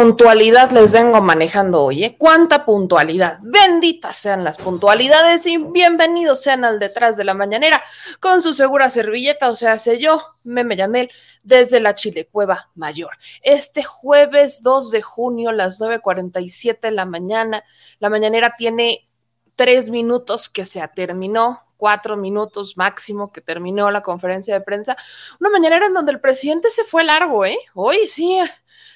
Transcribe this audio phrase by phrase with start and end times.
[0.00, 2.04] Puntualidad les vengo manejando hoy?
[2.04, 2.16] eh?
[2.16, 3.38] ¿Cuánta puntualidad?
[3.42, 7.82] Benditas sean las puntualidades y bienvenidos sean al detrás de la mañanera
[8.18, 11.10] con su segura servilleta, o sea, sé yo, Meme Yamel,
[11.42, 13.10] desde la Chilecueva Mayor.
[13.42, 17.62] Este jueves 2 de junio, las 9.47 de la mañana,
[17.98, 19.06] la mañanera tiene
[19.54, 24.96] tres minutos que se terminó, cuatro minutos máximo que terminó la conferencia de prensa.
[25.40, 27.58] Una mañanera en donde el presidente se fue largo, ¿eh?
[27.74, 28.38] Hoy sí,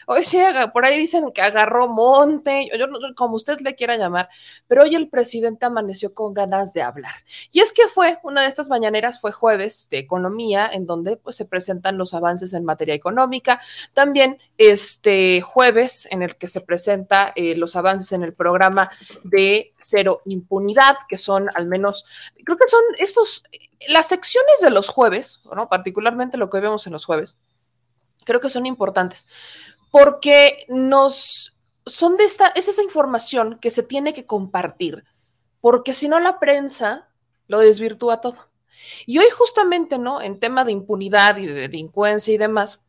[0.06, 0.38] hoy sí,
[0.72, 2.86] por ahí dicen que agarró monte, yo
[3.16, 4.28] como usted le quiera llamar,
[4.66, 7.14] pero hoy el presidente amaneció con ganas de hablar.
[7.52, 11.36] Y es que fue, una de estas mañaneras fue jueves de economía, en donde pues,
[11.36, 13.60] se presentan los avances en materia económica.
[13.92, 18.90] También este jueves, en el que se presenta eh, los avances en el programa
[19.22, 22.04] de cero impunidad, que son al menos,
[22.44, 23.44] creo que son estos,
[23.88, 25.68] las secciones de los jueves, ¿no?
[25.68, 27.38] particularmente lo que vemos en los jueves,
[28.24, 29.26] creo que son importantes
[29.94, 31.56] porque nos
[31.86, 35.04] son de esta, es esa información que se tiene que compartir,
[35.60, 37.08] porque si no la prensa
[37.46, 38.50] lo desvirtúa todo.
[39.06, 40.20] Y hoy justamente, ¿no?
[40.20, 42.82] En tema de impunidad y de delincuencia y demás,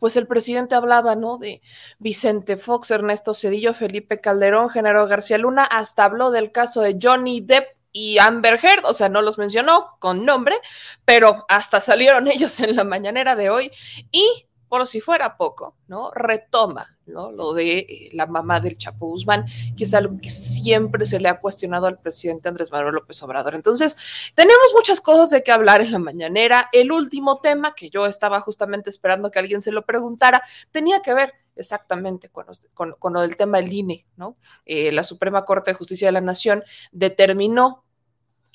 [0.00, 1.38] pues el presidente hablaba, ¿no?
[1.38, 1.62] De
[2.00, 7.40] Vicente Fox, Ernesto Cedillo, Felipe Calderón, Genaro García Luna, hasta habló del caso de Johnny
[7.40, 10.56] Depp y Amber Heard, o sea, no los mencionó con nombre,
[11.04, 13.70] pero hasta salieron ellos en la mañanera de hoy
[14.10, 16.10] y por si fuera poco, ¿no?
[16.10, 17.30] Retoma, ¿no?
[17.30, 19.46] Lo de eh, la mamá del Chapo Guzmán,
[19.76, 23.54] que es algo que siempre se le ha cuestionado al presidente Andrés Manuel López Obrador.
[23.54, 23.96] Entonces,
[24.34, 26.68] tenemos muchas cosas de qué hablar en la mañanera.
[26.72, 30.42] El último tema que yo estaba justamente esperando que alguien se lo preguntara,
[30.72, 34.36] tenía que ver exactamente con, lo del tema del INE, ¿no?
[34.64, 37.84] Eh, la Suprema Corte de Justicia de la Nación determinó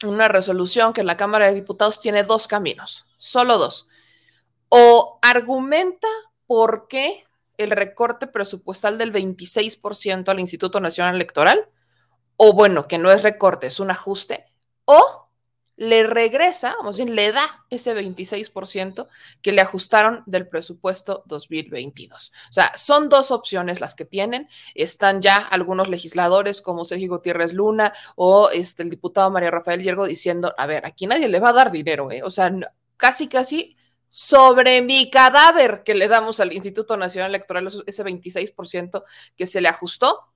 [0.04, 3.88] una resolución que la Cámara de Diputados tiene dos caminos, solo dos.
[4.74, 6.08] O argumenta
[6.48, 7.26] por qué
[7.58, 11.68] el recorte presupuestal del 26% al Instituto Nacional Electoral,
[12.38, 14.46] o bueno, que no es recorte, es un ajuste,
[14.86, 15.28] o
[15.76, 19.10] le regresa, vamos bien, le da ese 26%
[19.42, 22.32] que le ajustaron del presupuesto 2022.
[22.50, 24.48] O sea, son dos opciones las que tienen.
[24.74, 30.06] Están ya algunos legisladores como Sergio Gutiérrez Luna o este, el diputado María Rafael Hiergo
[30.06, 32.22] diciendo, a ver, aquí nadie le va a dar dinero, ¿eh?
[32.24, 32.54] O sea,
[32.96, 33.76] casi, casi
[34.14, 39.06] sobre mi cadáver que le damos al Instituto Nacional Electoral, ese 26%
[39.38, 40.28] que se le ajustó,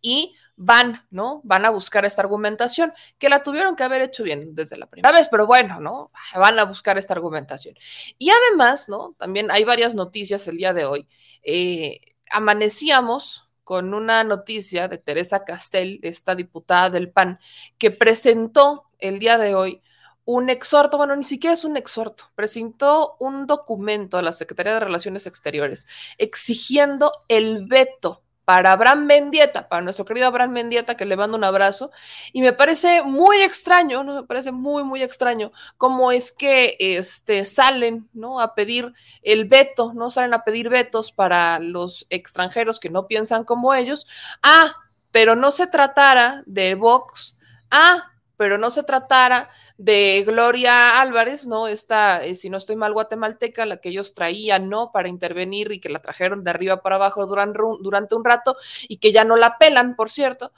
[0.00, 1.40] y van, ¿no?
[1.42, 5.10] Van a buscar esta argumentación, que la tuvieron que haber hecho bien desde la primera
[5.10, 6.12] vez, pero bueno, ¿no?
[6.36, 7.74] Van a buscar esta argumentación.
[8.16, 9.16] Y además, ¿no?
[9.18, 11.08] También hay varias noticias el día de hoy.
[11.42, 12.00] Eh,
[12.30, 17.40] amanecíamos con una noticia de Teresa Castel, esta diputada del PAN,
[17.76, 19.82] que presentó el día de hoy
[20.24, 24.80] un exhorto, bueno, ni siquiera es un exhorto, presentó un documento a la Secretaría de
[24.80, 25.86] Relaciones Exteriores
[26.18, 31.44] exigiendo el veto para Abraham Mendieta, para nuestro querido Abraham Mendieta, que le mando un
[31.44, 31.90] abrazo,
[32.32, 34.16] y me parece muy extraño, ¿no?
[34.16, 38.40] Me parece muy, muy extraño cómo es que este, salen, ¿no?
[38.40, 38.92] A pedir
[39.22, 40.10] el veto, ¿no?
[40.10, 44.06] Salen a pedir vetos para los extranjeros que no piensan como ellos.
[44.42, 44.76] Ah,
[45.10, 47.38] pero no se tratara de Vox.
[47.70, 51.68] Ah, pero no se tratara de Gloria Álvarez, ¿no?
[51.68, 54.92] Esta, eh, si no estoy mal, guatemalteca, la que ellos traían, ¿no?
[54.92, 58.56] Para intervenir y que la trajeron de arriba para abajo durante, durante un rato
[58.88, 60.52] y que ya no la pelan, por cierto.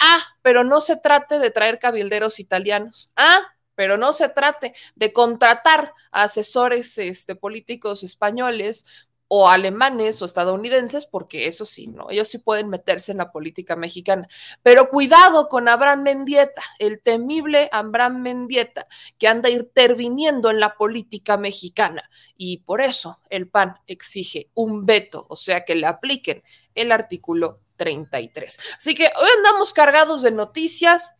[0.00, 3.10] Ah, pero no se trate de traer cabilderos italianos.
[3.16, 3.40] Ah,
[3.74, 8.86] pero no se trate de contratar a asesores este, políticos españoles
[9.28, 12.10] o alemanes o estadounidenses, porque eso sí, ¿no?
[12.10, 14.28] Ellos sí pueden meterse en la política mexicana.
[14.62, 18.86] Pero cuidado con Abraham Mendieta, el temible Abraham Mendieta,
[19.18, 22.08] que anda interviniendo en la política mexicana.
[22.36, 26.42] Y por eso el PAN exige un veto, o sea, que le apliquen
[26.74, 28.58] el artículo 33.
[28.78, 31.16] Así que hoy andamos cargados de noticias.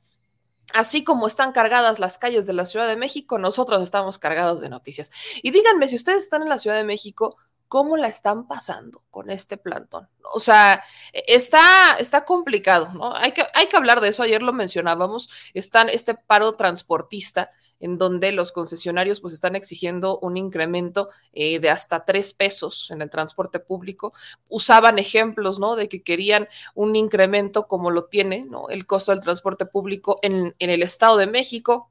[0.72, 4.70] Así como están cargadas las calles de la Ciudad de México, nosotros estamos cargados de
[4.70, 5.10] noticias.
[5.42, 7.36] Y díganme, si ustedes están en la Ciudad de México,
[7.68, 10.08] cómo la están pasando con este plantón.
[10.32, 13.14] O sea, e, está, está complicado, ¿no?
[13.14, 17.48] Hay que, hay que hablar de eso, ayer lo mencionábamos, están este paro transportista
[17.80, 23.02] en donde los concesionarios pues están exigiendo un incremento eh, de hasta tres pesos en
[23.02, 24.14] el transporte público.
[24.48, 25.76] Usaban ejemplos, ¿no?
[25.76, 28.68] De que querían un incremento como lo tiene, ¿no?
[28.68, 31.90] El costo del transporte público en, en el Estado de México,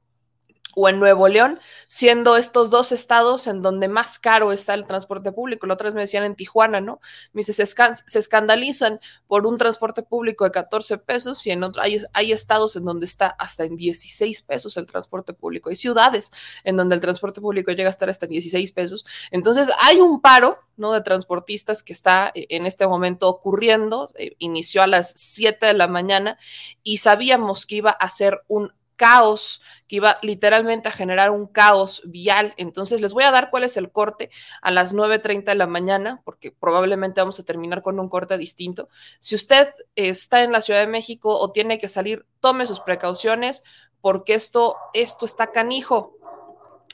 [0.74, 5.32] o en Nuevo León, siendo estos dos estados en donde más caro está el transporte
[5.32, 5.66] público.
[5.66, 7.00] La otra vez me decían en Tijuana, ¿no?
[7.32, 12.00] Me dice, se, escandalizan por un transporte público de 14 pesos y en otro, hay,
[12.12, 15.70] hay, estados en donde está hasta en 16 pesos el transporte público.
[15.70, 16.32] Hay ciudades
[16.64, 19.06] en donde el transporte público llega a estar hasta en 16 pesos.
[19.30, 20.92] Entonces, hay un paro, ¿no?
[20.92, 24.10] De transportistas que está eh, en este momento ocurriendo.
[24.16, 26.38] Eh, inició a las 7 de la mañana
[26.82, 32.02] y sabíamos que iba a ser un caos, que iba literalmente a generar un caos
[32.06, 32.54] vial.
[32.56, 34.30] Entonces les voy a dar cuál es el corte
[34.62, 38.88] a las 9.30 de la mañana, porque probablemente vamos a terminar con un corte distinto.
[39.18, 43.62] Si usted está en la Ciudad de México o tiene que salir, tome sus precauciones,
[44.00, 46.16] porque esto, esto está canijo.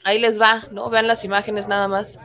[0.03, 0.89] Ahí les va, ¿no?
[0.89, 2.19] Vean las imágenes nada más.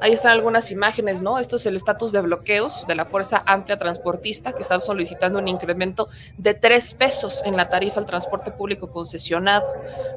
[0.00, 1.38] Ahí están algunas imágenes, ¿no?
[1.38, 5.48] Esto es el estatus de bloqueos de la Fuerza Amplia Transportista que están solicitando un
[5.48, 9.66] incremento de tres pesos en la tarifa al transporte público concesionado,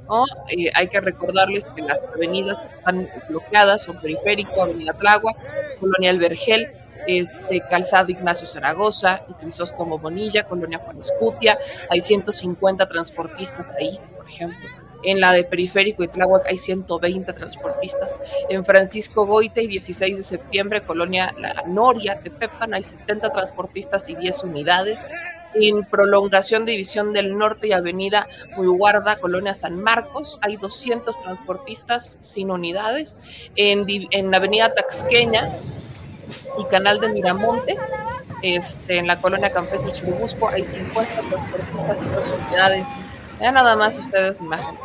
[0.08, 0.26] ¿no?
[0.50, 4.98] Eh, hay que recordarles que las avenidas están bloqueadas son Periférico, Avenida
[5.80, 6.72] Colonia El Vergel,
[7.08, 11.58] este, Calzada Ignacio Zaragoza, Crisóstomo Bonilla, Colonia Juan Escutia,
[11.90, 18.18] hay 150 transportistas ahí, por ejemplo en la de Periférico y Tláhuac hay 120 transportistas.
[18.50, 24.16] En Francisco Goite y 16 de septiembre, Colonia La Noria, Tepepan, hay 70 transportistas y
[24.16, 25.08] 10 unidades.
[25.56, 32.52] En prolongación División del Norte y Avenida Muyuguarda, Colonia San Marcos, hay 200 transportistas sin
[32.52, 33.18] unidades.
[33.56, 35.50] En, en Avenida Taxqueña
[36.60, 37.82] y Canal de Miramontes,
[38.44, 42.86] este, en la colonia campestre Churubusco, hay 50 transportistas y 2 unidades.
[43.40, 44.76] Vean nada más ustedes imagen.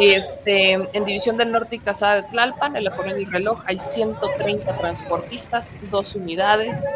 [0.00, 3.78] Este, en División del Norte y Casada de Tlalpan, en la colonia y reloj, hay
[3.78, 6.88] 130 transportistas, dos unidades.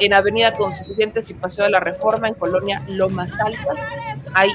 [0.00, 3.88] En Avenida Constituyentes y Paseo de la Reforma, en Colonia Lomas Altas,
[4.34, 4.50] hay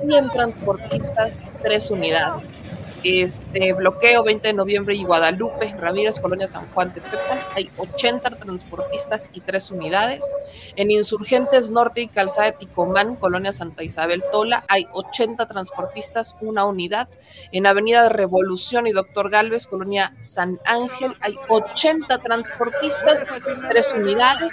[0.00, 2.59] 100 transportistas, tres unidades
[3.02, 8.30] este bloqueo 20 de noviembre y Guadalupe, Ramírez, Colonia San Juan de Pepa, hay 80
[8.30, 10.32] transportistas y 3 unidades.
[10.76, 16.64] En Insurgentes Norte y Calzada de Ticomán, Colonia Santa Isabel Tola, hay 80 transportistas, una
[16.64, 17.08] unidad.
[17.52, 23.26] En Avenida de Revolución y Doctor Galvez, Colonia San Ángel, hay 80 transportistas,
[23.68, 24.52] 3 unidades.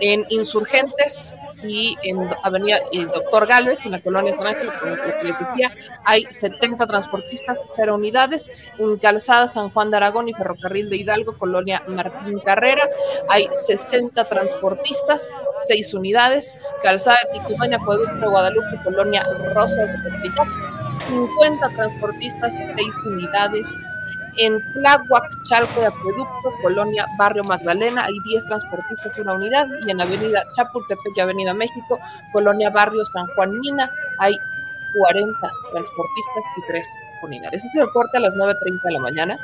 [0.00, 1.34] En Insurgentes,
[1.66, 6.26] y en Avenida el Doctor Galvez, en la colonia San Ángel, como les decía, hay
[6.30, 8.50] 70 transportistas, 0 unidades.
[8.78, 12.88] En Calzada San Juan de Aragón y Ferrocarril de Hidalgo, colonia Martín Carrera,
[13.28, 16.56] hay 60 transportistas, 6 unidades.
[16.82, 20.48] Calzada de Ticumaña, Guadalupe, colonia Rosas de Tepeyac,
[21.06, 22.68] 50 transportistas, 6
[23.06, 23.64] unidades.
[24.36, 29.66] En Tláhuac, Chalco de Acueducto, Colonia Barrio Magdalena, hay 10 transportistas, una unidad.
[29.86, 31.98] Y en Avenida Chapultepec Avenida México,
[32.32, 34.36] Colonia Barrio San Juan Mina, hay
[34.94, 35.38] 40
[35.72, 36.86] transportistas y 3
[37.22, 37.64] unidades.
[37.64, 39.38] Ese es el corte a las 9.30 de la mañana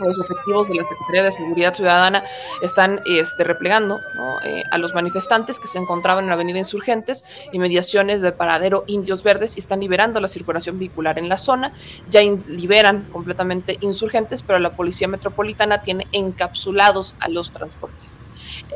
[0.00, 2.24] los efectivos de la Secretaría de Seguridad Ciudadana
[2.62, 4.00] están este, replegando
[4.44, 8.84] eh, a los manifestantes que se encontraban en la avenida Insurgentes y mediaciones de paradero
[8.86, 11.72] Indios Verdes y están liberando la circulación vehicular en la zona.
[12.08, 18.12] Ya liberan completamente insurgentes, pero la Policía Metropolitana tiene encapsulados a los transportistas.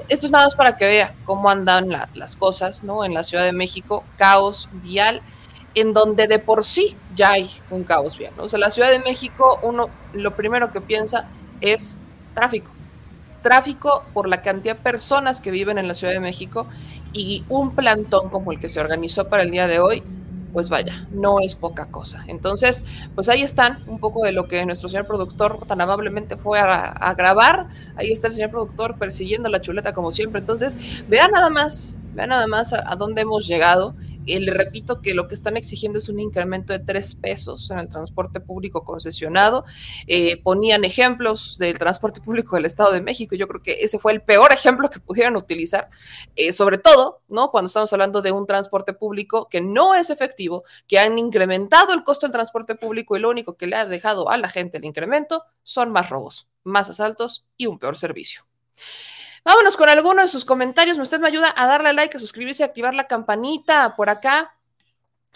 [0.08, 3.52] Esto es nada más para que vea cómo andan las cosas en la Ciudad de
[3.52, 5.22] México, caos vial
[5.76, 8.32] en donde de por sí ya hay un caos vial.
[8.38, 11.28] O sea, la Ciudad de México, uno lo primero que piensa
[11.60, 11.98] es
[12.34, 12.72] tráfico.
[13.42, 16.66] Tráfico por la cantidad de personas que viven en la Ciudad de México
[17.12, 20.02] y un plantón como el que se organizó para el día de hoy,
[20.54, 22.24] pues vaya, no es poca cosa.
[22.26, 22.82] Entonces,
[23.14, 27.14] pues ahí están un poco de lo que nuestro señor productor tan amablemente fue a,
[27.18, 27.66] grabar.
[27.96, 30.40] Ahí está el señor productor persiguiendo la chuleta como siempre.
[30.40, 30.74] Entonces,
[31.06, 33.94] vean nada más, vean nada más a dónde hemos llegado
[34.26, 37.78] eh, le repito que lo que están exigiendo es un incremento de tres pesos en
[37.78, 39.64] el transporte público concesionado.
[40.06, 43.34] Eh, ponían ejemplos del transporte público del Estado de México.
[43.36, 45.88] Yo creo que ese fue el peor ejemplo que pudieran utilizar,
[46.34, 47.50] eh, sobre todo, ¿no?
[47.50, 52.02] Cuando estamos hablando de un transporte público que no es efectivo, que han incrementado el
[52.02, 54.84] costo del transporte público y lo único que le ha dejado a la gente el
[54.84, 58.46] incremento son más robos, más asaltos y un peor servicio.
[59.46, 60.98] Vámonos con alguno de sus comentarios.
[60.98, 64.56] Usted me ayuda a darle like, a suscribirse, a activar la campanita por acá.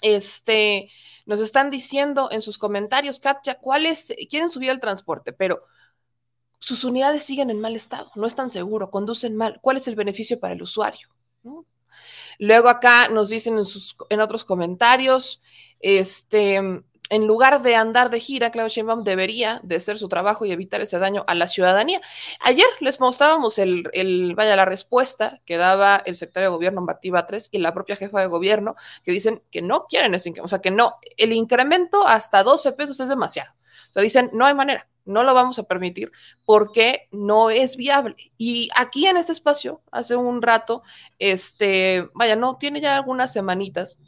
[0.03, 0.91] Este,
[1.27, 5.33] nos están diciendo en sus comentarios, Katja, ¿cuáles quieren subir el transporte?
[5.33, 5.63] Pero
[6.59, 9.61] sus unidades siguen en mal estado, no están seguros, conducen mal.
[9.63, 11.07] ¿Cuál es el beneficio para el usuario?
[12.41, 13.59] Luego acá nos dicen
[14.09, 15.41] en otros comentarios,
[15.79, 20.53] este, en lugar de andar de gira, Claudia Sheinbaum debería de hacer su trabajo y
[20.53, 22.01] evitar ese daño a la ciudadanía.
[22.41, 27.49] Ayer les mostrábamos el, vaya, la respuesta que daba el secretario de gobierno Martí Batres
[27.51, 30.61] y la propia jefa de gobierno, que dicen que no quieren ese incremento, o sea,
[30.61, 33.53] que no, el incremento hasta 12 pesos es demasiado.
[33.91, 36.13] O sea, dicen, no hay manera, no lo vamos a permitir
[36.45, 38.33] porque no es viable.
[38.39, 40.83] Y aquí en este espacio, hace un rato,
[41.19, 43.99] este, vaya, no, tiene ya algunas semanitas,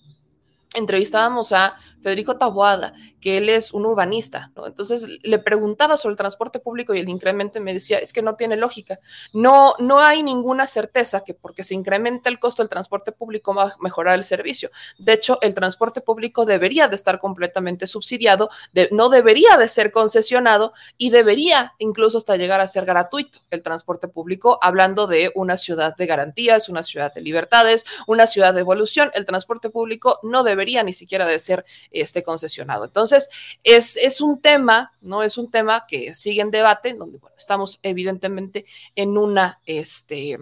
[0.75, 4.67] entrevistábamos a Federico Taboada, que él es un urbanista, ¿no?
[4.67, 8.23] Entonces le preguntaba sobre el transporte público y el incremento y me decía, es que
[8.23, 8.99] no tiene lógica.
[9.33, 13.65] No, no hay ninguna certeza que porque se incrementa el costo del transporte público va
[13.65, 14.71] a mejorar el servicio.
[14.99, 18.51] De hecho, el transporte público debería de estar completamente subsidiado,
[18.91, 24.09] no debería de ser concesionado y debería incluso hasta llegar a ser gratuito el transporte
[24.09, 29.11] público, hablando de una ciudad de garantías, una ciudad de libertades, una ciudad de evolución.
[29.15, 32.85] El transporte público no debería ni siquiera de ser esté concesionado.
[32.85, 33.29] Entonces,
[33.65, 35.23] es, es un tema, ¿no?
[35.23, 38.65] Es un tema que sigue en debate, donde, bueno, estamos evidentemente
[38.95, 40.39] en una, este,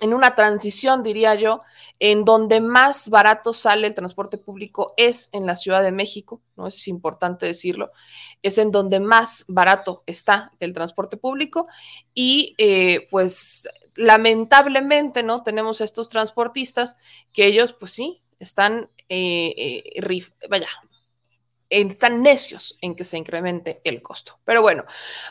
[0.00, 1.60] en una transición, diría yo,
[1.98, 6.66] en donde más barato sale el transporte público es en la Ciudad de México, ¿no?
[6.66, 7.92] Es importante decirlo,
[8.42, 11.68] es en donde más barato está el transporte público
[12.14, 15.42] y eh, pues lamentablemente, ¿no?
[15.42, 16.96] Tenemos estos transportistas
[17.32, 19.54] que ellos, pues sí, están, eh,
[19.94, 20.68] eh, vaya,
[21.68, 24.40] están necios en que se incremente el costo.
[24.44, 24.84] Pero bueno,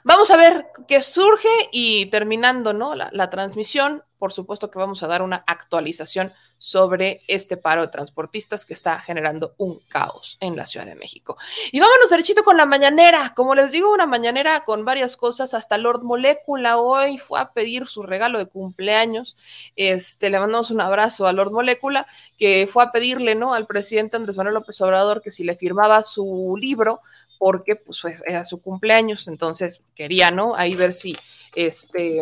[0.04, 2.96] vamos a ver qué surge y terminando ¿no?
[2.96, 7.88] la, la transmisión, por supuesto que vamos a dar una actualización sobre este paro de
[7.88, 11.38] transportistas que está generando un caos en la Ciudad de México.
[11.72, 13.34] Y vámonos derechito con la mañanera.
[13.36, 15.54] Como les digo, una mañanera con varias cosas.
[15.54, 19.38] Hasta Lord Molécula hoy fue a pedir su regalo de cumpleaños.
[19.75, 22.06] Este, le mandamos un abrazo a Lord Molécula,
[22.38, 23.54] que fue a pedirle, ¿no?
[23.54, 27.01] Al presidente Andrés Manuel López Obrador que si le firmaba su libro,
[27.38, 30.56] porque pues era su cumpleaños, entonces quería, ¿no?
[30.56, 31.16] Ahí ver si
[31.56, 32.22] este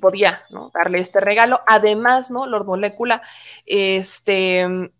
[0.00, 0.42] podía
[0.74, 1.60] darle este regalo.
[1.66, 2.46] Además, ¿no?
[2.46, 3.22] Lord Molecula
[3.66, 4.90] este,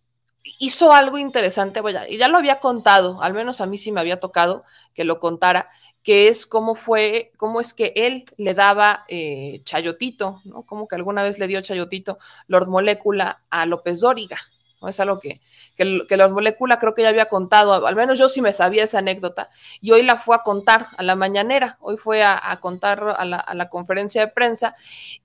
[0.58, 4.20] hizo algo interesante, y ya lo había contado, al menos a mí sí me había
[4.20, 4.64] tocado
[4.94, 5.70] que lo contara,
[6.02, 10.62] que es cómo fue, cómo es que él le daba eh, chayotito, ¿no?
[10.62, 14.38] Como que alguna vez le dio chayotito Lord Molecula a López Dóriga,
[14.86, 15.40] Es algo que,
[15.76, 18.84] que, que los molécula creo que ya había contado, al menos yo sí me sabía
[18.84, 22.60] esa anécdota, y hoy la fue a contar a la mañanera, hoy fue a, a
[22.60, 24.76] contar a la, a la conferencia de prensa,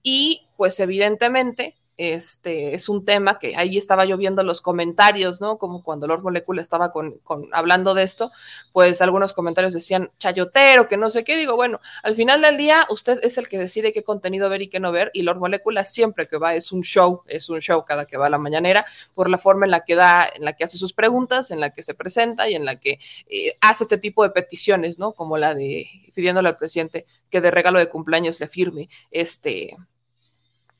[0.01, 5.57] y pues evidentemente este es un tema que ahí estaba yo viendo los comentarios, ¿no?
[5.57, 7.19] Como cuando Lord Molecula estaba con,
[7.51, 8.31] hablando de esto,
[8.71, 11.37] pues algunos comentarios decían chayotero, que no sé qué.
[11.37, 14.69] Digo, bueno, al final del día, usted es el que decide qué contenido ver y
[14.69, 17.85] qué no ver, y Lord Molecula siempre que va es un show, es un show
[17.85, 20.53] cada que va a la mañanera, por la forma en la que da, en la
[20.53, 23.83] que hace sus preguntas, en la que se presenta y en la que eh, hace
[23.83, 25.13] este tipo de peticiones, ¿no?
[25.13, 29.77] Como la de pidiéndole al presidente que de regalo de cumpleaños le firme este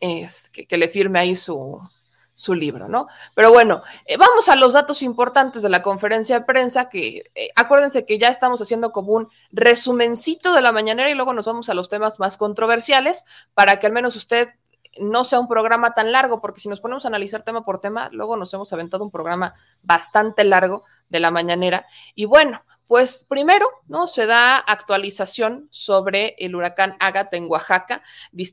[0.03, 1.79] es, que, le firme ahí su,
[2.33, 3.07] su libro, ¿no?
[3.35, 7.49] Pero bueno, eh, vamos a los datos importantes de la conferencia de prensa, que eh,
[7.55, 11.69] acuérdense que ya estamos haciendo como un resumencito de la mañanera y luego nos vamos
[11.69, 14.49] a los temas más controversiales para que al menos usted
[14.99, 18.09] no sea un programa tan largo, porque si nos ponemos a analizar tema por tema,
[18.11, 21.87] luego nos hemos aventado un programa bastante largo de la mañanera.
[22.13, 24.07] Y bueno, pues primero, ¿no?
[24.07, 28.03] Se da actualización sobre el huracán Ágata en Oaxaca,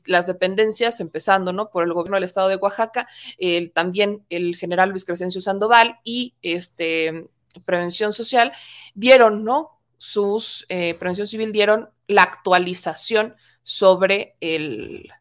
[0.05, 1.69] las dependencias, empezando, ¿no?
[1.69, 6.33] Por el gobierno del estado de Oaxaca, el, también el general Luis Crescencio Sandoval y
[6.41, 7.27] este,
[7.65, 8.51] Prevención Social
[8.93, 9.79] dieron, ¿no?
[9.97, 15.11] Sus, eh, Prevención Civil dieron la actualización sobre el,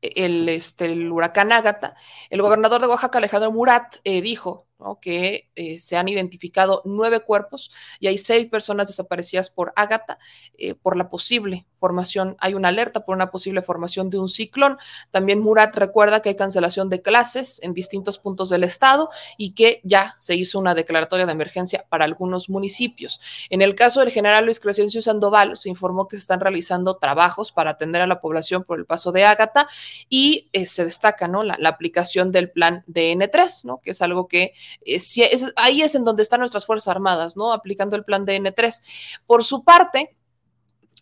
[0.00, 1.94] el, este, el huracán Ágata,
[2.30, 4.66] el gobernador de Oaxaca, Alejandro Murat, eh, dijo
[5.00, 10.18] que eh, se han identificado nueve cuerpos y hay seis personas desaparecidas por Ágata
[10.58, 14.78] eh, por la posible formación, hay una alerta por una posible formación de un ciclón.
[15.10, 19.80] También Murat recuerda que hay cancelación de clases en distintos puntos del estado y que
[19.82, 23.20] ya se hizo una declaratoria de emergencia para algunos municipios.
[23.48, 27.50] En el caso del general Luis Crescencio Sandoval, se informó que se están realizando trabajos
[27.50, 29.66] para atender a la población por el paso de Ágata
[30.08, 31.42] y eh, se destaca ¿no?
[31.42, 33.80] la, aplicación del plan DN3, ¿no?
[33.80, 34.52] que es algo que
[34.84, 37.52] eh, si es, ahí es en donde están nuestras Fuerzas Armadas, ¿no?
[37.52, 38.82] aplicando el plan DN3.
[39.26, 40.16] Por su parte,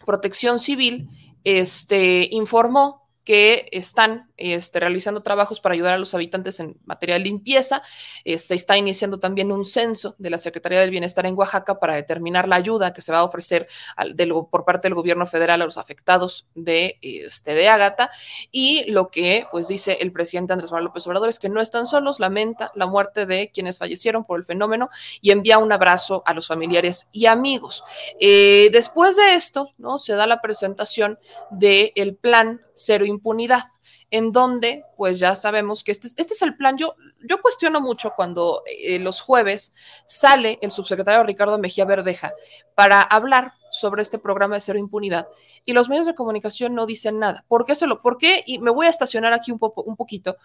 [0.08, 1.10] Protección Civil
[1.44, 7.20] este, informó que están este, realizando trabajos para ayudar a los habitantes en materia de
[7.20, 7.82] limpieza.
[8.24, 11.94] Se este, está iniciando también un censo de la Secretaría del Bienestar en Oaxaca para
[11.94, 13.66] determinar la ayuda que se va a ofrecer
[14.14, 18.10] de por parte del gobierno federal a los afectados de, este, de Ágata.
[18.50, 21.86] Y lo que pues dice el presidente Andrés Manuel López Obrador es que no están
[21.86, 24.88] solos, lamenta la muerte de quienes fallecieron por el fenómeno
[25.20, 27.82] y envía un abrazo a los familiares y amigos.
[28.20, 29.98] Eh, después de esto, ¿no?
[29.98, 31.18] Se da la presentación
[31.50, 33.62] del plan cero impunidad,
[34.10, 36.76] en donde pues ya sabemos que este, este es el plan.
[36.78, 36.94] Yo,
[37.42, 39.74] cuestiono mucho cuando eh, los jueves
[40.06, 42.32] sale el subsecretario Ricardo Mejía Verdeja
[42.74, 45.28] para hablar sobre este programa de cero impunidad
[45.64, 47.44] y los medios de comunicación no dicen nada.
[47.48, 48.00] ¿Por qué solo?
[48.00, 48.42] ¿Por qué?
[48.46, 50.36] Y me voy a estacionar aquí un poquito,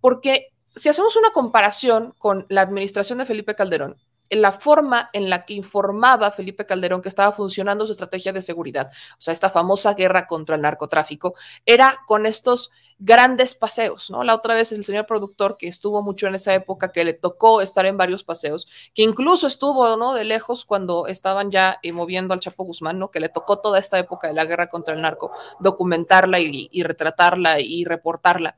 [0.00, 3.96] porque si hacemos una comparación con la administración de Felipe Calderón,
[4.30, 8.90] la forma en la que informaba Felipe Calderón que estaba funcionando su estrategia de seguridad,
[9.18, 11.34] o sea, esta famosa guerra contra el narcotráfico,
[11.66, 12.70] era con estos
[13.04, 14.22] grandes paseos, ¿no?
[14.22, 17.60] La otra vez el señor productor que estuvo mucho en esa época, que le tocó
[17.60, 20.14] estar en varios paseos, que incluso estuvo, ¿no?
[20.14, 23.10] De lejos cuando estaban ya eh, moviendo al Chapo Guzmán, ¿no?
[23.10, 26.82] Que le tocó toda esta época de la guerra contra el narco, documentarla y, y
[26.84, 28.56] retratarla y reportarla.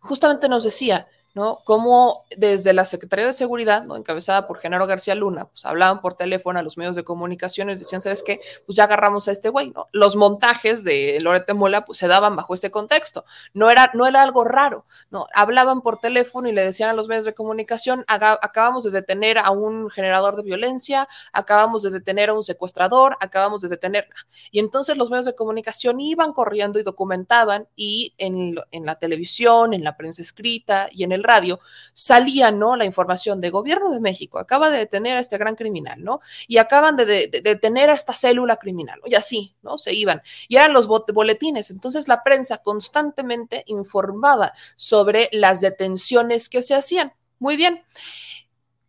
[0.00, 1.60] Justamente nos decía, ¿no?
[1.64, 6.58] Como desde la Secretaría de Seguridad, encabezada por Genaro García Luna, pues hablaban por teléfono
[6.58, 8.40] a los medios de comunicación y decían, ¿sabes qué?
[8.66, 9.88] Pues ya agarramos a este güey, ¿no?
[9.92, 13.24] Los montajes de Lorete Mola, pues se daban bajo ese contexto.
[13.54, 15.26] No era, no era algo raro, ¿no?
[15.34, 19.50] Hablaban por teléfono y le decían a los medios de comunicación, acabamos de detener a
[19.50, 24.08] un generador de violencia, acabamos de detener a un secuestrador, acabamos de detener.
[24.50, 29.72] Y entonces los medios de comunicación iban corriendo y documentaban y en, en la televisión,
[29.72, 31.60] en la prensa escrita y en el radio,
[31.92, 32.76] salía, ¿no?
[32.76, 36.20] La información de gobierno de México, acaba de detener a este gran criminal, ¿no?
[36.46, 39.00] Y acaban de, detener a esta célula criminal.
[39.04, 39.78] Y así, ¿no?
[39.78, 40.22] Se iban.
[40.48, 41.70] Y eran los boletines.
[41.70, 47.12] Entonces la prensa constantemente informaba sobre las detenciones que se hacían.
[47.38, 47.82] Muy bien.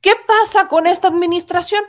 [0.02, 1.84] ¿Qué pasa con esta administración?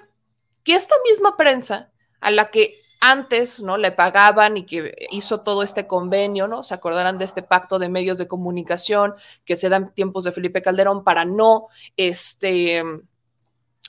[0.63, 3.77] Que esta misma prensa a la que antes, ¿no?
[3.77, 6.63] Le pagaban y que hizo todo este convenio, ¿no?
[6.63, 9.15] Se acordarán de este pacto de medios de comunicación
[9.45, 12.83] que se dan tiempos de Felipe Calderón para no, este,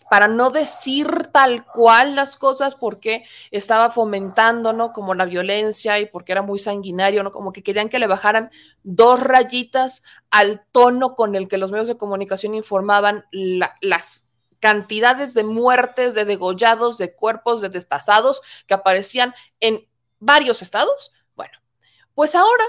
[0.10, 4.92] para no decir tal cual las cosas porque estaba fomentando, ¿no?
[4.92, 7.32] Como la violencia y porque era muy sanguinario, ¿no?
[7.32, 8.52] Como que querían que le bajaran
[8.84, 14.25] dos rayitas al tono con el que los medios de comunicación informaban las
[14.66, 21.12] cantidades de muertes, de degollados, de cuerpos, de destazados que aparecían en varios estados.
[21.36, 21.54] Bueno,
[22.16, 22.64] pues ahora,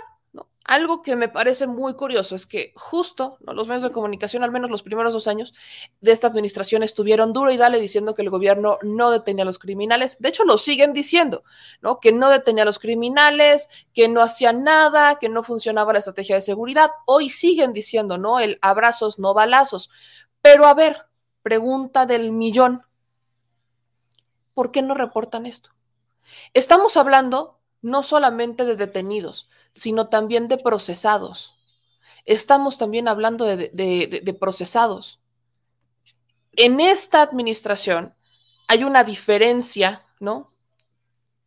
[0.63, 4.71] algo que me parece muy curioso es que justo los medios de comunicación, al menos
[4.71, 5.55] los primeros dos años
[6.03, 9.59] de esta administración, estuvieron duro y dale diciendo que el gobierno no detenía a los
[9.59, 10.19] criminales.
[10.21, 11.45] De hecho, lo siguen diciendo,
[11.81, 11.99] ¿no?
[11.99, 16.35] Que no detenía a los criminales, que no hacían nada, que no funcionaba la estrategia
[16.35, 16.91] de seguridad.
[17.07, 18.39] Hoy siguen diciendo, ¿no?
[18.39, 19.89] El abrazos, no balazos.
[20.43, 21.07] Pero a ver,
[21.47, 22.83] Pregunta del millón.
[24.53, 25.71] ¿Por qué no reportan esto?
[26.55, 31.55] Estamos hablando no solamente de detenidos, sino también de procesados.
[32.25, 35.21] Estamos también hablando de, procesados.
[36.51, 38.13] En esta administración
[38.67, 40.53] hay una diferencia, ¿no?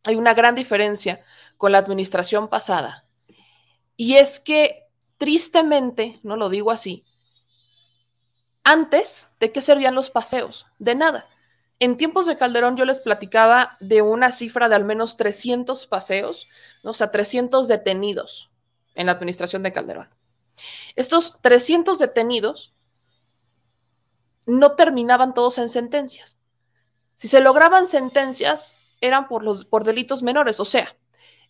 [0.04, 1.22] Hay una gran diferencia
[1.58, 3.04] con la administración pasada.
[3.98, 7.04] Y es que, tristemente, no lo digo así,
[8.64, 10.66] antes, ¿de qué servían los paseos?
[10.78, 11.28] De nada.
[11.78, 16.46] En tiempos de Calderón yo les platicaba de una cifra de al menos 300 paseos,
[16.82, 18.50] o sea, 300 detenidos
[18.94, 20.08] en la administración de Calderón.
[20.94, 22.74] Estos 300 detenidos
[24.44, 26.36] no terminaban todos en sentencias.
[27.16, 30.96] Si se lograban sentencias, eran por, los, por delitos menores, o sea,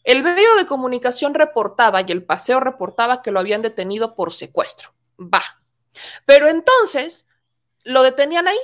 [0.05, 4.95] el medio de comunicación reportaba y el paseo reportaba que lo habían detenido por secuestro.
[5.19, 5.43] Va,
[6.27, 7.29] pero entonces
[7.85, 8.59] lo detenían ahí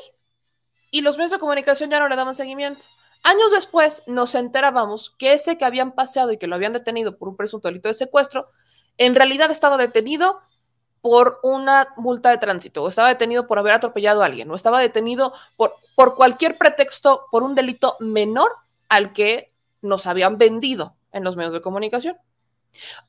[0.91, 2.87] y los medios de comunicación ya no le daban seguimiento.
[3.23, 7.29] Años después nos enterábamos que ese que habían paseado y que lo habían detenido por
[7.29, 8.51] un presunto delito de secuestro,
[8.99, 10.41] en realidad estaba detenido
[11.01, 14.81] por una multa de tránsito, o estaba detenido por haber atropellado a alguien, o estaba
[14.81, 18.51] detenido por, por cualquier pretexto, por un delito menor
[18.89, 22.17] al que nos habían vendido en los medios de comunicación.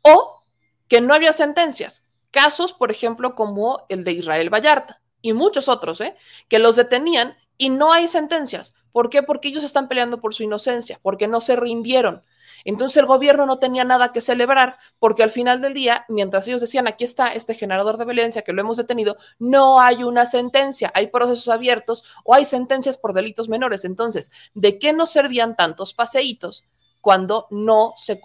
[0.01, 0.43] O
[0.87, 2.06] que no había sentencias.
[2.37, 6.15] Casos, por ejemplo, como el de Israel Vallarta y muchos otros, ¿eh?
[6.47, 8.75] que los detenían y no hay sentencias.
[8.91, 9.23] ¿Por qué?
[9.23, 12.21] Porque ellos están peleando por su inocencia, porque no se rindieron.
[12.63, 16.61] Entonces el gobierno no tenía nada que celebrar porque al final del día, mientras ellos
[16.61, 20.91] decían, aquí está este generador de violencia que lo hemos detenido, no hay una sentencia,
[20.93, 23.83] hay procesos abiertos o hay sentencias por delitos menores.
[23.83, 26.65] Entonces, ¿de qué nos servían tantos paseitos?
[27.07, 28.19] Cuando no se,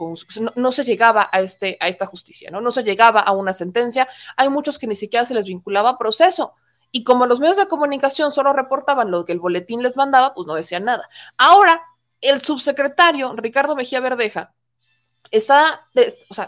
[0.57, 2.61] no, se llegaba a, este, a esta justicia, ¿no?
[2.61, 4.09] no se llegaba a una sentencia.
[4.37, 6.55] Hay muchos que ni siquiera se les vinculaba a proceso.
[6.91, 10.49] Y como los medios de comunicación solo reportaban lo que el boletín les mandaba, pues
[10.49, 11.09] no decían nada.
[11.39, 11.81] Ahora
[12.21, 14.53] el subsecretario Ricardo Mejía Verdeja
[15.31, 15.89] está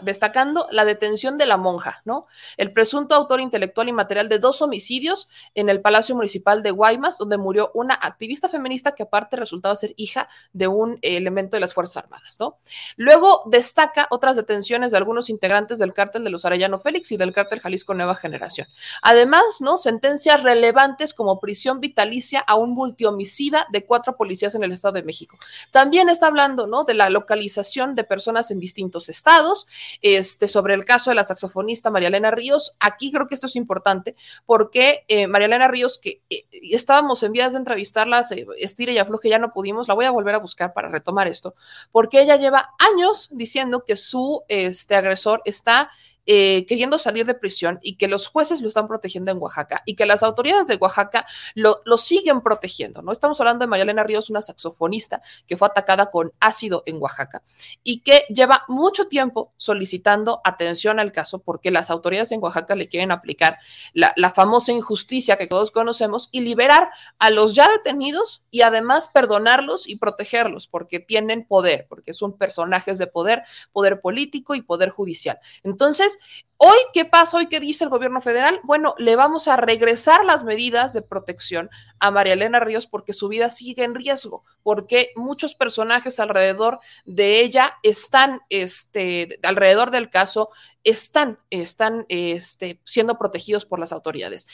[0.03, 2.27] destacando la detención de la monja, ¿no?
[2.57, 7.17] El presunto autor intelectual y material de dos homicidios en el Palacio Municipal de Guaymas,
[7.17, 11.73] donde murió una activista feminista que aparte resultaba ser hija de un elemento de las
[11.73, 12.59] Fuerzas Armadas, ¿no?
[12.95, 17.33] Luego destaca otras detenciones de algunos integrantes del cártel de los Arellano Félix y del
[17.33, 18.67] cártel Jalisco Nueva Generación.
[19.01, 19.77] Además, ¿no?
[19.77, 25.03] Sentencias relevantes como prisión vitalicia a un multihomicida de cuatro policías en el Estado de
[25.03, 25.37] México.
[25.71, 26.83] También está hablando, ¿no?
[26.83, 29.67] De la localización de personas en distintos estados.
[30.01, 33.55] Este, sobre el caso de la saxofonista María Elena Ríos, aquí creo que esto es
[33.55, 38.93] importante porque eh, María Elena Ríos, que eh, estábamos en vías de entrevistarlas, eh, estire
[38.93, 41.55] y afloje, ya no pudimos, la voy a volver a buscar para retomar esto,
[41.91, 45.89] porque ella lleva años diciendo que su este, agresor está
[46.25, 49.95] eh, queriendo salir de prisión y que los jueces lo están protegiendo en Oaxaca y
[49.95, 53.11] que las autoridades de Oaxaca lo, siguen protegiendo, ¿no?
[53.11, 57.43] Estamos hablando de María Elena Ríos, una saxofonista que fue atacada con ácido en Oaxaca
[57.83, 62.89] y que lleva mucho tiempo solicitando atención al caso porque las autoridades en Oaxaca le
[62.89, 63.59] quieren aplicar
[63.93, 69.09] la, la famosa injusticia que todos conocemos y liberar a los ya detenidos y además
[69.13, 74.89] perdonarlos y protegerlos porque tienen poder, porque son personajes de poder, poder político y poder
[74.89, 75.39] judicial.
[75.63, 76.14] Entonces,
[76.57, 77.37] Hoy, ¿qué pasa?
[77.37, 78.61] Hoy, ¿qué dice el gobierno federal?
[78.63, 83.27] Bueno, le vamos a regresar las medidas de protección a María Elena Ríos porque su
[83.27, 90.49] vida sigue en riesgo, porque muchos personajes alrededor de ella están, este, alrededor del caso,
[90.85, 94.47] están, están este, siendo protegidos por las autoridades.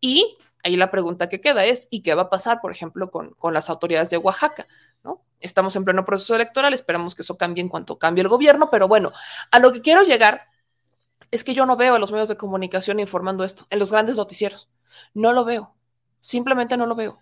[0.00, 3.30] Y ahí la pregunta que queda es, ¿y qué va a pasar, por ejemplo, con,
[3.34, 4.68] con las autoridades de Oaxaca?
[5.02, 5.24] ¿no?
[5.40, 8.86] Estamos en pleno proceso electoral, esperamos que eso cambie en cuanto cambie el gobierno, pero
[8.86, 9.12] bueno,
[9.50, 10.46] a lo que quiero llegar
[11.30, 14.16] es que yo no veo a los medios de comunicación informando esto, en los grandes
[14.16, 14.68] noticieros.
[15.14, 15.74] No lo veo.
[16.20, 17.18] Simplemente no lo veo.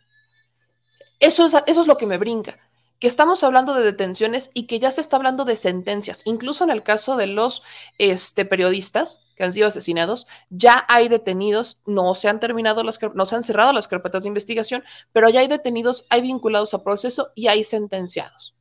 [1.20, 2.58] Eso es, eso es lo que me brinca,
[3.00, 6.22] que estamos hablando de detenciones y que ya se está hablando de sentencias.
[6.26, 7.62] Incluso en el caso de los
[7.98, 13.26] este, periodistas que han sido asesinados, ya hay detenidos, no se han terminado las, no
[13.26, 17.32] se han cerrado las carpetas de investigación, pero ya hay detenidos, hay vinculados a proceso
[17.34, 18.54] y hay sentenciados.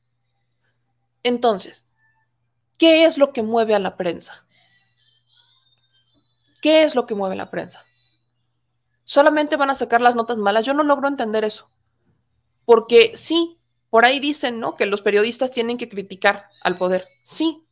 [1.23, 1.87] Entonces,
[2.77, 4.46] ¿qué es lo que mueve a la prensa?
[6.61, 7.85] ¿Qué es lo que mueve la prensa?
[9.03, 10.65] Solamente van a sacar las notas malas.
[10.65, 11.69] Yo no logro entender eso.
[12.65, 13.57] Porque sí,
[13.89, 14.75] por ahí dicen, ¿no?
[14.75, 17.07] Que los periodistas tienen que criticar al poder.
[17.23, 17.65] Sí,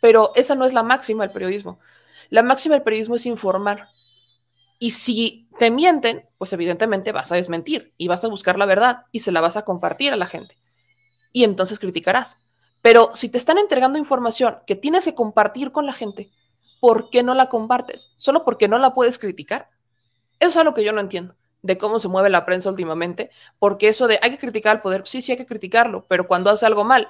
[0.00, 1.80] pero esa no es la máxima del periodismo.
[2.30, 3.88] La máxima del periodismo es informar.
[4.78, 9.06] Y si te mienten, pues evidentemente vas a desmentir y vas a buscar la verdad
[9.10, 10.56] y se la vas a compartir a la gente.
[11.32, 12.38] Y entonces criticarás.
[12.80, 16.30] Pero si te están entregando información que tienes que compartir con la gente,
[16.80, 18.12] ¿por qué no la compartes?
[18.16, 19.68] ¿Solo porque no la puedes criticar?
[20.40, 23.88] Eso es algo que yo no entiendo de cómo se mueve la prensa últimamente, porque
[23.88, 26.66] eso de hay que criticar al poder, sí, sí hay que criticarlo, pero cuando hace
[26.66, 27.08] algo mal,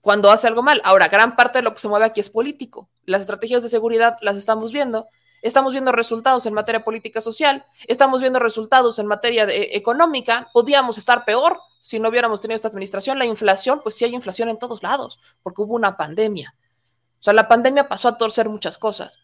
[0.00, 0.80] cuando hace algo mal.
[0.84, 2.90] Ahora, gran parte de lo que se mueve aquí es político.
[3.06, 5.08] Las estrategias de seguridad las estamos viendo.
[5.40, 10.48] Estamos viendo resultados en materia política social, estamos viendo resultados en materia de, económica.
[10.54, 13.18] Podíamos estar peor si no hubiéramos tenido esta administración.
[13.18, 16.54] La inflación, pues sí hay inflación en todos lados, porque hubo una pandemia.
[17.24, 19.18] O sea, la pandemia pasó a torcer muchas cosas,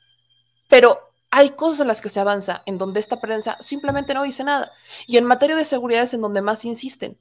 [0.70, 4.42] pero hay cosas en las que se avanza en donde esta prensa simplemente no dice
[4.42, 4.72] nada.
[5.06, 7.18] Y en materia de seguridad es en donde más insisten,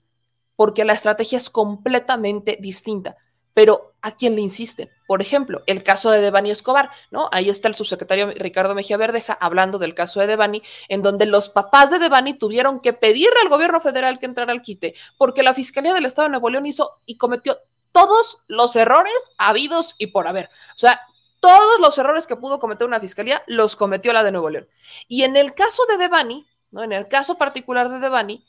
[0.56, 3.18] porque la estrategia es completamente distinta.
[3.54, 4.89] Pero ¿a quién le insisten?
[5.06, 7.28] Por ejemplo, el caso de Devani Escobar, ¿no?
[7.34, 11.50] Ahí está el subsecretario Ricardo Mejía Verdeja hablando del caso de Devani, en donde los
[11.50, 15.54] papás de Devani tuvieron que pedirle al gobierno federal que entrara al quite, porque la
[15.54, 17.58] Fiscalía del Estado de Nuevo León hizo y cometió
[17.91, 20.49] todos los errores habidos y por haber.
[20.75, 21.02] O sea,
[21.39, 24.67] todos los errores que pudo cometer una fiscalía los cometió la de Nuevo León.
[25.08, 26.84] Y en el caso de Devani, ¿no?
[26.84, 28.45] en el caso particular de Devani,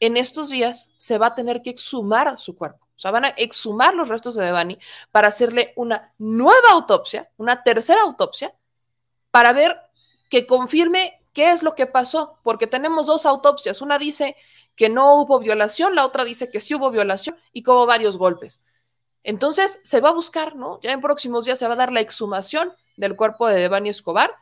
[0.00, 2.86] en estos días se va a tener que exhumar su cuerpo.
[2.96, 4.78] O sea, van a exhumar los restos de Devani
[5.10, 8.54] para hacerle una nueva autopsia, una tercera autopsia,
[9.30, 9.80] para ver
[10.28, 13.80] que confirme qué es lo que pasó, porque tenemos dos autopsias.
[13.80, 14.36] Una dice
[14.80, 18.16] que no hubo violación, la otra dice que sí hubo violación y que hubo varios
[18.16, 18.64] golpes.
[19.22, 20.80] Entonces se va a buscar, ¿no?
[20.80, 24.34] Ya en próximos días se va a dar la exhumación del cuerpo de Devani Escobar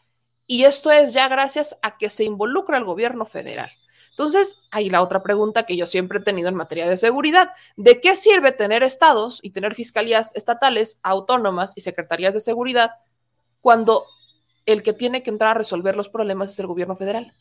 [0.47, 3.69] y esto es ya gracias a que se involucra el gobierno federal.
[4.11, 7.51] Entonces, hay la otra pregunta que yo siempre he tenido en materia de seguridad.
[7.77, 12.93] ¿De qué sirve tener estados y tener fiscalías estatales, autónomas y secretarías de seguridad
[13.61, 14.05] cuando
[14.67, 17.33] el que tiene que entrar a resolver los problemas es el gobierno federal?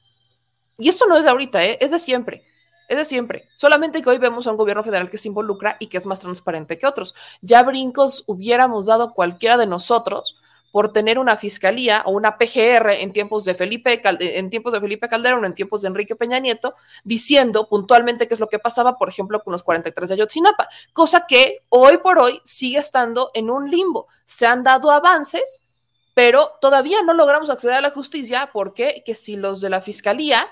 [0.79, 1.77] Y esto no es de ahorita, ¿eh?
[1.79, 2.43] es de siempre.
[2.87, 3.49] Es de siempre.
[3.55, 6.19] Solamente que hoy vemos a un gobierno federal que se involucra y que es más
[6.19, 7.15] transparente que otros.
[7.41, 10.37] Ya brincos hubiéramos dado cualquiera de nosotros
[10.71, 15.09] por tener una fiscalía o una PGR en tiempos de Felipe, en tiempos de Felipe
[15.09, 19.09] Calderón, en tiempos de Enrique Peña Nieto, diciendo puntualmente qué es lo que pasaba, por
[19.09, 23.69] ejemplo, con los 43 de Ayotzinapa, cosa que hoy por hoy sigue estando en un
[23.69, 24.07] limbo.
[24.25, 25.65] Se han dado avances,
[26.13, 30.47] pero todavía no logramos acceder a la justicia porque que si los de la fiscalía,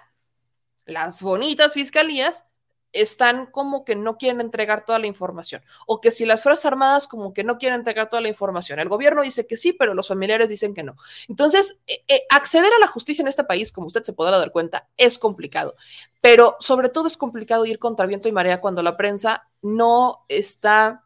[0.86, 2.50] las bonitas fiscalías,
[2.95, 7.08] están como que no quieren entregar toda la información o que si las Fuerzas Armadas
[7.08, 8.80] como que no quieren entregar toda la información.
[8.80, 10.95] El gobierno dice que sí, pero los familiares dicen que no.
[11.28, 14.52] Entonces, eh, eh, acceder a la justicia en este país, como usted se podrá dar
[14.52, 15.76] cuenta, es complicado,
[16.21, 21.04] pero sobre todo es complicado ir contra viento y marea cuando la prensa no está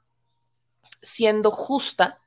[1.01, 2.19] siendo justa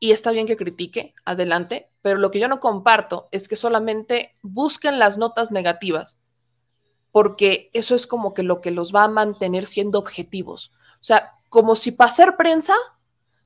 [0.00, 4.36] y está bien que critique, adelante, pero lo que yo no comparto es que solamente
[4.42, 6.23] busquen las notas negativas
[7.14, 10.72] porque eso es como que lo que los va a mantener siendo objetivos.
[10.94, 12.74] O sea, como si para ser prensa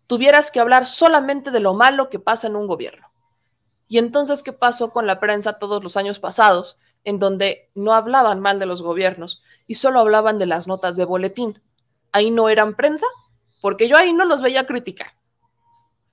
[0.06, 3.12] tuvieras que hablar solamente de lo malo que pasa en un gobierno.
[3.86, 8.40] Y entonces, ¿qué pasó con la prensa todos los años pasados, en donde no hablaban
[8.40, 11.60] mal de los gobiernos y solo hablaban de las notas de boletín?
[12.10, 13.06] Ahí no eran prensa,
[13.60, 15.08] porque yo ahí no los veía criticar.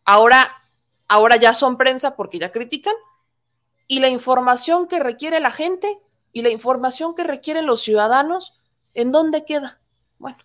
[0.03, 0.61] Ahora,
[1.07, 2.95] ahora ya son prensa porque ya critican.
[3.87, 6.01] Y la información que requiere la gente
[6.35, 8.53] y la información que requieren los ciudadanos,
[8.93, 9.79] ¿en dónde queda?
[10.19, 10.37] Bueno,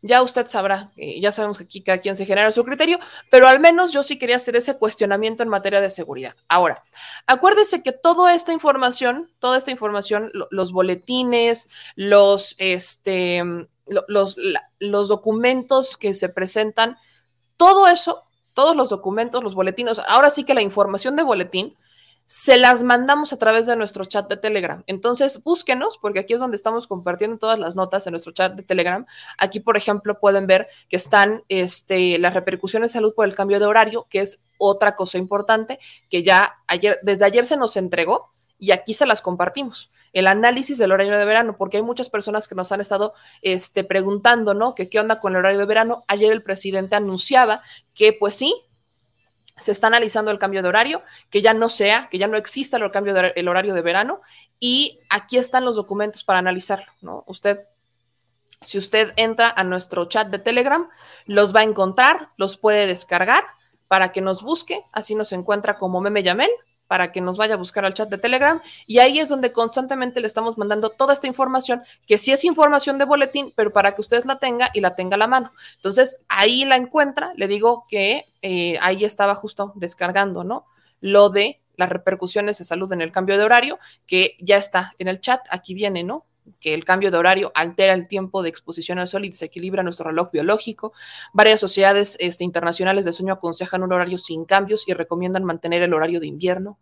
[0.00, 2.98] ya usted sabrá, ya sabemos que aquí cada quien se genera su criterio,
[3.30, 6.34] pero al menos yo sí quería hacer ese cuestionamiento en materia de seguridad.
[6.48, 6.82] Ahora,
[7.26, 13.42] acuérdese que toda esta información, toda esta información, los boletines, los, este,
[13.84, 14.38] los,
[14.78, 16.96] los documentos que se presentan,
[17.58, 18.22] todo eso,
[18.54, 21.76] todos los documentos, los boletines, ahora sí que la información de boletín,
[22.30, 24.84] se las mandamos a través de nuestro chat de Telegram.
[24.86, 28.62] Entonces, búsquenos, porque aquí es donde estamos compartiendo todas las notas en nuestro chat de
[28.62, 29.06] Telegram.
[29.38, 33.58] Aquí, por ejemplo, pueden ver que están este, las repercusiones de salud por el cambio
[33.58, 35.78] de horario, que es otra cosa importante
[36.10, 39.90] que ya ayer, desde ayer se nos entregó y aquí se las compartimos.
[40.12, 43.84] El análisis del horario de verano, porque hay muchas personas que nos han estado este,
[43.84, 44.74] preguntando, ¿no?
[44.74, 46.04] Que qué onda con el horario de verano.
[46.08, 47.62] Ayer el presidente anunciaba
[47.94, 48.67] que, pues sí,
[49.58, 52.76] se está analizando el cambio de horario, que ya no sea, que ya no exista
[52.76, 54.20] el cambio de el horario de verano
[54.58, 57.24] y aquí están los documentos para analizarlo, ¿no?
[57.26, 57.58] Usted
[58.60, 60.88] si usted entra a nuestro chat de Telegram,
[61.26, 63.44] los va a encontrar, los puede descargar
[63.86, 66.50] para que nos busque, así nos encuentra como Meme Yamel
[66.88, 70.20] para que nos vaya a buscar al chat de Telegram y ahí es donde constantemente
[70.20, 74.00] le estamos mandando toda esta información, que sí es información de boletín, pero para que
[74.00, 75.52] ustedes la tenga y la tenga a la mano.
[75.76, 80.66] Entonces, ahí la encuentra, le digo que eh, ahí estaba justo descargando, ¿no?
[81.00, 85.08] Lo de las repercusiones de salud en el cambio de horario, que ya está en
[85.08, 86.24] el chat, aquí viene, ¿no?
[86.60, 90.10] Que el cambio de horario altera el tiempo de exposición al sol y desequilibra nuestro
[90.10, 90.92] reloj biológico.
[91.32, 95.94] Varias sociedades este, internacionales de sueño aconsejan un horario sin cambios y recomiendan mantener el
[95.94, 96.78] horario de invierno.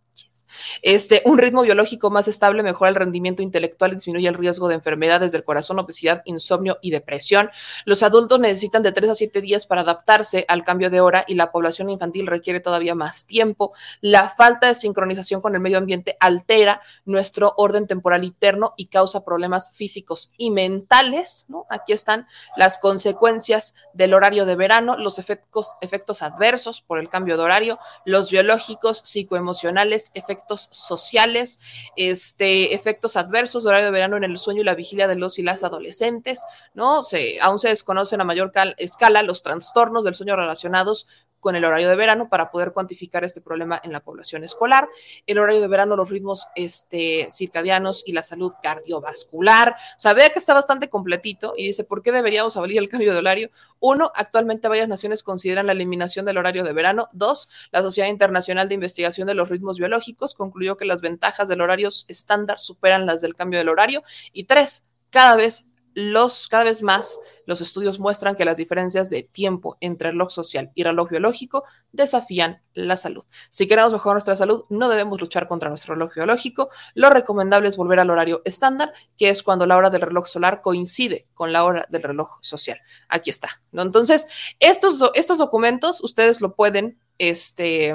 [0.82, 4.74] Este, un ritmo biológico más estable mejora el rendimiento intelectual y disminuye el riesgo de
[4.74, 7.50] enfermedades del corazón, obesidad, insomnio y depresión.
[7.84, 11.34] Los adultos necesitan de 3 a 7 días para adaptarse al cambio de hora y
[11.34, 13.72] la población infantil requiere todavía más tiempo.
[14.00, 19.24] La falta de sincronización con el medio ambiente altera nuestro orden temporal interno y causa
[19.24, 21.46] problemas físicos y mentales.
[21.68, 27.36] Aquí están las consecuencias del horario de verano, los efectos, efectos adversos por el cambio
[27.36, 30.35] de horario, los biológicos, psicoemocionales, efectos
[30.70, 31.60] sociales,
[31.96, 35.42] este, efectos adversos horario de verano en el sueño y la vigilia de los y
[35.42, 36.44] las adolescentes,
[36.74, 37.02] ¿no?
[37.02, 41.06] Se, aún se desconocen a mayor escala los trastornos del sueño relacionados
[41.46, 44.88] con el horario de verano para poder cuantificar este problema en la población escolar.
[45.28, 49.76] El horario de verano, los ritmos este, circadianos y la salud cardiovascular.
[49.96, 53.12] O sea, vea que está bastante completito y dice, ¿por qué deberíamos abolir el cambio
[53.12, 53.50] de horario?
[53.78, 57.10] Uno, actualmente varias naciones consideran la eliminación del horario de verano.
[57.12, 61.60] Dos, la Sociedad Internacional de Investigación de los Ritmos Biológicos concluyó que las ventajas del
[61.60, 64.02] horario estándar superan las del cambio del horario.
[64.32, 69.22] Y tres, cada vez los, cada vez más Los estudios muestran que las diferencias de
[69.22, 73.24] tiempo entre reloj social y reloj biológico desafían la salud.
[73.50, 76.68] Si queremos mejorar nuestra salud, no debemos luchar contra nuestro reloj biológico.
[76.94, 80.60] Lo recomendable es volver al horario estándar, que es cuando la hora del reloj solar
[80.60, 82.78] coincide con la hora del reloj social.
[83.08, 83.62] Aquí está.
[83.72, 83.82] ¿no?
[83.82, 84.28] Entonces,
[84.60, 87.94] estos, estos documentos ustedes lo pueden este,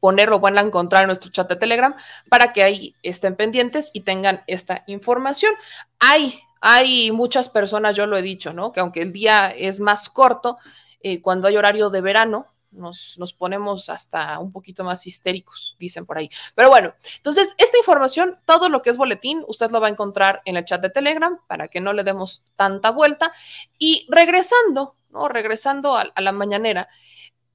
[0.00, 1.94] ponerlo, van a encontrar en nuestro chat de Telegram
[2.28, 5.52] para que ahí estén pendientes y tengan esta información.
[5.98, 8.72] Hay, hay muchas personas, yo lo he dicho, ¿no?
[8.72, 10.58] Que aunque el día es más corto,
[11.00, 16.04] eh, cuando hay horario de verano, nos, nos, ponemos hasta un poquito más histéricos, dicen
[16.04, 16.28] por ahí.
[16.56, 20.42] Pero bueno, entonces esta información, todo lo que es boletín, usted lo va a encontrar
[20.44, 23.32] en el chat de Telegram para que no le demos tanta vuelta.
[23.78, 25.28] Y regresando, ¿no?
[25.28, 26.88] Regresando a, la mañanera,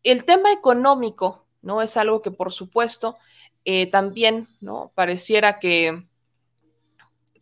[0.03, 1.81] el tema económico ¿no?
[1.81, 3.17] Es algo que, por supuesto,
[3.65, 4.93] eh, también, ¿no?
[4.95, 6.05] Pareciera que,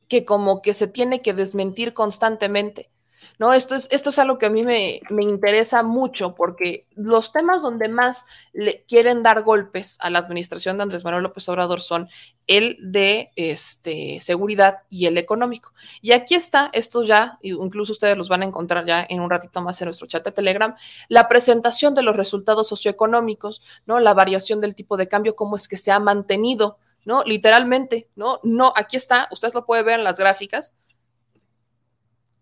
[0.09, 2.89] que como que se tiene que desmentir constantemente.
[3.37, 3.53] ¿no?
[3.53, 7.61] Esto es, esto es algo que a mí me, me, interesa mucho porque los temas
[7.61, 12.09] donde más le quieren dar golpes a la administración de Andrés Manuel López Obrador son
[12.47, 15.71] el de este, seguridad y el económico.
[16.01, 19.61] Y aquí está, esto ya, incluso ustedes los van a encontrar ya en un ratito
[19.61, 20.75] más en nuestro chat de Telegram,
[21.07, 23.99] la presentación de los resultados socioeconómicos, ¿no?
[23.99, 26.79] La variación del tipo de cambio, cómo es que se ha mantenido,
[27.09, 27.23] ¿no?
[27.25, 28.39] Literalmente, ¿no?
[28.43, 30.77] No, aquí está, usted lo puede ver en las gráficas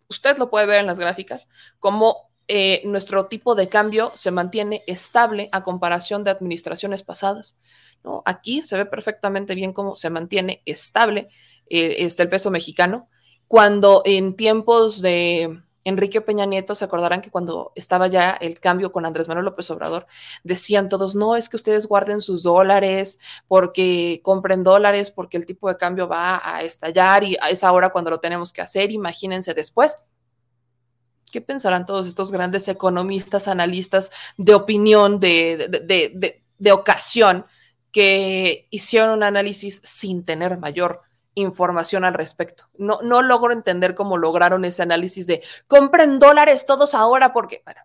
[0.09, 1.49] usted lo puede ver en las gráficas,
[1.79, 7.57] como eh, nuestro tipo de cambio se mantiene estable a comparación de administraciones pasadas.
[8.03, 8.23] ¿no?
[8.25, 11.29] Aquí se ve perfectamente bien cómo se mantiene estable
[11.69, 13.09] eh, este, el peso mexicano,
[13.47, 18.91] cuando en tiempos de Enrique Peña Nieto, se acordarán que cuando estaba ya el cambio
[18.91, 20.05] con Andrés Manuel López Obrador,
[20.43, 25.69] decían todos, no, es que ustedes guarden sus dólares porque compren dólares, porque el tipo
[25.69, 29.97] de cambio va a estallar y es ahora cuando lo tenemos que hacer, imagínense después.
[31.31, 37.45] ¿Qué pensarán todos estos grandes economistas, analistas de opinión, de, de, de, de ocasión,
[37.93, 41.06] que hicieron un análisis sin tener mayor
[41.41, 42.65] información al respecto.
[42.77, 47.81] No, no logro entender cómo lograron ese análisis de compren dólares todos ahora porque, bueno,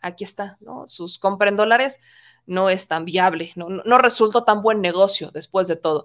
[0.00, 0.86] aquí está, ¿no?
[0.88, 2.00] Sus compren dólares
[2.44, 6.04] no es tan viable, no, no, resultó tan buen negocio después de todo.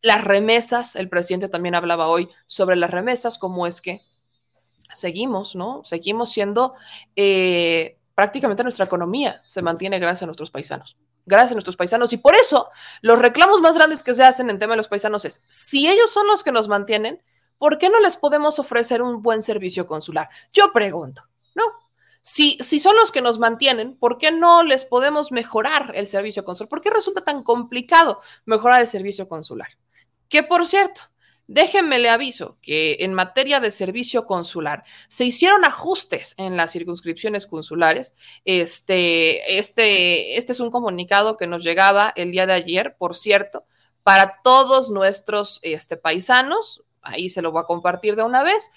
[0.00, 4.00] Las remesas, el presidente también hablaba hoy sobre las remesas, cómo es que
[4.94, 5.82] seguimos, ¿no?
[5.84, 6.74] Seguimos siendo,
[7.16, 10.96] eh, prácticamente nuestra economía se mantiene gracias a nuestros paisanos
[11.26, 12.12] gracias a nuestros paisanos.
[12.12, 12.68] Y por eso
[13.00, 16.10] los reclamos más grandes que se hacen en tema de los paisanos es, si ellos
[16.10, 17.22] son los que nos mantienen,
[17.58, 20.28] ¿por qué no les podemos ofrecer un buen servicio consular?
[20.52, 21.22] Yo pregunto,
[21.54, 21.64] ¿no?
[22.22, 26.44] Si, si son los que nos mantienen, ¿por qué no les podemos mejorar el servicio
[26.44, 26.68] consular?
[26.68, 29.68] ¿Por qué resulta tan complicado mejorar el servicio consular?
[30.28, 31.02] Que por cierto,
[31.52, 37.46] Déjenme le aviso que en materia de servicio consular se hicieron ajustes en las circunscripciones
[37.46, 38.14] consulares.
[38.46, 43.66] Este, este, este es un comunicado que nos llegaba el día de ayer, por cierto,
[44.02, 46.84] para todos nuestros este, paisanos.
[47.02, 48.70] Ahí se lo voy a compartir de una vez.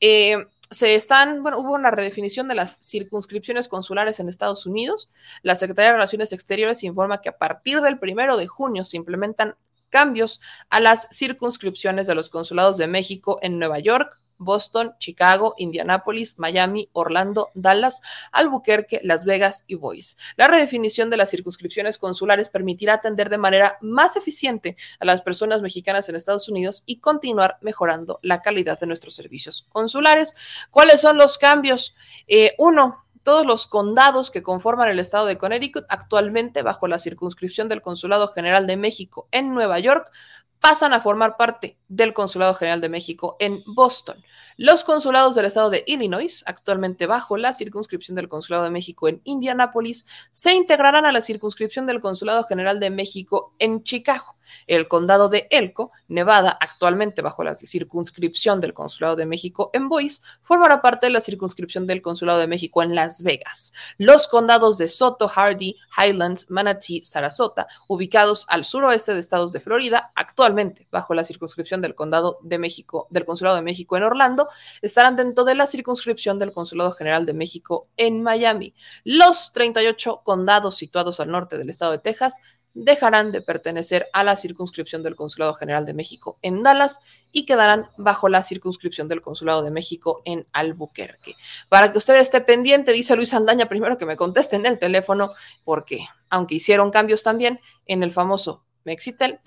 [0.00, 5.10] Eh, se están, bueno, hubo una redefinición de las circunscripciones consulares en Estados Unidos.
[5.42, 9.54] La Secretaría de Relaciones Exteriores informa que a partir del primero de junio se implementan
[9.90, 16.38] cambios a las circunscripciones de los consulados de México en Nueva York, Boston, Chicago, Indianápolis,
[16.38, 20.16] Miami, Orlando, Dallas, Albuquerque, Las Vegas y Boise.
[20.36, 25.62] La redefinición de las circunscripciones consulares permitirá atender de manera más eficiente a las personas
[25.62, 30.36] mexicanas en Estados Unidos y continuar mejorando la calidad de nuestros servicios consulares.
[30.70, 31.94] ¿Cuáles son los cambios?
[32.26, 37.68] Eh, uno, todos los condados que conforman el estado de Connecticut, actualmente bajo la circunscripción
[37.68, 40.12] del Consulado General de México en Nueva York,
[40.60, 44.22] pasan a formar parte del Consulado General de México en Boston.
[44.56, 49.20] Los consulados del estado de Illinois, actualmente bajo la circunscripción del Consulado de México en
[49.24, 54.36] Indianápolis, se integrarán a la circunscripción del Consulado General de México en Chicago.
[54.66, 60.22] El condado de Elko, Nevada, actualmente bajo la circunscripción del Consulado de México en Boise,
[60.42, 63.72] formará parte de la circunscripción del Consulado de México en Las Vegas.
[63.98, 70.12] Los condados de Soto, Hardy, Highlands, Manatee, Sarasota, ubicados al suroeste de estados de Florida,
[70.14, 74.48] actualmente bajo la circunscripción del Condado de México, del Consulado de México en Orlando,
[74.82, 78.74] estarán dentro de la circunscripción del Consulado General de México en Miami.
[79.04, 82.40] Los 38 condados situados al norte del estado de Texas
[82.76, 87.00] dejarán de pertenecer a la circunscripción del Consulado General de México en Dallas
[87.32, 91.36] y quedarán bajo la circunscripción del Consulado de México en Albuquerque.
[91.70, 95.32] Para que usted esté pendiente, dice Luis Aldaña, primero que me conteste en el teléfono,
[95.64, 99.40] porque aunque hicieron cambios también en el famoso Mexitel,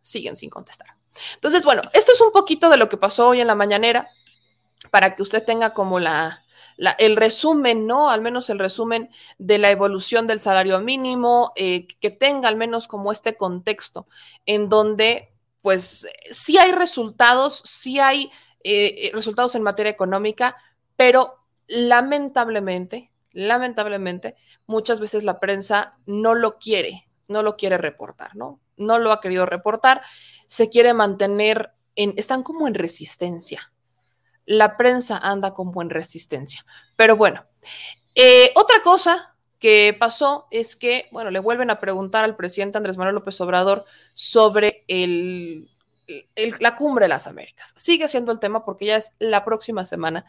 [0.00, 0.95] siguen sin contestar.
[1.34, 4.08] Entonces, bueno, esto es un poquito de lo que pasó hoy en la mañanera,
[4.90, 6.44] para que usted tenga como la,
[6.98, 8.10] el resumen, ¿no?
[8.10, 12.88] Al menos el resumen de la evolución del salario mínimo, eh, que tenga al menos
[12.88, 14.06] como este contexto
[14.44, 18.30] en donde, pues, sí hay resultados, sí hay
[18.62, 20.56] eh, resultados en materia económica,
[20.96, 24.36] pero lamentablemente, lamentablemente,
[24.66, 28.60] muchas veces la prensa no lo quiere, no lo quiere reportar, ¿no?
[28.76, 30.02] No lo ha querido reportar,
[30.48, 33.72] se quiere mantener en, están como en resistencia
[34.46, 36.64] la prensa anda con buena resistencia.
[36.94, 37.44] Pero bueno,
[38.14, 42.96] eh, otra cosa que pasó es que, bueno, le vuelven a preguntar al presidente Andrés
[42.96, 45.68] Manuel López Obrador sobre el,
[46.60, 47.72] la cumbre de las Américas.
[47.76, 50.24] Sigue siendo el tema porque ya es la próxima semana.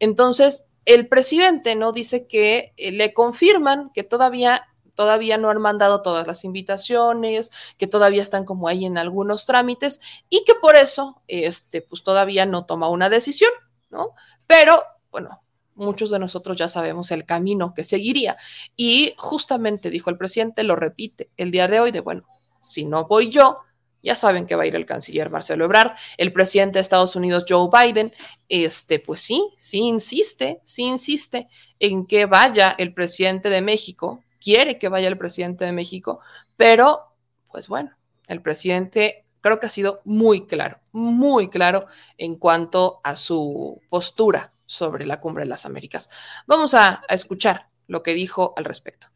[0.00, 4.66] Entonces, el presidente no dice que eh, le confirman que todavía
[5.00, 9.98] todavía no han mandado todas las invitaciones, que todavía están como ahí en algunos trámites
[10.28, 13.50] y que por eso, este, pues todavía no toma una decisión,
[13.88, 14.10] ¿no?
[14.46, 15.40] Pero, bueno,
[15.74, 18.36] muchos de nosotros ya sabemos el camino que seguiría.
[18.76, 22.26] Y justamente dijo el presidente, lo repite el día de hoy, de bueno,
[22.60, 23.60] si no voy yo,
[24.02, 27.46] ya saben que va a ir el canciller Marcelo Ebrard, el presidente de Estados Unidos
[27.48, 28.12] Joe Biden,
[28.50, 31.48] este, pues sí, sí insiste, sí insiste
[31.78, 36.20] en que vaya el presidente de México, quiere que vaya el presidente de México,
[36.56, 37.14] pero
[37.50, 37.90] pues bueno,
[38.26, 41.86] el presidente creo que ha sido muy claro, muy claro
[42.16, 46.10] en cuanto a su postura sobre la cumbre de las Américas.
[46.46, 49.08] Vamos a, escuchar lo que dijo al respecto.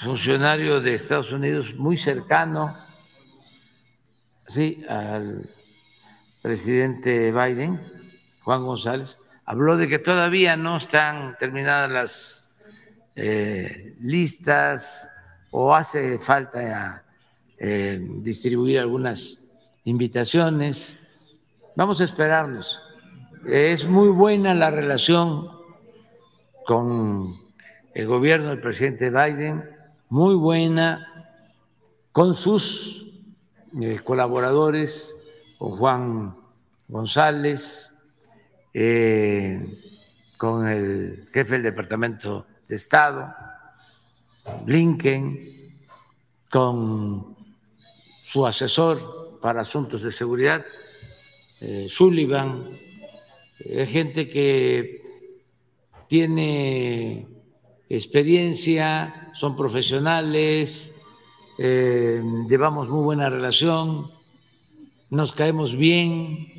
[0.00, 2.76] funcionario de Estados Unidos muy cercano,
[4.46, 5.50] sí, al
[6.40, 7.80] presidente Biden,
[8.42, 9.18] Juan González,
[9.48, 12.50] habló de que todavía no están terminadas las
[13.16, 15.08] eh, listas
[15.50, 17.02] o hace falta
[17.56, 19.40] eh, distribuir algunas
[19.84, 20.98] invitaciones.
[21.76, 22.78] Vamos a esperarnos.
[23.46, 25.48] Es muy buena la relación
[26.66, 27.40] con
[27.94, 29.64] el gobierno del presidente Biden,
[30.10, 31.32] muy buena
[32.12, 33.06] con sus
[33.80, 35.16] eh, colaboradores,
[35.56, 36.36] con Juan
[36.88, 37.94] González,
[38.80, 39.60] eh,
[40.36, 43.34] con el jefe del Departamento de Estado,
[44.64, 45.74] Blinken,
[46.48, 47.36] con
[48.22, 50.64] su asesor para asuntos de seguridad,
[51.60, 52.68] eh, Sullivan,
[53.58, 55.02] gente que
[56.06, 57.26] tiene
[57.88, 60.92] experiencia, son profesionales,
[61.58, 64.12] eh, llevamos muy buena relación,
[65.10, 66.57] nos caemos bien,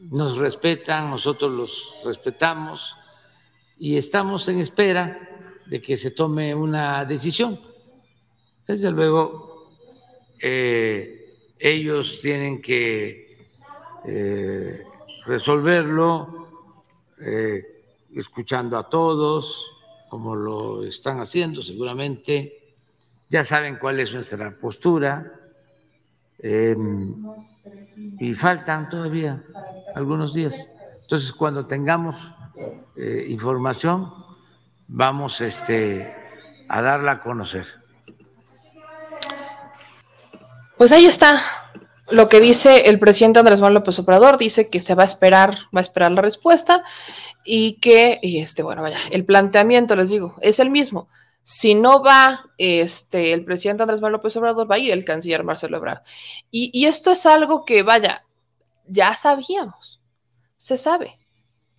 [0.00, 2.94] nos respetan, nosotros los respetamos
[3.78, 7.60] y estamos en espera de que se tome una decisión.
[8.66, 9.72] Desde luego,
[10.40, 13.48] eh, ellos tienen que
[14.04, 14.84] eh,
[15.26, 16.48] resolverlo
[17.20, 17.62] eh,
[18.14, 19.70] escuchando a todos,
[20.08, 22.76] como lo están haciendo seguramente.
[23.28, 25.34] Ya saben cuál es nuestra postura.
[28.18, 29.42] Y faltan todavía
[29.94, 30.68] algunos días.
[31.02, 32.32] Entonces, cuando tengamos
[32.96, 34.12] eh, información,
[34.86, 36.14] vamos este,
[36.68, 37.66] a darla a conocer.
[40.76, 41.42] Pues ahí está
[42.10, 45.54] lo que dice el presidente Andrés Manuel López Obrador, dice que se va a esperar,
[45.74, 46.82] va a esperar la respuesta
[47.44, 51.08] y que, y este, bueno, vaya, el planteamiento, les digo, es el mismo.
[51.50, 55.44] Si no va este, el presidente Andrés Manuel López Obrador, va a ir el canciller
[55.44, 56.02] Marcelo Ebrard.
[56.50, 58.26] Y, y esto es algo que, vaya,
[58.86, 59.98] ya sabíamos,
[60.58, 61.18] se sabe,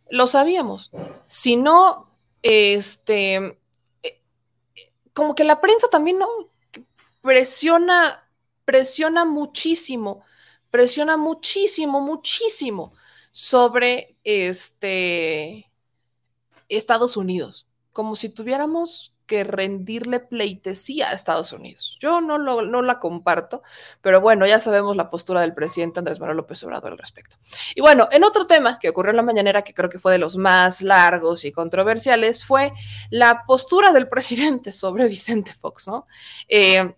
[0.10, 0.90] lo sabíamos.
[1.28, 2.10] Si no,
[2.42, 3.60] este,
[4.02, 4.22] eh,
[5.14, 6.28] como que la prensa también, ¿no?
[7.22, 8.28] Presiona,
[8.66, 10.24] presiona muchísimo,
[10.72, 12.94] presiona muchísimo, muchísimo
[13.30, 15.72] sobre este
[16.70, 21.98] Estados Unidos, como si tuviéramos que rendirle pleitesía a Estados Unidos.
[22.02, 23.62] Yo no, no la comparto,
[24.02, 27.38] pero bueno, ya sabemos la postura del presidente Andrés Manuel López Obrador al respecto.
[27.76, 30.18] Y bueno, en otro tema que ocurrió en la mañanera, que creo que fue de
[30.18, 32.74] los más largos y controversiales, fue
[33.12, 36.08] la postura del presidente sobre Vicente Fox, ¿no?
[36.48, 36.96] Eh,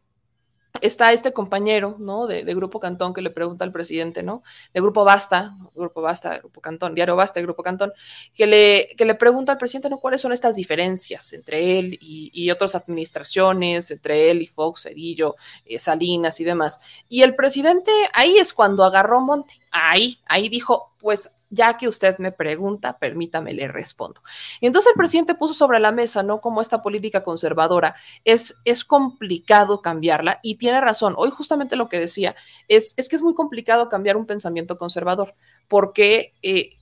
[0.80, 2.28] está este compañero, ¿no?
[2.28, 4.44] De, Grupo Cantón que le pregunta al presidente, ¿no?
[4.74, 7.92] De Grupo Basta, Grupo Basta, Grupo Cantón, Diario Basta, Grupo Cantón,
[8.34, 10.00] que le, que le pregunta al presidente, ¿no?
[10.00, 15.80] ¿Cuáles son estas diferencias entre él y, otras administraciones, entre él y Fox, Edillo, eh,
[15.80, 16.80] Salinas y demás?
[17.08, 22.18] Y el presidente ahí es cuando agarró Monte, ahí, ahí dijo, pues ya que usted
[22.18, 24.22] me pregunta, permítame le respondo.
[24.62, 26.39] Y entonces el presidente puso sobre la mesa, ¿no?
[26.39, 27.93] Como esta política conservadora
[28.24, 31.14] es, es complicado cambiarla y tiene razón.
[31.18, 32.36] Hoy justamente lo que decía
[32.70, 35.36] es, es que es muy complicado cambiar un pensamiento conservador
[35.68, 36.78] porque eh,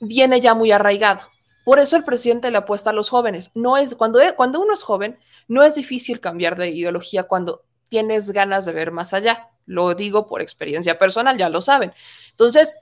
[0.00, 1.30] viene ya muy arraigado.
[1.64, 3.52] Por eso el presidente le apuesta a los jóvenes.
[3.54, 8.32] No es cuando, cuando uno es joven, no es difícil cambiar de ideología cuando tienes
[8.32, 9.50] ganas de ver más allá.
[9.64, 11.92] Lo digo por experiencia personal, ya lo saben.
[12.30, 12.76] Entonces,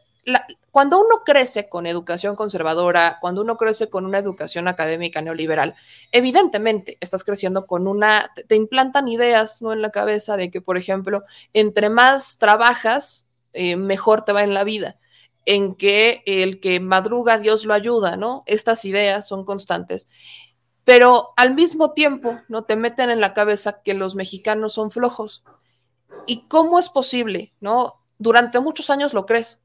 [0.70, 5.74] cuando uno crece con educación conservadora, cuando uno crece con una educación académica neoliberal,
[6.12, 9.72] evidentemente estás creciendo con una, te, implantan ideas ¿no?
[9.72, 14.54] en la cabeza de que, por ejemplo, entre más trabajas, eh, mejor te va en
[14.54, 14.96] la vida
[15.46, 18.42] en que el que madruga Dios lo ayuda, ¿no?
[18.46, 20.08] Estas ideas son constantes.
[20.84, 22.64] Pero al mismo tiempo, ¿no?
[22.64, 25.44] Te meten en la cabeza que los mexicanos son flojos.
[26.26, 28.00] ¿Y cómo es posible, ¿no?
[28.18, 29.60] Durante muchos años lo crees,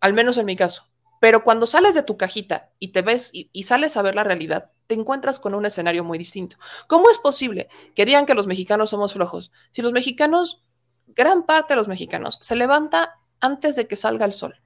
[0.00, 0.84] al menos en mi caso.
[1.20, 4.70] Pero cuando sales de tu cajita y te ves y, sales a ver la realidad,
[4.86, 6.56] te encuentras con un escenario muy distinto.
[6.86, 9.50] ¿Cómo es posible que digan que los mexicanos somos flojos?
[9.72, 10.62] Si los mexicanos,
[11.06, 14.60] gran parte de los mexicanos, se levanta antes de que salga el sol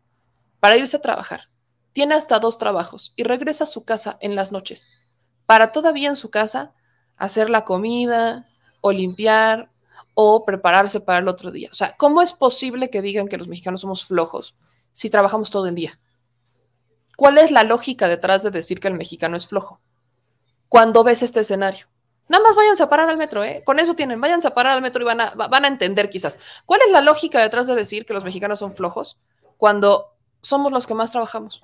[0.61, 1.49] para irse a trabajar.
[1.93, 4.89] Tiene hasta dos trabajos y regresa a su casa en las noches
[5.47, 6.73] para todavía en su casa
[7.17, 8.47] hacer la comida
[8.81, 9.71] o limpiar
[10.15, 11.69] o prepararse para el otro día.
[11.71, 14.55] O sea, ¿cómo es posible que digan que los mexicanos somos flojos
[14.93, 15.99] si trabajamos todo el día?
[17.17, 19.81] ¿Cuál es la lógica detrás de decir que el mexicano es flojo?
[20.69, 21.87] Cuando ves este escenario.
[22.29, 23.63] Nada más váyanse a parar al metro, ¿eh?
[23.65, 26.39] Con eso tienen, váyanse a parar al metro y van a, van a entender quizás.
[26.65, 29.19] ¿Cuál es la lógica detrás de decir que los mexicanos son flojos
[29.59, 30.13] cuando
[30.43, 31.63] somos los que más trabajamos.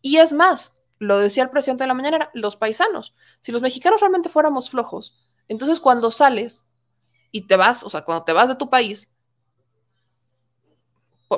[0.00, 3.14] Y es más, lo decía el presidente de la mañana, los paisanos.
[3.40, 6.68] Si los mexicanos realmente fuéramos flojos, entonces cuando sales
[7.30, 9.16] y te vas, o sea, cuando te vas de tu país,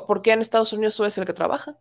[0.05, 1.77] ¿por qué en Estados Unidos tú eres el que trabaja?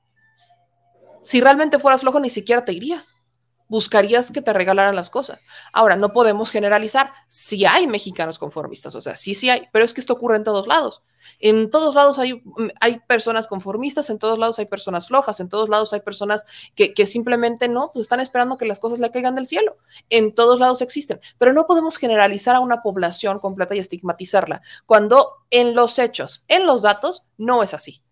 [1.22, 3.23] Si realmente fueras flojo, ni siquiera te irías
[3.68, 5.40] buscarías que te regalaran las cosas.
[5.72, 7.12] Ahora, no podemos generalizar.
[7.26, 10.44] Si hay mexicanos conformistas, o sea, sí, sí hay, pero es que esto ocurre en
[10.44, 11.02] todos lados.
[11.40, 15.48] En todos lados hay, mm, hay personas conformistas, en todos lados hay personas flojas, en
[15.48, 16.44] todos lados hay personas
[16.74, 19.78] que, que simplemente no, pues están esperando que las cosas le caigan del cielo.
[20.10, 25.44] En todos lados existen, pero no podemos generalizar a una población completa y estigmatizarla cuando
[25.50, 28.02] en los hechos, en los datos, no es así.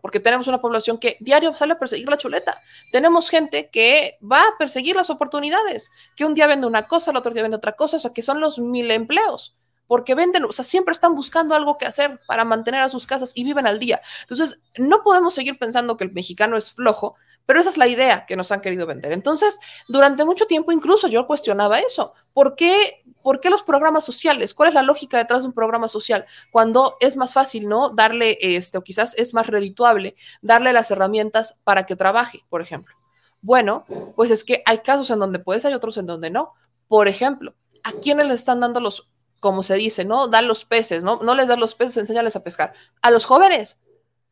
[0.00, 2.60] Porque tenemos una población que diario sale a perseguir la chuleta.
[2.92, 7.16] Tenemos gente que va a perseguir las oportunidades, que un día vende una cosa, el
[7.16, 9.56] otro día vende otra cosa, o sea, que son los mil empleos,
[9.86, 13.32] porque venden, o sea, siempre están buscando algo que hacer para mantener a sus casas
[13.34, 14.00] y viven al día.
[14.22, 17.16] Entonces, no podemos seguir pensando que el mexicano es flojo,
[17.46, 19.12] pero esa es la idea que nos han querido vender.
[19.12, 22.14] Entonces, durante mucho tiempo incluso yo cuestionaba eso.
[22.32, 24.54] ¿Por qué, ¿Por qué los programas sociales?
[24.54, 26.26] ¿Cuál es la lógica detrás de un programa social?
[26.52, 27.90] Cuando es más fácil, ¿no?
[27.90, 32.94] Darle, este, o quizás es más redituable, darle las herramientas para que trabaje, por ejemplo.
[33.42, 33.84] Bueno,
[34.16, 36.54] pues es que hay casos en donde puedes, hay otros en donde no.
[36.88, 39.10] Por ejemplo, ¿a quiénes le están dando los,
[39.40, 40.28] como se dice, ¿no?
[40.28, 41.20] Dan los peces, ¿no?
[41.22, 42.74] No les dan los peces, enséñales a pescar.
[43.02, 43.80] A los jóvenes.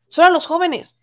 [0.07, 0.99] Son a los jóvenes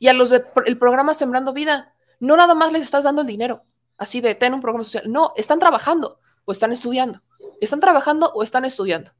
[0.00, 1.94] y a los del programa Sembrando Vida.
[2.18, 3.62] No nada más les estás dando el dinero,
[3.96, 5.04] así de ten un programa social.
[5.06, 7.22] No, están trabajando o están estudiando.
[7.60, 9.12] Están trabajando o están estudiando.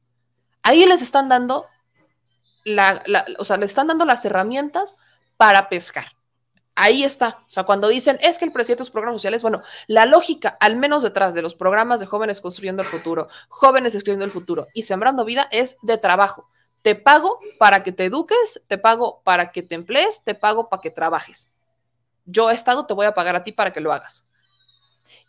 [0.63, 1.67] Ahí les están dando,
[2.65, 3.05] la,
[3.39, 4.97] o sea, les están dando las herramientas
[5.37, 6.07] para pescar.
[6.75, 7.41] Ahí está.
[7.47, 10.57] O sea, cuando dicen es que el presidente de los programas sociales, bueno, la lógica,
[10.61, 14.67] al menos detrás de los programas de jóvenes construyendo el futuro, jóvenes escribiendo el futuro
[14.73, 16.47] y sembrando vida, es de trabajo.
[16.83, 20.81] Te pago para que te eduques, te pago para que te emplees, te pago para
[20.81, 21.53] que trabajes.
[22.25, 24.27] Yo, Estado, te voy a pagar a ti para que lo hagas.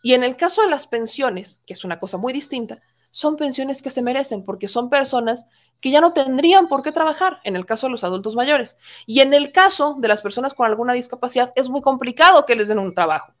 [0.02, 2.78] Y en el caso de las pensiones, que es una cosa muy distinta,
[3.10, 5.46] son pensiones que se merecen porque son personas
[5.80, 8.78] que ya no tendrían por qué trabajar, en el caso de los adultos mayores.
[9.04, 12.68] Y en el caso de las personas con alguna discapacidad, es muy complicado que les
[12.68, 13.34] den un trabajo.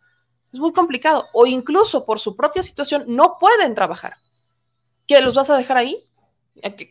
[0.52, 1.26] Es muy complicado.
[1.32, 4.14] O incluso por su propia situación no pueden trabajar.
[5.06, 6.04] ¿Qué los vas a dejar ahí?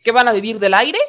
[0.04, 1.00] ¿Que, van a vivir del aire?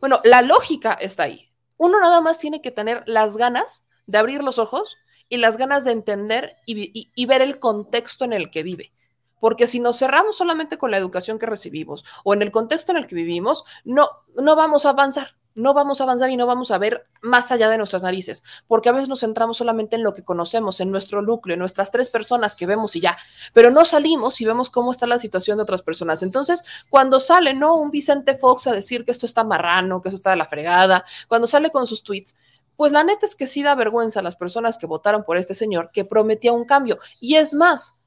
[0.00, 1.50] Bueno, la lógica está ahí.
[1.76, 4.96] Uno nada más tiene que tener las ganas de abrir los ojos
[5.28, 8.92] y las ganas de entender y, ver el contexto en el que vive.
[9.40, 12.98] Porque si nos cerramos solamente con la educación que recibimos o en el contexto en
[12.98, 16.70] el que vivimos, no, no vamos a avanzar no vamos a avanzar y no vamos
[16.70, 20.14] a ver más allá de nuestras narices, porque a veces nos centramos solamente en lo
[20.14, 23.18] que conocemos, en nuestro núcleo, en nuestras tres personas que vemos y ya,
[23.52, 26.22] pero no salimos y vemos cómo está la situación de otras personas.
[26.22, 27.74] Entonces, cuando sale, ¿no?
[27.74, 31.04] Un Vicente Fox a decir que esto está marrano, que eso está de la fregada,
[31.26, 32.36] cuando sale con sus tweets,
[32.76, 35.54] pues la neta es que sí da vergüenza a las personas que votaron por este
[35.54, 37.00] señor que prometía un cambio.
[37.18, 37.98] Y es más,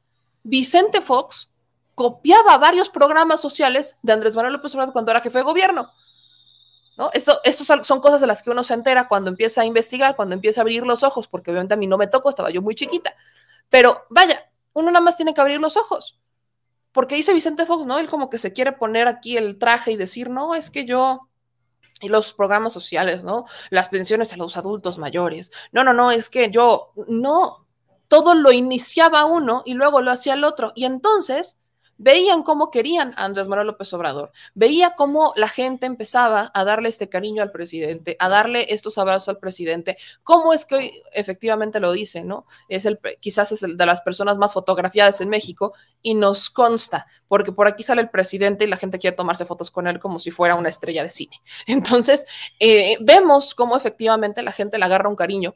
[0.44, 1.52] Vicente Fox
[1.96, 5.92] copiaba varios programas sociales de Andrés Manuel López Obrador cuando era jefe de gobierno.
[7.02, 7.10] ¿No?
[7.14, 10.36] Esto, esto son cosas de las que uno se entera cuando empieza a investigar, cuando
[10.36, 12.76] empieza a abrir los ojos, porque obviamente a mí no me tocó, estaba yo muy
[12.76, 13.16] chiquita.
[13.70, 16.20] Pero vaya, uno nada más tiene que abrir los ojos.
[16.92, 17.98] Porque dice Vicente Fox, ¿no?
[17.98, 21.28] Él como que se quiere poner aquí el traje y decir, no, es que yo
[22.02, 23.46] y los programas sociales, ¿no?
[23.72, 25.52] Las pensiones a los adultos mayores.
[25.72, 27.66] No, no, no, es que yo, no,
[28.10, 30.72] todo lo iniciaba uno y luego lo hacía el otro.
[30.76, 31.61] Y entonces
[32.02, 36.90] veían cómo querían a Andrés Manuel López Obrador, veía cómo la gente empezaba a darle
[36.90, 41.92] este cariño al presidente, a darle estos abrazos al presidente, cómo es que efectivamente lo
[41.92, 42.48] dice, ¿no?
[42.68, 47.06] Es el, quizás es el de las personas más fotografiadas en México y nos consta,
[47.28, 50.18] porque por aquí sale el presidente y la gente quiere tomarse fotos con él como
[50.18, 51.38] si fuera una estrella de cine.
[51.68, 52.26] Entonces,
[52.60, 55.54] eh, vemos cómo efectivamente la gente le agarra un cariño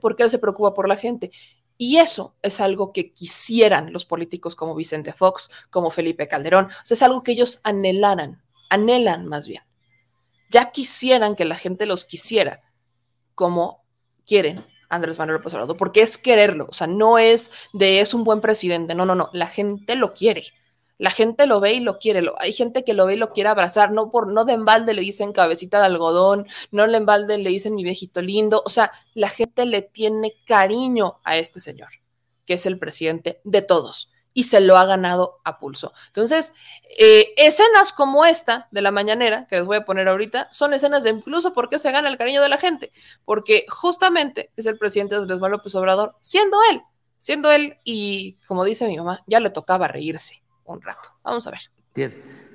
[0.00, 1.30] porque él se preocupa por la gente.
[1.76, 6.66] Y eso es algo que quisieran los políticos como Vicente Fox, como Felipe Calderón.
[6.66, 9.62] O sea, es algo que ellos anhelaran, anhelan más bien.
[10.50, 12.62] Ya quisieran que la gente los quisiera
[13.34, 13.84] como
[14.24, 16.66] quieren Andrés Manuel López Obrador, porque es quererlo.
[16.70, 18.94] O sea, no es de es un buen presidente.
[18.94, 19.30] No, no, no.
[19.32, 20.44] La gente lo quiere.
[20.98, 22.22] La gente lo ve y lo quiere.
[22.38, 23.90] Hay gente que lo ve y lo quiere abrazar.
[23.90, 27.74] No por, no de embalde le dicen cabecita de algodón, no de embalde le dicen
[27.74, 28.62] mi viejito lindo.
[28.64, 31.88] O sea, la gente le tiene cariño a este señor,
[32.46, 35.92] que es el presidente de todos y se lo ha ganado a pulso.
[36.08, 36.54] Entonces,
[36.98, 41.04] eh, escenas como esta de la mañanera, que les voy a poner ahorita, son escenas
[41.04, 42.92] de incluso por qué se gana el cariño de la gente,
[43.24, 46.82] porque justamente es el presidente Andrés Manuel López Obrador, siendo él,
[47.18, 51.10] siendo él, y como dice mi mamá, ya le tocaba reírse un rato.
[51.22, 51.60] Vamos a ver.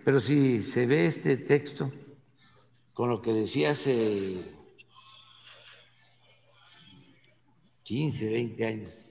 [0.04, 1.92] Pero si se ve este texto
[2.94, 4.44] con lo que decía hace
[7.84, 9.02] 15, 20 años,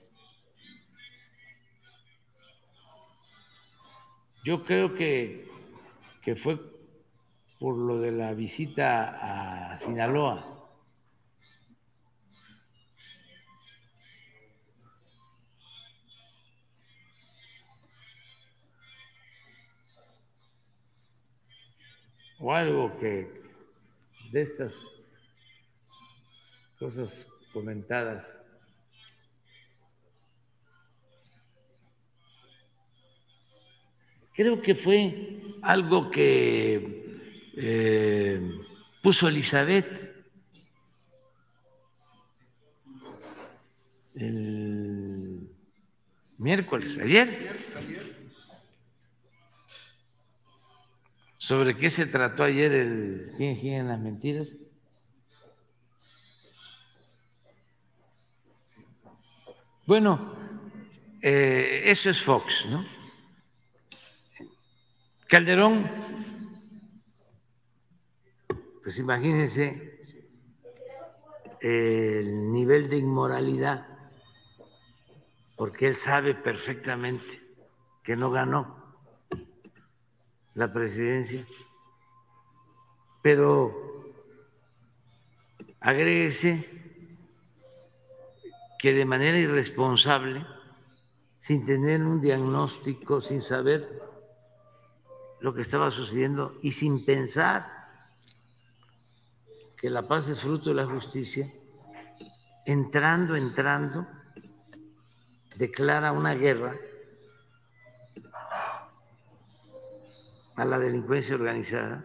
[4.44, 5.48] yo creo que,
[6.22, 6.58] que fue
[7.58, 10.57] por lo de la visita a Sinaloa
[22.38, 23.28] o algo que
[24.30, 24.74] de estas
[26.78, 28.24] cosas comentadas
[34.34, 37.20] creo que fue algo que
[37.56, 38.40] eh,
[39.02, 40.08] puso Elizabeth
[44.14, 45.48] el
[46.38, 47.97] miércoles, ayer.
[51.48, 54.48] ¿Sobre qué se trató ayer el quién en las mentiras?
[59.86, 60.36] Bueno,
[61.22, 62.84] eh, eso es Fox, ¿no?
[65.26, 65.90] Calderón,
[68.82, 70.02] pues imagínense
[71.62, 73.86] el nivel de inmoralidad,
[75.56, 77.40] porque él sabe perfectamente
[78.02, 78.77] que no ganó
[80.58, 81.46] la presidencia,
[83.22, 84.12] pero
[85.78, 86.68] agréguese
[88.76, 90.44] que de manera irresponsable,
[91.38, 94.02] sin tener un diagnóstico, sin saber
[95.38, 97.70] lo que estaba sucediendo y sin pensar
[99.76, 101.48] que la paz es fruto de la justicia,
[102.66, 104.08] entrando, entrando,
[105.56, 106.74] declara una guerra
[110.58, 112.04] a la delincuencia organizada.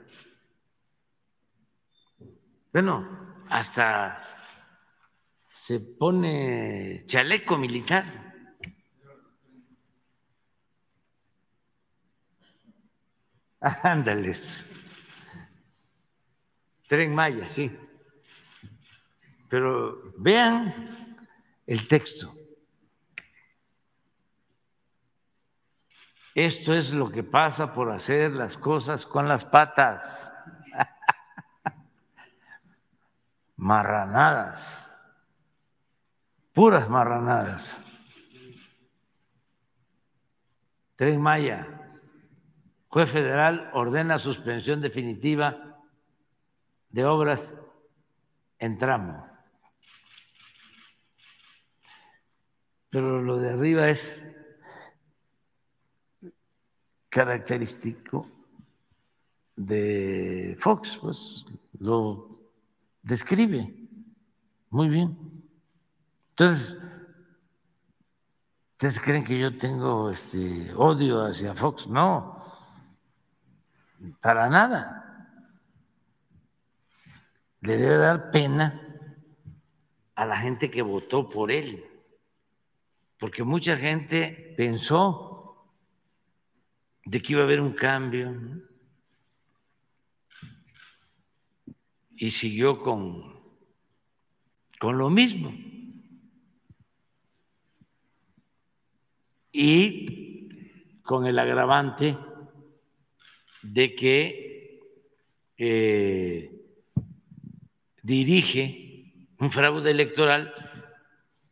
[2.72, 4.24] Bueno, hasta
[5.52, 8.06] se pone chaleco militar.
[13.60, 14.70] Ándales.
[16.88, 17.76] Tren Maya, sí.
[19.50, 21.18] Pero vean
[21.66, 22.43] el texto.
[26.36, 30.34] Esto es lo que pasa por hacer las cosas con las patas.
[33.56, 34.80] marranadas.
[36.54, 37.80] Puras marranadas.
[40.96, 41.68] Tren Maya.
[42.88, 45.80] Juez federal ordena suspensión definitiva
[46.90, 47.42] de obras
[48.60, 49.28] en tramo.
[52.90, 54.33] Pero lo de arriba es
[57.14, 58.28] característico
[59.56, 61.46] de Fox, pues
[61.78, 62.28] lo
[63.04, 63.72] describe
[64.72, 65.16] muy bien.
[66.30, 66.76] Entonces,
[68.72, 71.86] ¿ustedes creen que yo tengo este odio hacia Fox?
[71.88, 72.44] No,
[74.20, 75.00] para nada.
[77.62, 78.82] le debe dar pena
[80.16, 81.86] a la gente que votó por él,
[83.20, 85.33] porque mucha gente pensó
[87.06, 88.34] de que iba a haber un cambio
[92.16, 93.34] y siguió con,
[94.80, 95.54] con lo mismo.
[99.52, 100.50] Y
[101.04, 102.18] con el agravante
[103.62, 104.80] de que
[105.58, 106.52] eh,
[108.02, 110.54] dirige un fraude electoral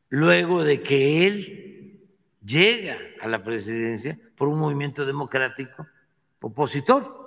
[0.09, 1.70] luego de que él
[2.43, 5.87] llega a la presidencia por un movimiento democrático
[6.41, 7.19] opositor.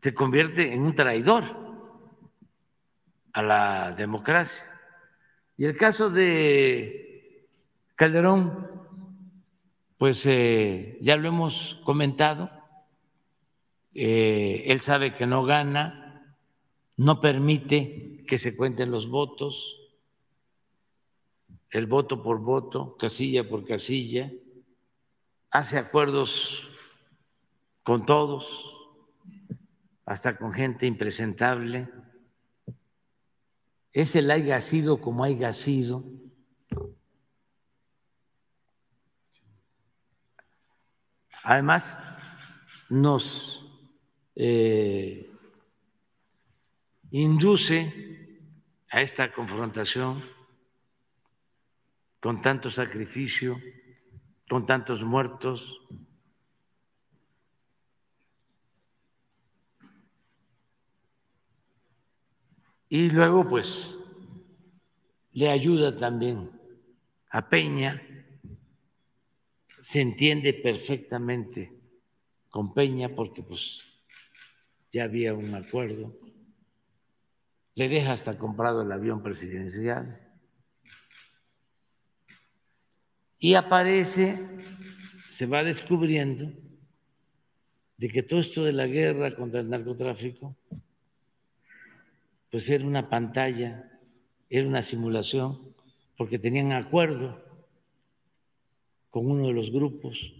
[0.00, 1.44] Se convierte en un traidor
[3.32, 4.64] a la democracia.
[5.56, 7.48] Y el caso de
[7.94, 8.66] Calderón,
[9.98, 12.50] pues eh, ya lo hemos comentado,
[13.94, 16.34] eh, él sabe que no gana,
[16.96, 19.79] no permite que se cuenten los votos,
[21.70, 24.30] el voto por voto, casilla por casilla,
[25.50, 26.68] hace acuerdos
[27.82, 28.76] con todos,
[30.04, 31.88] hasta con gente impresentable.
[33.92, 36.04] Es el haya sido como haya sido.
[41.42, 41.98] Además,
[42.88, 43.66] nos
[44.34, 45.32] eh,
[47.10, 48.38] induce
[48.90, 50.22] a esta confrontación
[52.20, 53.60] con tanto sacrificio,
[54.48, 55.80] con tantos muertos.
[62.88, 63.98] Y luego, pues,
[65.32, 66.50] le ayuda también
[67.30, 68.02] a Peña,
[69.80, 71.72] se entiende perfectamente
[72.50, 73.82] con Peña porque pues
[74.92, 76.12] ya había un acuerdo
[77.80, 80.19] le deja hasta comprado el avión presidencial.
[83.40, 84.38] Y aparece,
[85.30, 86.52] se va descubriendo
[87.96, 90.54] de que todo esto de la guerra contra el narcotráfico,
[92.50, 93.90] pues era una pantalla,
[94.50, 95.74] era una simulación,
[96.18, 97.42] porque tenían acuerdo
[99.08, 100.34] con uno de los grupos,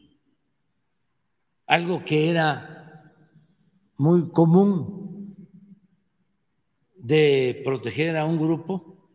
[1.66, 3.14] algo que era
[3.96, 5.36] muy común
[6.96, 9.08] de proteger a un grupo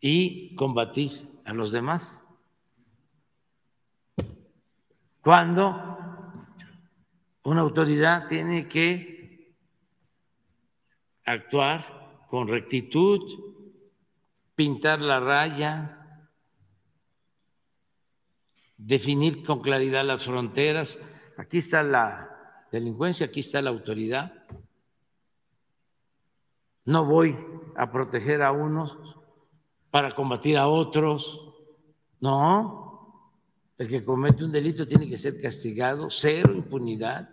[0.00, 1.10] y combatir
[1.44, 2.23] a los demás.
[5.24, 5.98] Cuando
[7.44, 9.56] una autoridad tiene que
[11.24, 13.20] actuar con rectitud,
[14.54, 16.28] pintar la raya,
[18.76, 20.98] definir con claridad las fronteras.
[21.38, 24.44] Aquí está la delincuencia, aquí está la autoridad
[26.84, 27.36] no voy
[27.76, 28.96] a proteger a unos
[29.90, 31.40] para combatir a otros.
[32.20, 32.83] No,
[33.78, 37.28] el que comete un delito tiene que ser castigado, cero impunidad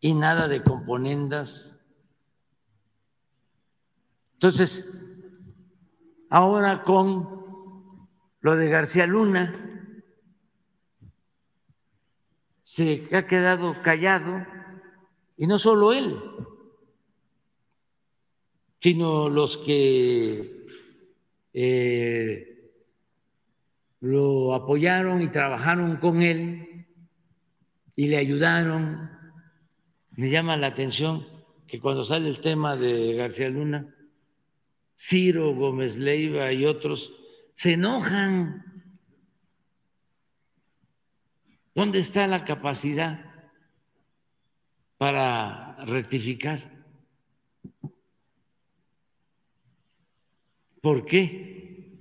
[0.00, 1.80] y nada de componendas.
[4.34, 4.92] Entonces,
[6.30, 8.08] ahora con
[8.40, 9.64] lo de García Luna,
[12.64, 14.46] se ha quedado callado
[15.36, 16.20] y no solo él,
[18.80, 20.66] sino los que
[21.52, 22.57] eh,
[24.00, 26.86] lo apoyaron y trabajaron con él
[27.96, 29.10] y le ayudaron.
[30.12, 31.26] Me llama la atención
[31.66, 33.94] que cuando sale el tema de García Luna,
[34.96, 37.12] Ciro Gómez Leiva y otros
[37.54, 38.64] se enojan.
[41.74, 43.24] ¿Dónde está la capacidad
[44.96, 46.78] para rectificar?
[50.80, 51.92] ¿Por qué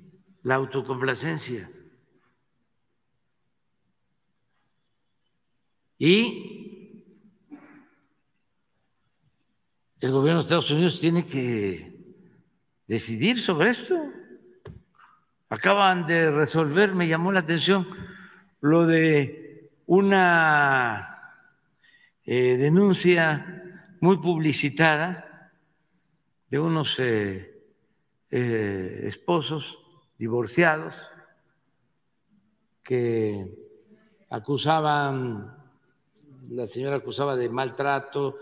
[0.44, 1.70] la autocomplacencia?
[6.00, 7.04] Y
[10.00, 11.92] el gobierno de Estados Unidos tiene que
[12.88, 13.96] decidir sobre esto.
[15.50, 17.88] Acaban de resolver, me llamó la atención,
[18.62, 21.34] lo de una
[22.26, 23.64] eh, denuncia
[24.02, 25.54] muy publicitada
[26.50, 27.64] de unos eh,
[28.30, 29.80] eh, esposos
[30.18, 31.10] divorciados
[32.84, 33.50] que
[34.30, 35.57] acusaban,
[36.50, 38.38] la señora acusaba de maltrato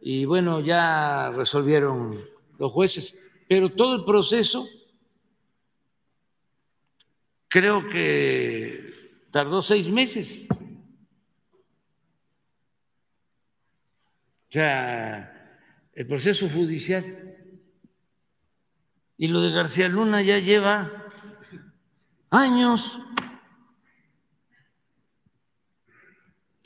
[0.00, 2.20] y bueno, ya resolvieron
[2.58, 3.16] los jueces,
[3.48, 4.66] pero todo el proceso
[7.48, 10.46] creo que tardó seis meses.
[14.56, 15.60] sea,
[15.92, 17.04] el proceso judicial.
[19.18, 20.90] Y lo de García Luna ya lleva
[22.30, 22.98] años.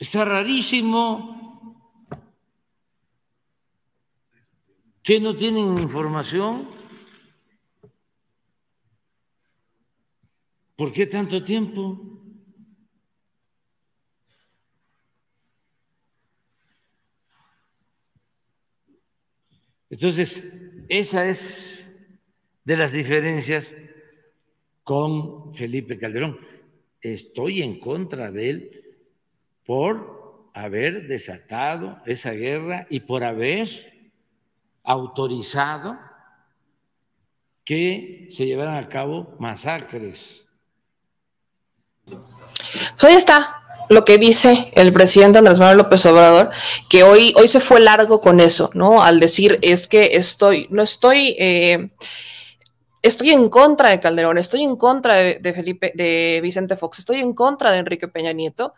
[0.01, 2.09] Está rarísimo
[5.03, 6.67] que no tienen información.
[10.75, 12.01] ¿Por qué tanto tiempo?
[19.87, 21.95] Entonces, esa es
[22.63, 23.75] de las diferencias
[24.83, 26.39] con Felipe Calderón.
[26.99, 28.80] Estoy en contra de él
[29.65, 33.69] por haber desatado esa guerra y por haber
[34.83, 35.97] autorizado
[37.63, 40.47] que se llevaran a cabo masacres.
[42.05, 46.49] Pues ahí está lo que dice el presidente Andrés Manuel López Obrador,
[46.89, 49.03] que hoy, hoy se fue largo con eso, ¿no?
[49.03, 51.89] Al decir es que estoy, no estoy, eh,
[53.01, 57.33] estoy en contra de Calderón, estoy en contra de Felipe, de Vicente Fox, estoy en
[57.33, 58.73] contra de Enrique Peña Nieto,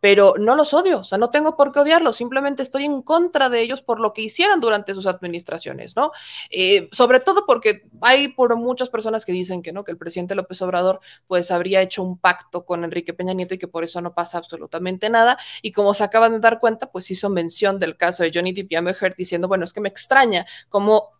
[0.00, 3.48] pero no los odio, o sea, no tengo por qué odiarlos, simplemente estoy en contra
[3.48, 6.12] de ellos por lo que hicieron durante sus administraciones, ¿no?
[6.50, 10.34] Eh, sobre todo porque hay por muchas personas que dicen que no, que el presidente
[10.34, 14.00] López Obrador pues habría hecho un pacto con Enrique Peña Nieto y que por eso
[14.00, 17.96] no pasa absolutamente nada, y como se acaban de dar cuenta, pues hizo mención del
[17.96, 21.16] caso de Johnny Depp y diciendo, bueno, es que me extraña como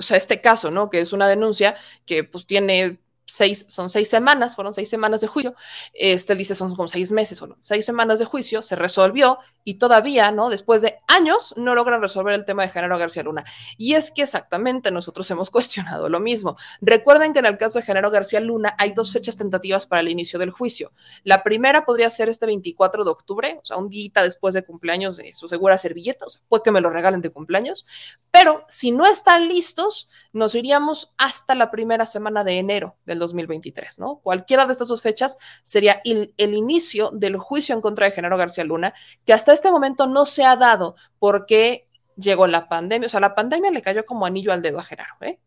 [0.00, 0.88] o sea, este caso, ¿no?
[0.88, 3.00] Que es una denuncia que pues tiene
[3.30, 5.54] seis, son seis semanas, fueron seis semanas de juicio,
[5.94, 10.30] este dice son como seis meses, fueron seis semanas de juicio, se resolvió y todavía,
[10.30, 10.50] ¿no?
[10.50, 13.44] Después de años no logran resolver el tema de Genaro García Luna.
[13.76, 16.56] Y es que exactamente nosotros hemos cuestionado lo mismo.
[16.80, 20.08] Recuerden que en el caso de Genaro García Luna hay dos fechas tentativas para el
[20.08, 20.92] inicio del juicio.
[21.24, 25.16] La primera podría ser este 24 de octubre, o sea, un día después de cumpleaños
[25.16, 27.86] de su segura servilleta, o sea, puede que me lo regalen de cumpleaños,
[28.30, 34.00] pero si no están listos, nos iríamos hasta la primera semana de enero del 2023,
[34.00, 34.16] ¿no?
[34.16, 38.64] Cualquiera de estas dos fechas sería el, inicio del juicio en contra de Genaro García
[38.64, 38.92] Luna,
[39.24, 43.34] que hasta este momento no se ha dado porque llegó la pandemia, o sea, la
[43.34, 45.38] pandemia le cayó como anillo al dedo a Genaro, ¿eh?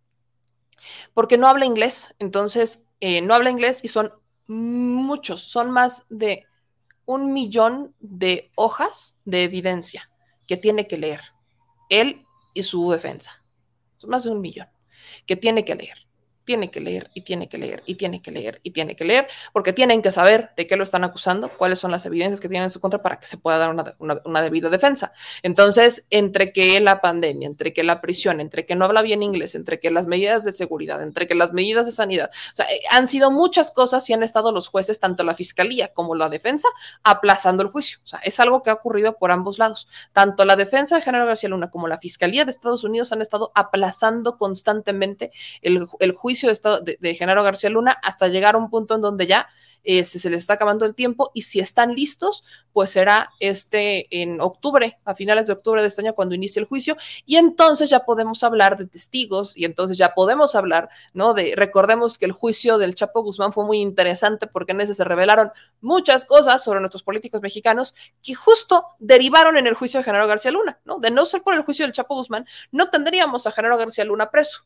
[1.13, 4.13] Porque no habla inglés, entonces eh, no habla inglés y son
[4.47, 6.45] muchos, son más de
[7.05, 10.09] un millón de hojas de evidencia
[10.47, 11.21] que tiene que leer
[11.89, 13.43] él y su defensa.
[13.97, 14.67] Son más de un millón
[15.26, 16.07] que tiene que leer
[16.45, 19.27] tiene que leer y tiene que leer y tiene que leer y tiene que leer,
[19.51, 22.65] porque tienen que saber de qué lo están acusando, cuáles son las evidencias que tienen
[22.65, 25.13] en su contra para que se pueda dar una, debida defensa.
[25.41, 29.55] Entonces, entre que la pandemia, entre que la prisión, entre que no habla bien inglés,
[29.55, 32.81] entre que las medidas de seguridad, entre que las medidas de sanidad, o sea, eh,
[32.91, 36.67] han sido muchas cosas y han estado los jueces, tanto la fiscalía como la defensa,
[37.03, 37.99] aplazando el juicio.
[38.03, 39.87] O sea, es algo que ha ocurrido por ambos lados.
[40.11, 43.51] Tanto la defensa de General García Luna como la fiscalía de Estados Unidos han estado
[43.55, 45.31] aplazando constantemente
[45.61, 49.27] el, el juicio de, de, Genaro García Luna hasta llegar a un punto en donde
[49.27, 49.47] ya
[49.84, 54.39] eh, se, les está acabando el tiempo y si están listos, pues será este en
[54.39, 58.05] octubre, a finales de octubre de este año cuando inicie el juicio y entonces ya
[58.05, 61.34] podemos hablar de testigos y entonces ya podemos hablar, ¿no?
[61.34, 65.03] De, recordemos que el juicio del Chapo Guzmán fue muy interesante porque en ese se
[65.03, 70.27] revelaron muchas cosas sobre nuestros políticos mexicanos que justo derivaron en el juicio de Genaro
[70.27, 70.99] García Luna, ¿no?
[70.99, 74.31] De no ser por el juicio del Chapo Guzmán, no tendríamos a Genaro García Luna
[74.31, 74.65] preso.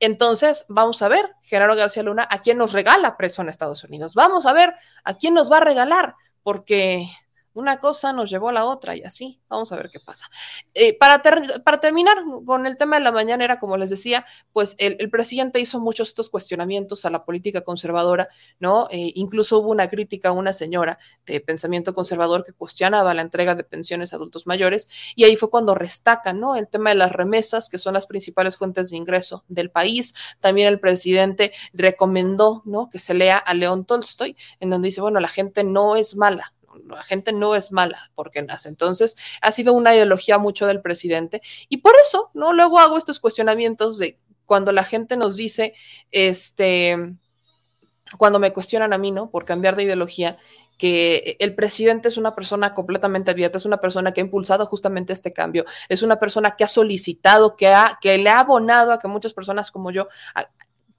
[0.00, 4.14] Entonces, vamos a ver, Gerardo García Luna, a quién nos regala preso en Estados Unidos.
[4.14, 4.74] Vamos a ver
[5.04, 7.06] a quién nos va a regalar, porque
[7.54, 10.30] una cosa nos llevó a la otra y así, vamos a ver qué pasa.
[10.74, 11.20] Eh, para,
[11.80, 15.80] terminar con el tema de la mañana, era como les decía, pues el, presidente hizo
[15.80, 18.28] muchos estos cuestionamientos a la política conservadora,
[18.58, 18.88] ¿no?
[18.90, 23.54] Eh, incluso hubo una crítica a una señora de pensamiento conservador que cuestionaba la entrega
[23.54, 26.54] de pensiones a adultos mayores y ahí fue cuando restacan, ¿no?
[26.54, 30.14] El tema de las remesas, que son las principales fuentes de ingreso del país.
[30.40, 32.88] También el presidente recomendó, ¿no?
[32.88, 36.54] Que se lea a León Tolstoy, en donde dice, bueno, la gente no es mala,
[36.86, 38.68] la gente no es mala porque nace.
[38.68, 42.52] Entonces, ha sido una ideología mucho del presidente y por eso, ¿no?
[42.52, 45.74] Luego hago estos cuestionamientos de cuando la gente nos dice,
[46.10, 46.96] este,
[48.18, 49.30] cuando me cuestionan a mí, ¿no?
[49.30, 50.38] Por cambiar de ideología,
[50.76, 55.12] que el presidente es una persona completamente abierta, es una persona que ha impulsado justamente
[55.12, 58.98] este cambio, es una persona que ha solicitado, que, ha, que le ha abonado a
[58.98, 60.08] que muchas personas como yo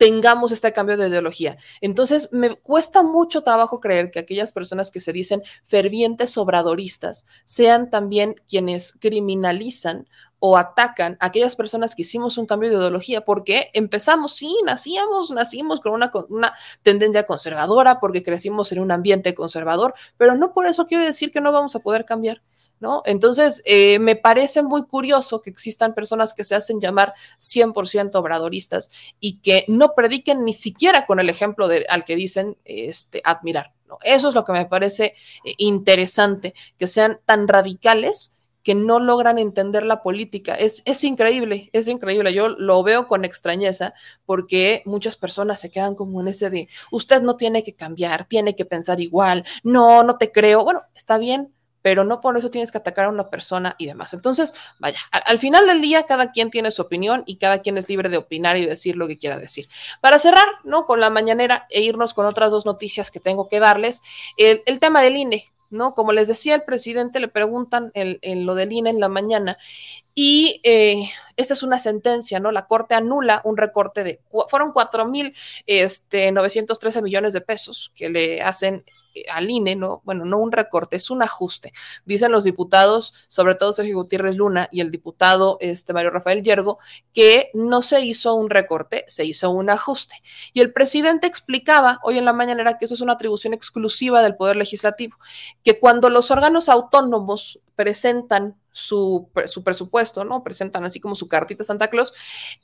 [0.01, 1.57] tengamos este cambio de ideología.
[1.79, 7.91] Entonces, me cuesta mucho trabajo creer que aquellas personas que se dicen fervientes obradoristas sean
[7.91, 10.07] también quienes criminalizan
[10.39, 15.29] o atacan a aquellas personas que hicimos un cambio de ideología, porque empezamos, sí, nacíamos,
[15.29, 20.65] nacimos con una, una, tendencia conservadora, porque crecimos en un ambiente conservador, pero no por
[20.65, 22.41] eso quiere decir que no vamos a poder cambiar.
[22.81, 23.03] ¿No?
[23.05, 28.91] Entonces, eh, me parece muy curioso que existan personas que se hacen llamar 100% obradoristas
[29.19, 33.71] y que no prediquen ni siquiera con el ejemplo de, al que dicen este, admirar.
[34.03, 35.13] Eso es lo que me parece
[35.45, 40.55] eh, interesante, que sean tan radicales que no logran entender la política.
[40.55, 42.33] Es, es increíble, es increíble.
[42.33, 43.93] Yo lo veo con extrañeza
[44.25, 48.55] porque muchas personas se quedan como en ese de, usted no tiene que cambiar, tiene
[48.55, 50.63] que pensar igual, no, no te creo.
[50.63, 51.51] Bueno, está bien,
[51.81, 54.13] pero no por eso tienes que atacar a una persona y demás.
[54.13, 57.77] Entonces, vaya, al, al, final del día cada quien tiene su opinión y cada quien
[57.77, 59.67] es libre de opinar y decir lo que quiera decir.
[60.01, 60.85] Para cerrar, ¿no?
[60.85, 64.01] Con la mañanera e irnos con otras dos noticias que tengo que darles,
[64.37, 65.51] el, el tema del INE.
[65.71, 65.95] ¿no?
[65.95, 69.57] Como les decía, el presidente le preguntan en, lo del INE en la mañana
[70.13, 72.51] y eh, esta es una sentencia, ¿no?
[72.51, 75.33] La Corte anula un recorte de, fueron 4.913
[75.65, 78.83] este, millones de pesos que le hacen
[79.13, 80.01] eh, al INE, ¿no?
[80.03, 81.71] Bueno, no un recorte, es un ajuste.
[82.05, 86.79] Dicen los diputados, sobre todo Sergio Gutiérrez Luna y el diputado este, Mario Rafael Yergo,
[87.13, 90.15] que no se hizo un recorte, se hizo un ajuste.
[90.53, 94.35] Y el presidente explicaba hoy en la mañanera que eso es una atribución exclusiva del
[94.35, 95.17] Poder Legislativo,
[95.63, 100.43] que cuando los órganos autónomos presentan su, su, presupuesto, ¿no?
[100.43, 102.13] Presentan así como su cartita Santa Claus,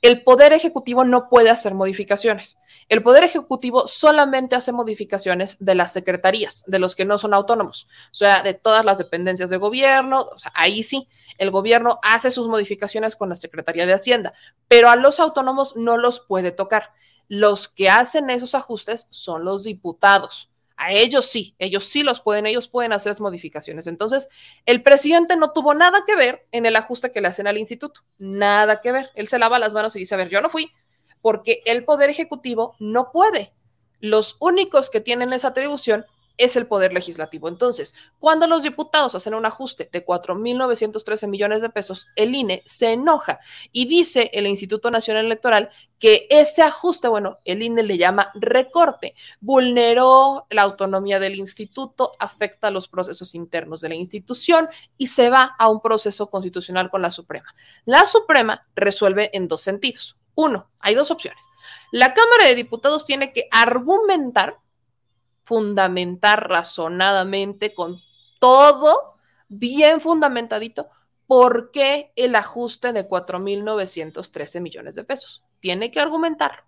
[0.00, 2.56] el Poder Ejecutivo no puede hacer modificaciones.
[2.88, 7.88] El Poder Ejecutivo solamente hace modificaciones de las secretarías, de los que no son autónomos,
[8.12, 13.16] o sea, de todas las dependencias de gobierno, ahí sí, el gobierno hace sus modificaciones
[13.16, 14.34] con la Secretaría de Hacienda,
[14.68, 16.92] pero a los autónomos no los puede tocar.
[17.26, 20.48] Los que hacen esos ajustes son los diputados.
[20.80, 23.88] A ellos sí, ellos sí los pueden, ellos pueden hacer las modificaciones.
[23.88, 24.28] Entonces,
[24.64, 28.02] el presidente no tuvo nada que ver en el ajuste que le hacen al instituto,
[28.16, 29.10] nada que ver.
[29.16, 30.70] Él se lava las manos y dice, a ver, yo no fui,
[31.20, 33.52] porque el Poder Ejecutivo no puede.
[33.98, 36.06] Los únicos que tienen esa atribución
[36.38, 37.48] es el Poder Legislativo.
[37.48, 42.92] Entonces, cuando los diputados hacen un ajuste de 4.913 millones de pesos, el INE se
[42.92, 43.40] enoja
[43.72, 45.68] y dice el Instituto Nacional Electoral
[45.98, 52.70] que ese ajuste, bueno, el INE le llama recorte, vulneró la autonomía del instituto, afecta
[52.70, 57.10] los procesos internos de la institución y se va a un proceso constitucional con la
[57.10, 57.52] Suprema.
[57.84, 60.16] La Suprema resuelve en dos sentidos.
[60.36, 61.44] Uno, hay dos opciones.
[61.90, 64.58] La Cámara de Diputados tiene que argumentar
[65.48, 68.02] fundamentar razonadamente con
[68.38, 69.14] todo
[69.48, 70.90] bien fundamentadito
[71.26, 75.42] por qué el ajuste de 4.913 millones de pesos.
[75.60, 76.62] Tiene que argumentarlo.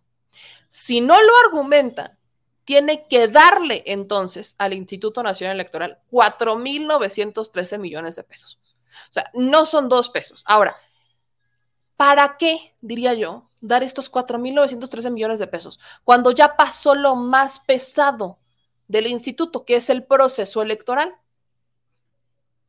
[0.68, 2.16] Si no lo argumenta,
[2.64, 8.59] tiene que darle entonces al Instituto Nacional Electoral 4.913 millones de pesos.
[9.11, 10.43] O sea, no son dos pesos.
[10.47, 10.74] Ahora,
[11.99, 17.59] ¿para qué, diría yo, dar estos 4.913 millones de pesos cuando ya pasó lo más
[17.59, 18.39] pesado
[18.91, 21.14] del instituto, que es el proceso electoral.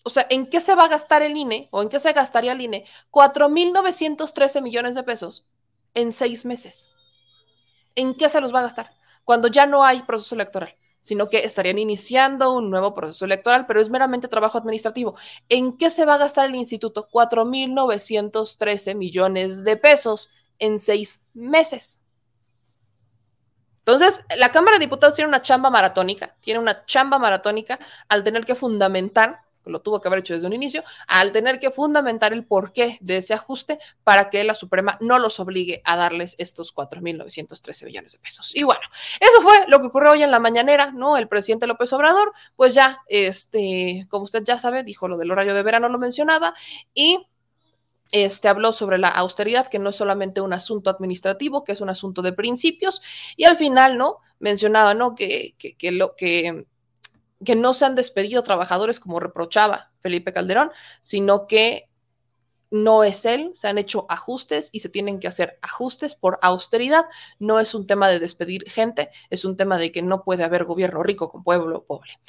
[0.04, 2.52] O sea, ¿en qué se va a gastar el INE o en qué se gastaría
[2.52, 5.48] el INE 4.913 millones de pesos
[5.96, 6.90] en seis meses?
[7.96, 8.92] ¿En qué se los va a gastar?
[9.26, 13.82] Cuando ya no hay proceso electoral, sino que estarían iniciando un nuevo proceso electoral, pero
[13.82, 15.16] es meramente trabajo administrativo.
[15.50, 22.06] ¿En qué se va a gastar el instituto 4.913 millones de pesos en seis meses?
[23.92, 28.46] Entonces, la Cámara de Diputados tiene una chamba maratónica, tiene una chamba maratónica al tener
[28.46, 32.46] que fundamentar, lo tuvo que haber hecho desde un inicio, al tener que fundamentar el
[32.46, 37.86] porqué de ese ajuste para que la Suprema no los obligue a darles estos 4.913
[37.86, 38.56] millones de pesos.
[38.56, 38.82] Y bueno,
[39.20, 41.18] eso fue lo que ocurrió hoy en la mañanera, ¿no?
[41.18, 45.54] El presidente López Obrador, pues ya, este, como usted ya sabe, dijo lo del horario
[45.54, 46.54] de verano, lo mencionaba,
[46.94, 47.28] y
[48.12, 51.90] este, habló sobre la austeridad, que no es solamente un asunto administrativo, que es un
[51.90, 53.02] asunto de principios,
[53.36, 54.18] y al final, ¿no?
[54.40, 55.16] Mencionaba, ¿no?
[55.16, 56.66] Que, que, que lo que
[57.44, 61.90] que no se han despedido trabajadores como reprochaba Felipe Calderón, sino que
[62.72, 67.06] no es él, se han hecho ajustes y se tienen que hacer ajustes por austeridad.
[67.38, 70.64] No es un tema de despedir gente, es un tema de que no puede haber
[70.64, 72.20] gobierno rico con pueblo pobre.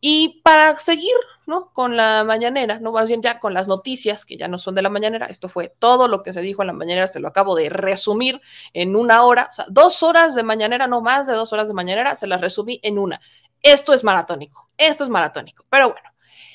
[0.00, 1.14] Y para seguir,
[1.46, 1.70] ¿no?
[1.72, 4.82] Con la mañanera, no más bien ya con las noticias que ya no son de
[4.82, 7.54] la mañanera, esto fue todo lo que se dijo en la mañanera, se lo acabo
[7.54, 8.40] de resumir
[8.72, 11.74] en una hora, o sea, dos horas de mañanera, no más de dos horas de
[11.74, 13.20] mañanera, se las resumí en una.
[13.62, 16.09] Esto es maratónico, esto es maratónico, pero bueno.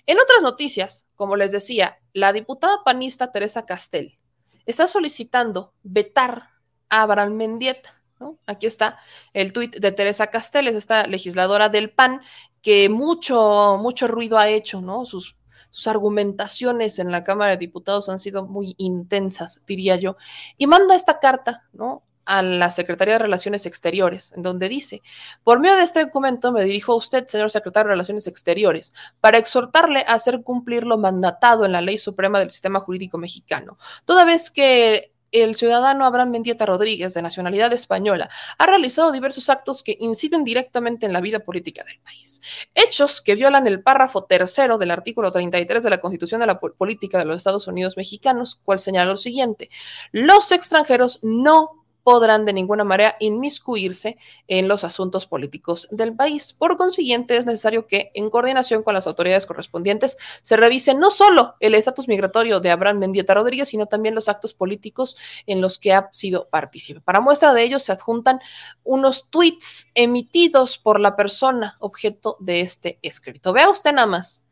[0.05, 4.17] En otras noticias, como les decía, la diputada panista Teresa Castel
[4.65, 6.49] está solicitando vetar
[6.89, 8.01] a Abraham Mendieta.
[8.19, 8.37] ¿no?
[8.45, 8.97] Aquí está
[9.33, 12.21] el tuit de Teresa Castel, es esta legisladora del PAN
[12.61, 15.05] que mucho, mucho ruido ha hecho, ¿no?
[15.05, 15.35] Sus,
[15.69, 20.15] sus argumentaciones en la Cámara de Diputados han sido muy intensas, diría yo,
[20.57, 22.04] y manda esta carta, ¿no?
[22.25, 25.01] A la Secretaría de Relaciones Exteriores, en donde dice,
[25.43, 29.37] por medio de este documento me dirijo a usted, señor secretario de Relaciones Exteriores, para
[29.37, 34.25] exhortarle a hacer cumplir lo mandatado en la Ley Suprema del Sistema Jurídico Mexicano, toda
[34.25, 35.11] vez que
[35.43, 41.05] el ciudadano Abraham Mendieta Rodríguez, de nacionalidad española, ha realizado diversos actos que inciden directamente
[41.05, 42.41] en la vida política del país.
[42.73, 47.19] Hechos que violan el párrafo tercero del artículo 33 de la Constitución de la Política
[47.19, 49.69] de los Estados Unidos Mexicanos, cual señala lo siguiente,
[50.11, 56.53] los extranjeros no podrán de ninguna manera inmiscuirse en los asuntos políticos del país.
[56.53, 61.55] Por consiguiente, es necesario que, en coordinación con las autoridades correspondientes, se revise no solo
[61.59, 65.17] el estatus migratorio de Abraham Mendieta Rodríguez, sino también los actos políticos
[65.47, 67.01] en los que ha sido partícipe.
[67.01, 68.39] Para muestra de ello, se adjuntan
[68.83, 73.51] unos tweets emitidos por la persona objeto de este escrito.
[73.51, 74.47] Vea usted nada más.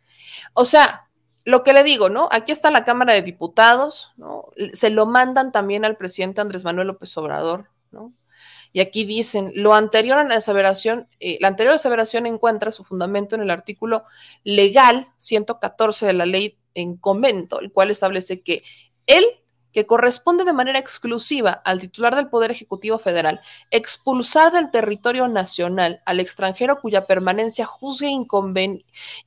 [0.55, 1.07] O sea,
[1.45, 2.30] lo que le digo, ¿no?
[2.32, 4.49] Aquí está la Cámara de Diputados, ¿no?
[4.74, 8.14] Se lo mandan también al presidente Andrés Manuel López Obrador, ¿no?
[8.72, 13.36] Y aquí dicen, lo anterior a la aseveración, eh, la anterior aseveración encuentra su fundamento
[13.36, 14.03] en el artículo
[14.44, 18.64] legal 114 de la ley en comento, el cual establece que
[19.06, 19.24] él
[19.73, 23.41] que corresponde de manera exclusiva al titular del Poder Ejecutivo Federal
[23.71, 28.07] expulsar del territorio nacional al extranjero cuya permanencia juzgue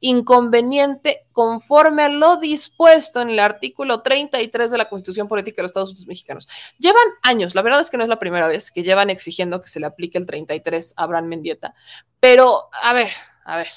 [0.01, 5.71] inconveniente conforme a lo dispuesto en el artículo 33 de la Constitución Política de los
[5.71, 6.49] Estados Unidos Mexicanos.
[6.79, 9.69] Llevan años, la verdad es que no es la primera vez que llevan exigiendo que
[9.69, 11.75] se le aplique el 33 a Abraham Mendieta,
[12.21, 13.11] pero a ver,
[13.45, 13.69] a ver,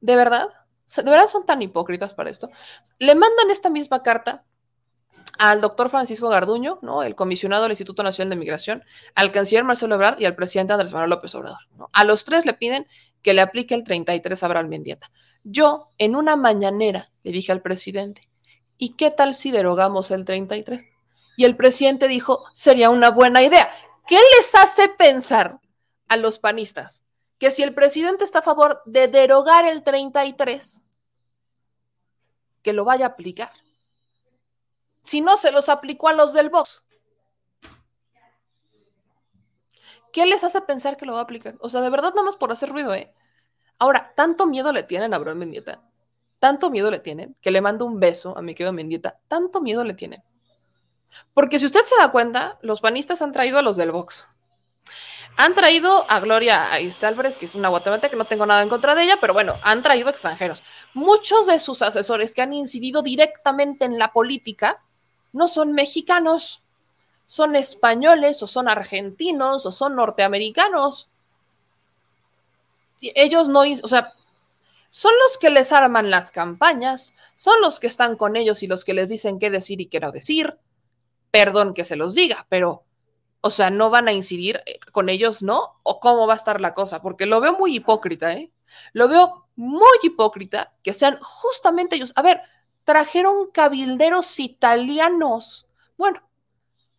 [0.00, 0.48] ¿de verdad?
[0.94, 2.50] ¿De verdad son tan hipócritas para esto?
[2.98, 4.44] Le mandan esta misma carta
[5.38, 7.02] al doctor Francisco Garduño, ¿no?
[7.02, 8.84] el comisionado del Instituto Nacional de Migración,
[9.14, 11.58] al canciller Marcelo Ebrard y al presidente Andrés Manuel López Obrador.
[11.92, 12.86] A los tres le piden
[13.22, 15.10] que le aplique el 33 a Abraham Mendieta.
[15.42, 18.28] Yo, en una mañanera, le dije al presidente,
[18.78, 20.84] ¿y qué tal si derogamos el 33?
[21.36, 23.68] Y el presidente dijo, sería una buena idea.
[24.06, 25.60] ¿Qué les hace pensar
[26.08, 27.04] a los panistas
[27.38, 30.82] que si el presidente está a favor de derogar el 33,
[32.62, 33.50] que lo vaya a aplicar?
[35.06, 36.84] Si no se los aplicó a los del Vox?
[40.12, 41.56] ¿Qué les hace pensar que lo va a aplicar?
[41.60, 43.12] O sea, de verdad, nada más por hacer ruido, ¿eh?
[43.78, 45.82] Ahora, tanto miedo le tienen a Abraham Mendieta,
[46.38, 49.84] tanto miedo le tienen, que le mando un beso a mi querido Mendieta, tanto miedo
[49.84, 50.22] le tienen.
[51.34, 54.26] Porque si usted se da cuenta, los panistas han traído a los del Vox.
[55.36, 56.70] Han traído a Gloria
[57.02, 59.54] Álvarez, que es una guatemala que no tengo nada en contra de ella, pero bueno,
[59.62, 60.62] han traído extranjeros.
[60.94, 64.82] Muchos de sus asesores que han incidido directamente en la política
[65.32, 66.62] no son mexicanos,
[67.24, 71.08] son españoles o son argentinos o son norteamericanos.
[73.00, 74.14] ellos no, o sea,
[74.90, 78.84] son los que les arman las campañas, son los que están con ellos y los
[78.84, 80.58] que les dicen qué decir y qué no decir.
[81.30, 82.84] Perdón que se los diga, pero,
[83.42, 85.74] o sea, no van a incidir eh, con ellos, ¿no?
[85.82, 87.02] ¿O cómo va a estar la cosa?
[87.02, 88.50] Porque lo veo muy hipócrita, ¿eh?
[88.92, 92.12] Lo veo muy hipócrita que sean justamente ellos.
[92.16, 92.40] A ver,
[92.86, 95.66] trajeron cabilderos italianos.
[95.98, 96.22] Bueno,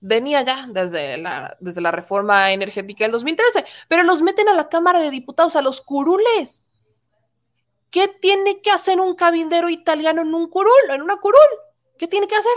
[0.01, 4.67] venía ya desde la, desde la reforma energética del 2013, pero los meten a la
[4.67, 6.69] Cámara de Diputados, a los curules.
[7.89, 11.39] ¿Qué tiene que hacer un cabildero italiano en un curul, en una curul?
[11.97, 12.53] ¿Qué tiene que hacer?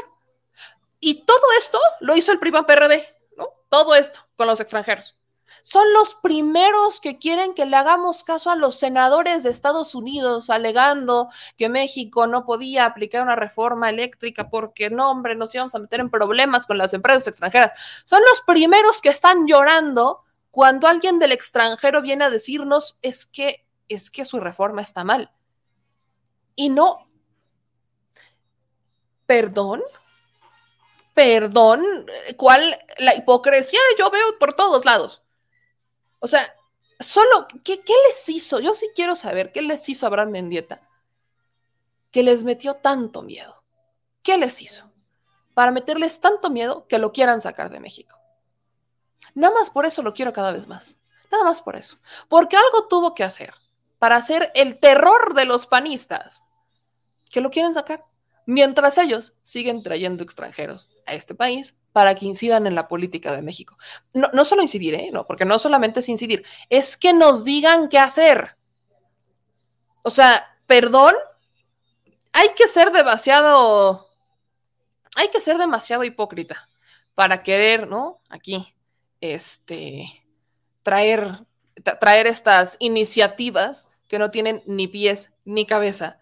[0.98, 3.48] Y todo esto lo hizo el prima PRD, ¿no?
[3.68, 5.19] Todo esto con los extranjeros
[5.62, 10.50] son los primeros que quieren que le hagamos caso a los senadores de Estados Unidos
[10.50, 15.78] alegando que México no podía aplicar una reforma eléctrica porque no, hombre, nos íbamos a
[15.78, 17.72] meter en problemas con las empresas extranjeras.
[18.04, 23.66] Son los primeros que están llorando cuando alguien del extranjero viene a decirnos es que
[23.88, 25.32] es que su reforma está mal.
[26.54, 27.10] Y no
[29.30, 29.80] Perdón,
[31.14, 31.84] perdón,
[32.36, 35.22] ¿cuál la hipocresía yo veo por todos lados?
[36.20, 36.54] O sea,
[36.98, 38.60] solo, ¿qué, ¿qué, les hizo?
[38.60, 40.82] Yo sí quiero saber qué les hizo a Brad Mendieta
[42.10, 43.62] que les metió tanto miedo.
[44.22, 44.90] ¿Qué les hizo?
[45.54, 48.18] Para meterles tanto miedo que lo quieran sacar de México.
[49.34, 50.96] Nada más por eso lo quiero cada vez más.
[51.30, 51.98] Nada más por eso.
[52.28, 53.54] Porque algo tuvo que hacer
[53.98, 56.42] para hacer el terror de los panistas
[57.30, 58.04] que lo quieren sacar.
[58.46, 63.42] Mientras ellos siguen trayendo extranjeros a este país para que incidan en la política de
[63.42, 63.76] México.
[64.12, 65.10] No, no solo incidir, ¿eh?
[65.12, 68.56] no, porque no solamente es incidir, es que nos digan qué hacer.
[70.02, 71.14] O sea, perdón,
[72.32, 74.06] hay que ser demasiado,
[75.16, 76.68] hay que ser demasiado hipócrita
[77.14, 78.20] para querer, ¿no?
[78.28, 78.74] Aquí,
[79.20, 80.24] este,
[80.82, 81.44] traer,
[82.00, 86.19] traer estas iniciativas que no tienen ni pies ni cabeza.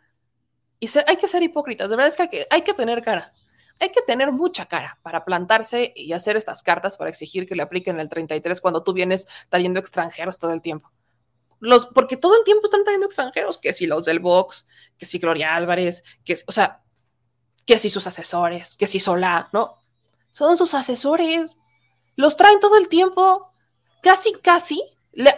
[0.80, 3.32] Y hay que ser hipócritas, de verdad es que hay que tener cara
[3.80, 7.62] hay que tener mucha cara para plantarse y hacer estas cartas para exigir que le
[7.62, 10.90] apliquen el 33 cuando tú vienes trayendo extranjeros todo el tiempo.
[11.60, 15.18] Los, porque todo el tiempo están trayendo extranjeros, que si los del Vox, que si
[15.18, 16.82] Gloria Álvarez, que, o sea,
[17.66, 19.76] que si sus asesores, que si Solá, ¿no?
[20.30, 21.58] Son sus asesores.
[22.16, 23.52] Los traen todo el tiempo.
[24.02, 24.82] Casi, casi.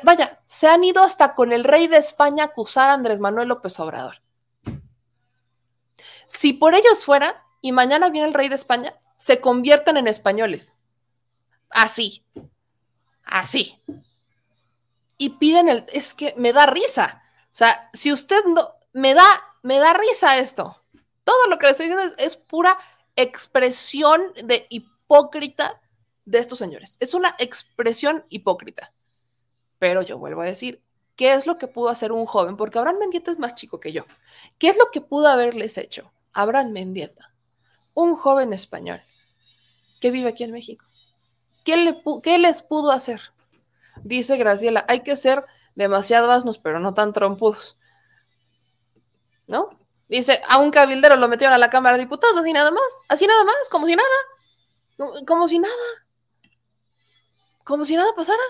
[0.03, 3.49] vaya, se han ido hasta con el rey de España a acusar a Andrés Manuel
[3.49, 4.21] López Obrador.
[6.31, 10.81] Si por ellos fuera, y mañana viene el rey de España, se convierten en españoles.
[11.69, 12.25] Así.
[13.25, 13.81] Así.
[15.19, 15.87] Y piden el.
[15.93, 17.25] Es que me da risa.
[17.47, 18.77] O sea, si usted no.
[18.93, 19.27] Me da,
[19.63, 20.81] me da risa esto.
[21.25, 22.79] Todo lo que le estoy diciendo es, pura
[23.17, 25.81] expresión de hipócrita
[26.27, 26.97] de estos señores.
[27.01, 28.93] Es una expresión hipócrita.
[29.81, 30.81] Pero yo vuelvo a decir,
[31.17, 32.57] ¿qué es lo que pudo hacer un joven?
[32.57, 34.05] Porque Abraham Mendieta es más chico que yo.
[34.59, 37.33] ¿Qué es lo que pudo haberles hecho Abraham Mendieta?
[37.95, 39.03] Un joven español
[40.01, 40.87] que vive aquí en México.
[41.65, 43.21] ¿Qué, le, ¿Qué les pudo hacer?
[44.03, 45.45] Dice Graciela, hay que ser
[45.75, 47.79] demasiado asnos, pero no tan trompudos.
[49.47, 49.71] ¿No?
[50.09, 53.27] Dice, a un cabildero lo metieron a la Cámara de Diputados, así nada más, así
[53.27, 54.09] nada más, como si nada,
[55.25, 55.75] como, si nada,
[57.63, 58.43] como si nada pasara.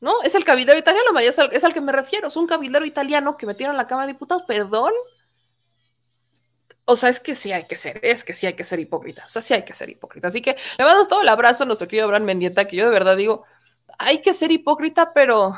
[0.00, 0.22] ¿No?
[0.22, 3.46] Es el cabildero italiano, es es al que me refiero, es un cabildero italiano que
[3.46, 4.92] metieron a la Cámara de Diputados, perdón.
[6.84, 9.24] O sea, es que sí hay que ser, es que sí hay que ser hipócrita,
[9.26, 10.28] o sea, sí hay que ser hipócrita.
[10.28, 12.90] Así que le mando todo el abrazo a nuestro querido Abraham Mendieta, que yo de
[12.90, 13.44] verdad digo,
[13.98, 15.54] hay que ser hipócrita, pero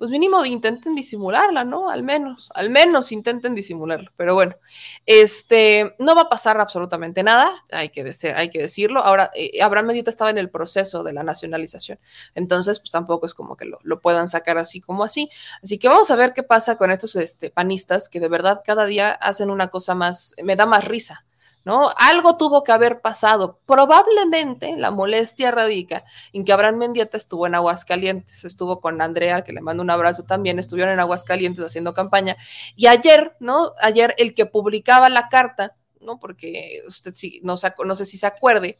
[0.00, 1.90] pues mínimo intenten disimularla, ¿no?
[1.90, 4.10] Al menos, al menos intenten disimularlo.
[4.16, 4.56] Pero bueno,
[5.04, 9.00] este, no va a pasar absolutamente nada, hay que, decir, hay que decirlo.
[9.00, 11.98] Ahora, eh, Abraham Medita estaba en el proceso de la nacionalización,
[12.34, 15.28] entonces, pues tampoco es como que lo, lo, puedan sacar así como así.
[15.62, 18.86] Así que vamos a ver qué pasa con estos este, panistas que de verdad cada
[18.86, 21.26] día hacen una cosa más, me da más risa.
[21.64, 21.90] ¿No?
[21.96, 23.58] Algo tuvo que haber pasado.
[23.66, 29.52] Probablemente la molestia radica en que Abraham Mendieta estuvo en Aguascalientes, estuvo con Andrea, que
[29.52, 32.36] le mando un abrazo también, estuvieron en Aguascalientes haciendo campaña.
[32.76, 33.72] Y ayer, ¿no?
[33.80, 36.18] Ayer el que publicaba la carta, ¿no?
[36.18, 38.78] Porque usted sí, no, no sé si se acuerde,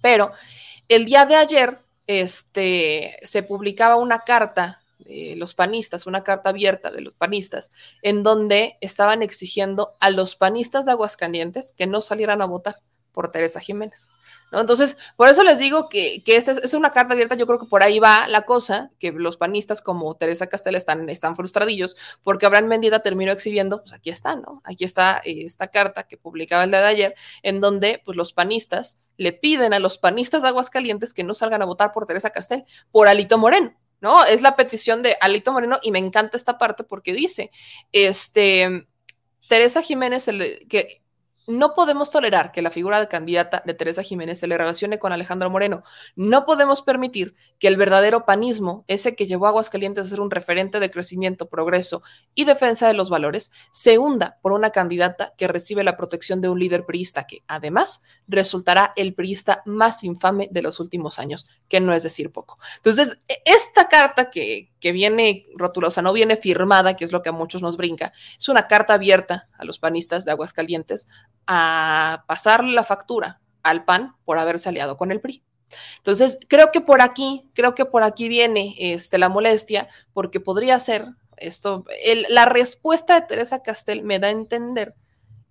[0.00, 0.32] pero
[0.88, 4.79] el día de ayer este, se publicaba una carta
[5.36, 7.72] los panistas, una carta abierta de los panistas,
[8.02, 12.76] en donde estaban exigiendo a los panistas de Aguascalientes que no salieran a votar
[13.12, 14.08] por Teresa Jiménez.
[14.52, 14.60] ¿no?
[14.60, 17.66] Entonces, por eso les digo que, que esta es, una carta abierta, yo creo que
[17.66, 22.46] por ahí va la cosa, que los panistas como Teresa Castel están, están frustradillos, porque
[22.46, 24.60] Abraham Mendieta terminó exhibiendo, pues aquí está, ¿no?
[24.64, 28.32] Aquí está eh, esta carta que publicaba el día de ayer, en donde pues los
[28.32, 32.30] panistas le piden a los panistas de Aguascalientes que no salgan a votar por Teresa
[32.30, 33.74] Castel, por Alito Moreno.
[34.00, 34.24] ¿No?
[34.24, 37.50] Es la petición de Alito Moreno y me encanta esta parte porque dice,
[37.92, 38.86] este,
[39.48, 40.26] Teresa Jiménez,
[40.68, 41.02] que
[41.46, 45.12] no podemos tolerar que la figura de candidata de Teresa Jiménez se le relacione con
[45.12, 45.82] Alejandro Moreno.
[46.16, 50.30] No podemos permitir que el verdadero panismo, ese que llevó a Aguascalientes a ser un
[50.30, 52.02] referente de crecimiento, progreso
[52.34, 56.48] y defensa de los valores, se hunda por una candidata que recibe la protección de
[56.48, 61.80] un líder priista que, además, resultará el priista más infame de los últimos años, que
[61.80, 62.58] no es decir poco.
[62.76, 67.30] Entonces, e, esta carta que, que viene rotulosa, no viene firmada, que es lo que
[67.30, 71.08] a muchos nos brinca, es una carta abierta a los panistas de Aguascalientes
[71.52, 75.42] a pasarle la factura al PAN por haberse aliado con el PRI.
[75.96, 80.78] Entonces, creo que por aquí, creo que por aquí viene este, la molestia, porque podría
[80.78, 81.06] ser
[81.36, 81.84] esto,
[82.28, 84.94] la respuesta de Teresa Castel me da a entender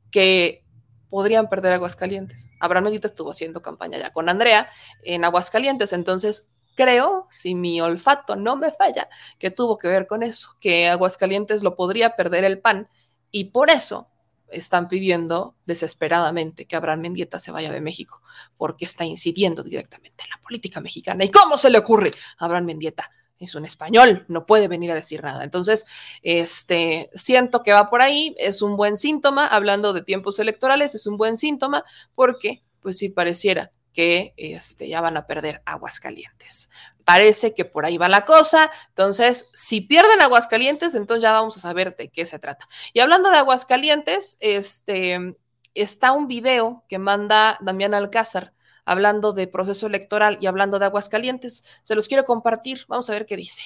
[0.09, 0.63] que
[1.09, 2.49] podrían perder Aguascalientes.
[2.61, 4.69] Abraham Medita estuvo haciendo campaña ya con Andrea
[5.03, 10.23] en Aguascalientes, entonces creo, si mi olfato no me falla, que tuvo que ver con
[10.23, 12.87] eso, que Aguascalientes lo podría perder el PAN
[13.31, 14.07] y por eso
[14.51, 18.21] están pidiendo desesperadamente que Abraham Mendieta se vaya de México,
[18.57, 21.23] porque está incidiendo directamente en la política mexicana.
[21.23, 23.11] ¿Y cómo se le ocurre a Abraham Mendieta?
[23.39, 25.45] Es un español, no puede venir a decir nada.
[25.45, 25.85] Entonces,
[26.23, 31.07] este, siento que va por ahí, es un buen síntoma, hablando de tiempos electorales, es
[31.07, 31.85] un buen síntoma,
[32.15, 36.69] porque, pues sí, pareciera que este, ya van a perder Aguascalientes.
[37.09, 38.69] Parece que por ahí va la cosa.
[38.89, 42.67] Entonces, si pierden Aguascalientes, entonces ya vamos a saber de qué se trata.
[42.93, 45.35] Y hablando de Aguascalientes, este,
[45.73, 48.53] está un video que manda Damián Alcázar
[48.85, 51.63] hablando de proceso electoral y hablando de Aguascalientes.
[51.81, 52.81] Se los quiero compartir.
[52.87, 53.63] Vamos a ver qué dice.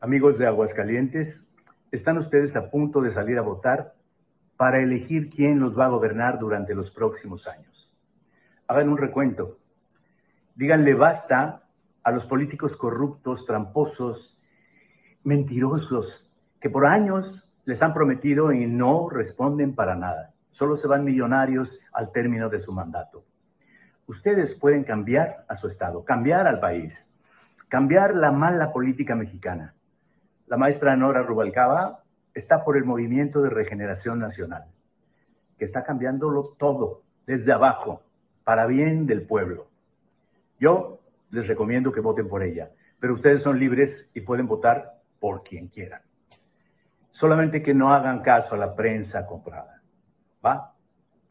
[0.00, 1.46] Amigos de Aguascalientes,
[1.92, 3.94] ¿están ustedes a punto de salir a votar
[4.56, 7.92] para elegir quién los va a gobernar durante los próximos años.
[8.66, 9.58] Hagan un recuento.
[10.56, 11.64] Díganle basta
[12.02, 14.38] a los políticos corruptos, tramposos,
[15.22, 20.32] mentirosos, que por años les han prometido y no responden para nada.
[20.50, 23.26] Solo se van millonarios al término de su mandato.
[24.06, 27.06] Ustedes pueden cambiar a su estado, cambiar al país,
[27.68, 29.74] cambiar la mala política mexicana.
[30.46, 32.02] La maestra Nora Rubalcaba
[32.32, 34.64] está por el movimiento de regeneración nacional,
[35.58, 38.00] que está cambiándolo todo desde abajo,
[38.42, 39.75] para bien del pueblo.
[40.58, 41.00] Yo
[41.30, 45.68] les recomiendo que voten por ella, pero ustedes son libres y pueden votar por quien
[45.68, 46.02] quieran.
[47.10, 49.82] Solamente que no hagan caso a la prensa comprada.
[50.44, 50.74] ¿Va?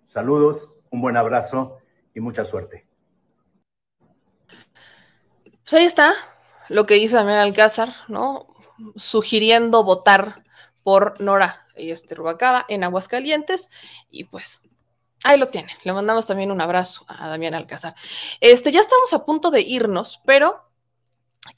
[0.07, 1.77] Saludos, un buen abrazo
[2.13, 2.87] y mucha suerte.
[5.63, 6.13] Pues ahí está
[6.69, 8.47] lo que dice Damián Alcázar, ¿no?
[8.95, 10.43] Sugiriendo votar
[10.83, 13.69] por Nora este, Rubacaba en Aguascalientes
[14.09, 14.69] y pues
[15.23, 15.75] ahí lo tienen.
[15.83, 17.95] Le mandamos también un abrazo a Damián Alcázar.
[18.39, 20.65] Este, ya estamos a punto de irnos, pero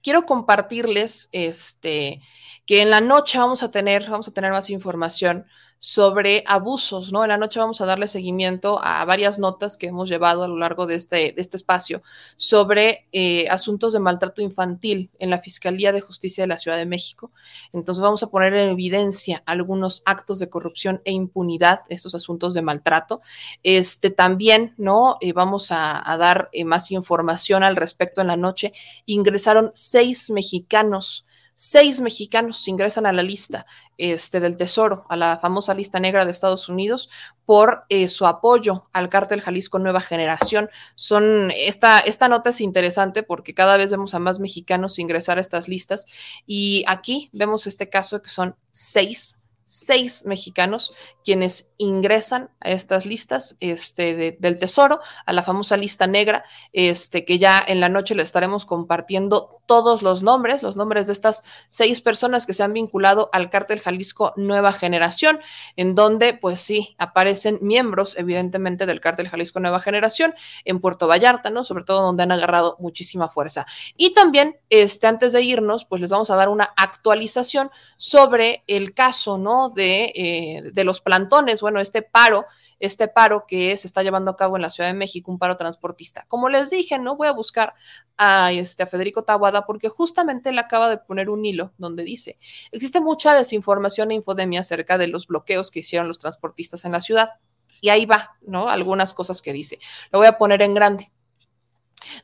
[0.01, 2.21] quiero compartirles este,
[2.65, 5.47] que en la noche vamos a tener, vamos a tener más información
[5.79, 7.23] sobre abusos, ¿no?
[7.23, 10.57] En la noche vamos a darle seguimiento a varias notas que hemos llevado a lo
[10.57, 12.01] largo de este, de este espacio
[12.35, 16.85] sobre eh, asuntos de maltrato infantil en la Fiscalía de Justicia de la Ciudad de
[16.85, 17.31] México.
[17.73, 22.61] Entonces vamos a poner en evidencia algunos actos de corrupción e impunidad, estos asuntos de
[22.61, 23.21] maltrato.
[23.63, 25.17] Este también, ¿no?
[25.21, 28.73] Eh, vamos a, dar eh, más información al respecto en la noche.
[29.05, 31.26] Ingresaron seis mexicanos
[31.59, 33.65] seis mexicanos ingresan a la lista
[33.97, 37.09] este, del Tesoro, a la famosa lista negra de Estados Unidos,
[37.45, 40.69] por eh, su apoyo al cártel Jalisco Nueva Generación.
[40.93, 45.41] Son, esta, esta nota es interesante porque cada vez vemos a más mexicanos ingresar a
[45.41, 46.05] estas listas
[46.45, 50.93] y aquí vemos este caso que son seis seis mexicanos
[51.25, 57.37] quienes ingresan a estas listas este, del Tesoro, a la famosa lista negra, este, que
[57.37, 62.01] ya en la noche le estaremos compartiendo todos los nombres, los nombres de estas seis
[62.01, 65.39] personas que se han vinculado al cártel Jalisco Nueva Generación,
[65.75, 70.33] en donde, pues sí, aparecen miembros, evidentemente, del cártel Jalisco Nueva Generación
[70.65, 71.63] en Puerto Vallarta, ¿no?
[71.63, 73.67] Sobre todo donde han agarrado muchísima fuerza.
[73.95, 78.93] Y también, este, antes de irnos, pues les vamos a dar una actualización sobre el
[78.93, 79.69] caso, ¿no?
[79.69, 82.45] De, eh, de los plantones, bueno, este paro,
[82.79, 85.57] este paro que se está llevando a cabo en la Ciudad de México, un paro
[85.57, 86.25] transportista.
[86.27, 87.73] Como les dije, no voy a buscar
[88.17, 92.37] a, este, Federico Tabuada porque justamente él acaba de poner un hilo donde dice,
[92.71, 97.01] existe mucha desinformación e infodemia acerca de los bloqueos que hicieron los transportistas en la
[97.01, 97.31] ciudad.
[97.79, 98.69] Y ahí va, ¿no?
[98.69, 99.79] Algunas cosas que dice.
[100.11, 101.11] Lo voy a poner en grande.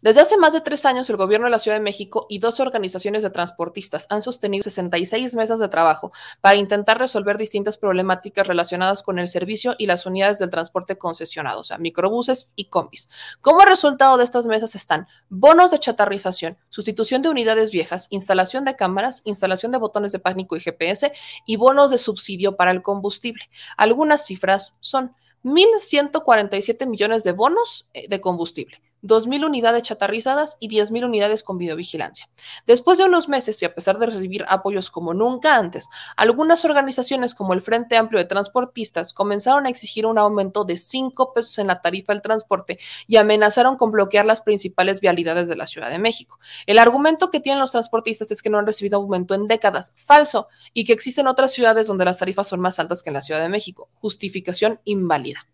[0.02, 2.60] Desde hace más de tres años, el gobierno de la Ciudad de México y dos
[2.60, 6.12] organizaciones de transportistas han sostenido 66 mesas de trabajo
[6.42, 11.62] para intentar resolver distintas problemáticas relacionadas con el servicio y las unidades del transporte concesionado,
[11.62, 13.10] o sea, microbuses y combis.
[13.42, 18.76] Como resultado de estas mesas están bonos de chatarrización, sustitución de unidades viejas, instalación de
[18.76, 21.12] cámaras, instalación de botones de pánico y GPS
[21.46, 23.50] y bonos de subsidio para el combustible.
[23.78, 31.06] Algunas cifras son 1.147 millones de bonos eh, de combustible, 2.000 unidades chatarrizadas y 10.000
[31.06, 32.30] unidades con videovigilancia.
[32.66, 37.36] Después de unos meses y a pesar de recibir apoyos como nunca antes, algunas organizaciones
[37.36, 41.68] como el Frente Amplio de Transportistas comenzaron a exigir un aumento de 5 pesos en
[41.68, 46.00] la tarifa del transporte y amenazaron con bloquear las principales vialidades de la Ciudad de
[46.00, 46.40] México.
[46.66, 50.48] El argumento que tienen los transportistas es que no han recibido aumento en décadas, falso,
[50.74, 53.42] y que existen otras ciudades donde las tarifas son más altas que en la Ciudad
[53.42, 53.90] de México.
[54.00, 55.48] Justificación inválida.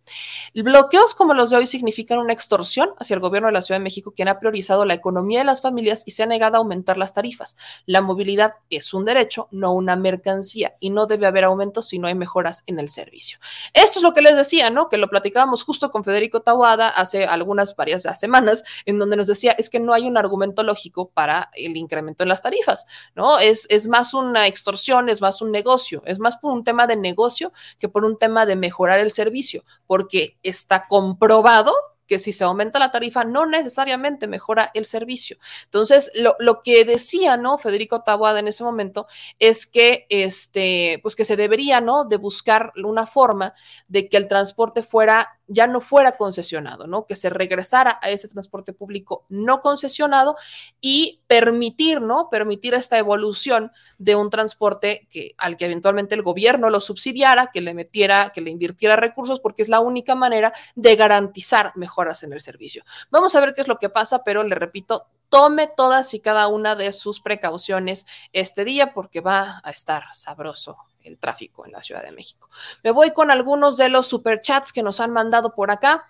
[0.54, 3.84] Bloqueos como los de hoy significan una extorsión hacia el gobierno de la Ciudad de
[3.84, 6.98] México, quien ha priorizado la economía de las familias y se ha negado a aumentar
[6.98, 7.58] las tarifas.
[7.86, 12.08] La movilidad es un derecho, no una mercancía, y no debe haber aumentos si no
[12.08, 13.40] hay mejoras en el servicio.
[13.74, 14.90] Esto es lo que les decía, ¿no?
[14.90, 19.52] Que lo platicábamos justo con Federico Tawada hace algunas varias semanas, en donde nos decía,
[19.54, 22.86] es que no hay un argumento lógico para el incremento en las tarifas,
[23.16, 23.40] ¿no?
[23.40, 26.96] Es, es más una extorsión, es más un negocio, es más por un tema de
[26.96, 31.74] negocio que por un tema de mejorar el servicio, porque está comprobado
[32.10, 35.38] que si se aumenta la tarifa no necesariamente mejora el servicio.
[35.66, 37.58] Entonces, lo, lo que decía, ¿no?
[37.58, 39.08] Federico Taboada en ese momento
[39.38, 42.04] es que, este, pues que se debería, ¿no?
[42.04, 43.54] De buscar una forma
[43.88, 47.06] de que el transporte fuera ya no fuera concesionado, ¿no?
[47.06, 50.38] Que se regresara a ese transporte público no concesionado
[50.80, 52.30] y permitir, ¿no?
[52.30, 57.62] Permitir esta evolución de un transporte que, al que eventualmente el gobierno lo subsidiara, que
[57.62, 62.34] le metiera, que le invirtiera recursos, porque es la única manera de garantizar mejoras en
[62.34, 62.84] el servicio.
[63.10, 66.48] Vamos a ver qué es lo que pasa, pero le repito, tome todas y cada
[66.48, 71.82] una de sus precauciones este día porque va a estar sabroso el tráfico en la
[71.82, 72.50] Ciudad de México.
[72.84, 76.04] Me voy con algunos de los superchats que nos han mandado por acá.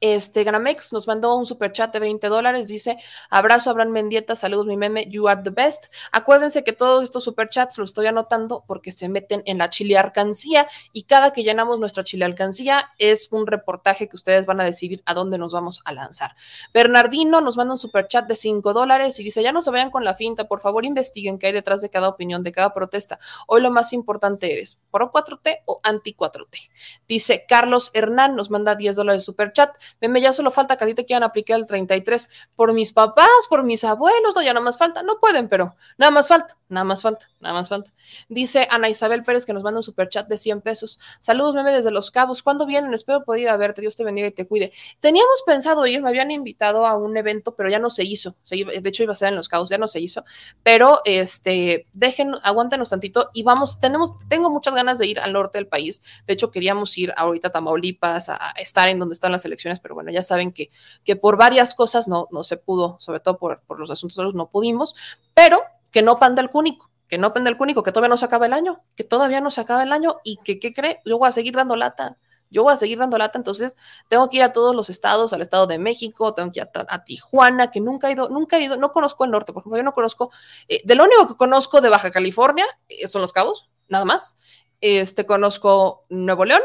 [0.00, 2.68] Este Gramex nos mandó un super chat de 20 dólares.
[2.68, 2.96] Dice:
[3.28, 4.34] Abrazo, Abraham Mendieta.
[4.34, 5.08] Saludos, mi meme.
[5.10, 5.92] You are the best.
[6.10, 9.98] Acuérdense que todos estos super chats los estoy anotando porque se meten en la chile
[9.98, 14.64] alcancía y cada que llenamos nuestra chile alcancía es un reportaje que ustedes van a
[14.64, 16.34] decidir a dónde nos vamos a lanzar.
[16.72, 19.90] Bernardino nos manda un super chat de 5 dólares y dice: Ya no se vayan
[19.90, 20.48] con la finta.
[20.48, 23.18] Por favor, investiguen qué hay detrás de cada opinión, de cada protesta.
[23.46, 26.70] Hoy lo más importante eres: ¿pro 4T o anti 4T?
[27.06, 29.76] Dice Carlos Hernán, nos manda 10 dólares super chat.
[30.00, 33.28] Meme, ya solo falta que a ti te quieran aplicar el 33 por mis papás,
[33.48, 36.84] por mis abuelos, no, ya nada más falta, no pueden, pero nada más falta, nada
[36.84, 37.92] más falta, nada más falta.
[38.28, 41.00] Dice Ana Isabel Pérez que nos manda un super chat de 100 pesos.
[41.20, 42.42] Saludos, meme, desde Los Cabos.
[42.42, 42.94] ¿Cuándo vienen?
[42.94, 43.80] Espero poder ir a verte.
[43.80, 44.72] Dios te bendiga y te cuide.
[45.00, 48.36] Teníamos pensado ir, me habían invitado a un evento, pero ya no se hizo.
[48.48, 50.24] de hecho, iba a ser en Los Cabos, ya no se hizo.
[50.62, 55.58] Pero, este, dejen, aguántenos tantito y vamos, tenemos, tengo muchas ganas de ir al norte
[55.58, 56.02] del país.
[56.26, 59.94] De hecho, queríamos ir ahorita a Tamaulipas, a estar en donde están las elecciones pero
[59.94, 60.70] bueno, ya saben que,
[61.04, 64.50] que por varias cosas no, no se pudo, sobre todo por, por los asuntos no
[64.50, 64.94] pudimos,
[65.34, 68.24] pero que no panda el cúnico, que no panda el cúnico, que todavía no se
[68.24, 71.00] acaba el año, que todavía no se acaba el año y que, ¿qué cree?
[71.04, 72.16] Yo voy a seguir dando lata
[72.50, 73.76] yo voy a seguir dando lata, entonces
[74.08, 77.04] tengo que ir a todos los estados, al estado de México, tengo que ir a,
[77.04, 79.84] Tijuana, que nunca he ido, nunca he ido, no conozco el norte, por ejemplo, yo
[79.84, 80.30] no conozco,
[80.68, 84.38] eh, de lo único que conozco de Baja California eh, son los cabos, nada más,
[84.80, 86.62] este, conozco Nuevo León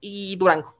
[0.00, 0.76] y Durango,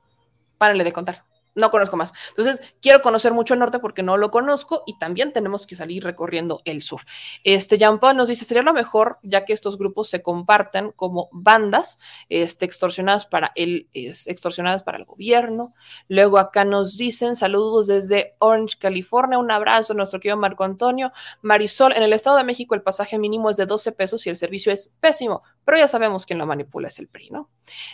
[0.58, 2.12] párenle de contar no conozco más.
[2.30, 6.04] Entonces, quiero conocer mucho el norte porque no lo conozco y también tenemos que salir
[6.04, 7.02] recorriendo el sur.
[7.44, 11.28] Este Jean Paul nos dice, sería lo mejor ya que estos grupos se compartan como
[11.32, 11.98] bandas
[12.28, 15.74] este, extorsionadas para el extorsionadas para el gobierno.
[16.08, 19.38] Luego acá nos dicen saludos desde Orange, California.
[19.38, 21.12] Un abrazo a nuestro querido Marco Antonio.
[21.42, 24.36] Marisol, en el Estado de México el pasaje mínimo es de 12 pesos y el
[24.36, 27.48] servicio es pésimo, pero ya sabemos quién lo manipula es el PRI, ¿no?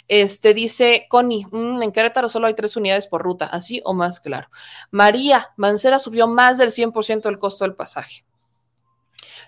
[0.06, 4.20] Este dice Connie, mm, en Querétaro solo hay tres unidades por ruta así o más
[4.20, 4.48] claro.
[4.90, 8.24] María Mancera subió más del 100% el costo del pasaje.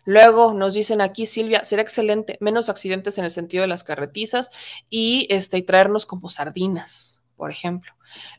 [0.05, 4.51] Luego nos dicen aquí, Silvia, será excelente, menos accidentes en el sentido de las carretizas
[4.89, 7.93] y, este, y traernos como sardinas, por ejemplo.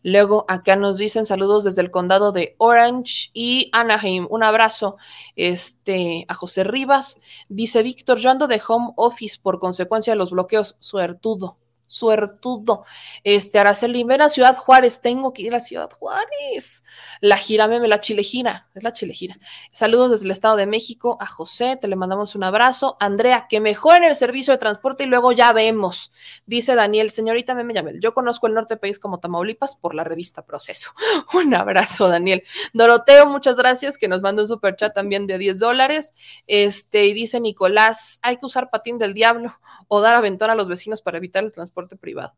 [0.03, 4.27] Luego acá nos dicen saludos desde el condado de Orange y Anaheim.
[4.29, 4.97] Un abrazo
[5.35, 7.21] este, a José Rivas.
[7.47, 10.77] Dice Víctor, yo ando de home office por consecuencia de los bloqueos.
[10.79, 11.57] Suertudo
[11.91, 12.85] suertudo.
[13.25, 16.85] Este, Araceli, ven a Ciudad Juárez, tengo que ir a Ciudad Juárez.
[17.19, 19.37] La gira meme, la chilejina, es la chilejina.
[19.73, 22.95] Saludos desde el Estado de México a José, te le mandamos un abrazo.
[23.01, 26.13] Andrea, que mejoren el servicio de transporte y luego ya vemos.
[26.45, 30.45] Dice Daniel, señorita meme Yamel, yo conozco el norte país como Tamaulipas por la revista
[30.45, 30.91] Proceso.
[31.33, 32.41] un abrazo, Daniel.
[32.71, 36.13] Doroteo, muchas gracias, que nos manda un super chat también de 10 dólares.
[36.47, 39.59] Este, y dice Nicolás, hay que usar patín del diablo
[39.89, 42.33] o dar aventón a los vecinos para evitar el transporte privado.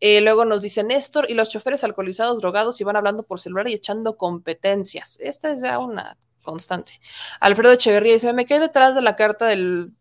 [0.00, 3.68] Eh, luego nos dice Néstor, y los choferes alcoholizados, drogados, y van hablando por celular
[3.68, 5.18] y echando competencias.
[5.20, 7.00] Esta es ya una constante.
[7.40, 9.92] Alfredo Echeverría dice, me quedé detrás de la carta del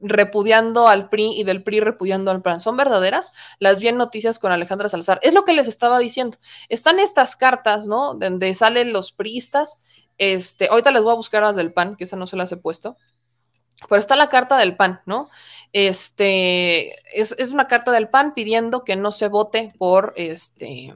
[0.00, 2.60] repudiando al PRI y del PRI repudiando al PRAN.
[2.60, 3.32] ¿Son verdaderas?
[3.58, 5.18] Las vi en noticias con Alejandra Salazar.
[5.22, 6.38] Es lo que les estaba diciendo.
[6.68, 8.14] Están estas cartas, ¿no?
[8.14, 9.82] Donde salen los priistas.
[10.16, 12.56] Este, ahorita les voy a buscar las del PAN, que esa no se las he
[12.56, 12.96] puesto.
[13.88, 15.28] Pero está la carta del PAN, ¿no?
[15.72, 20.94] Este es, es, una carta del PAN pidiendo que no se vote por este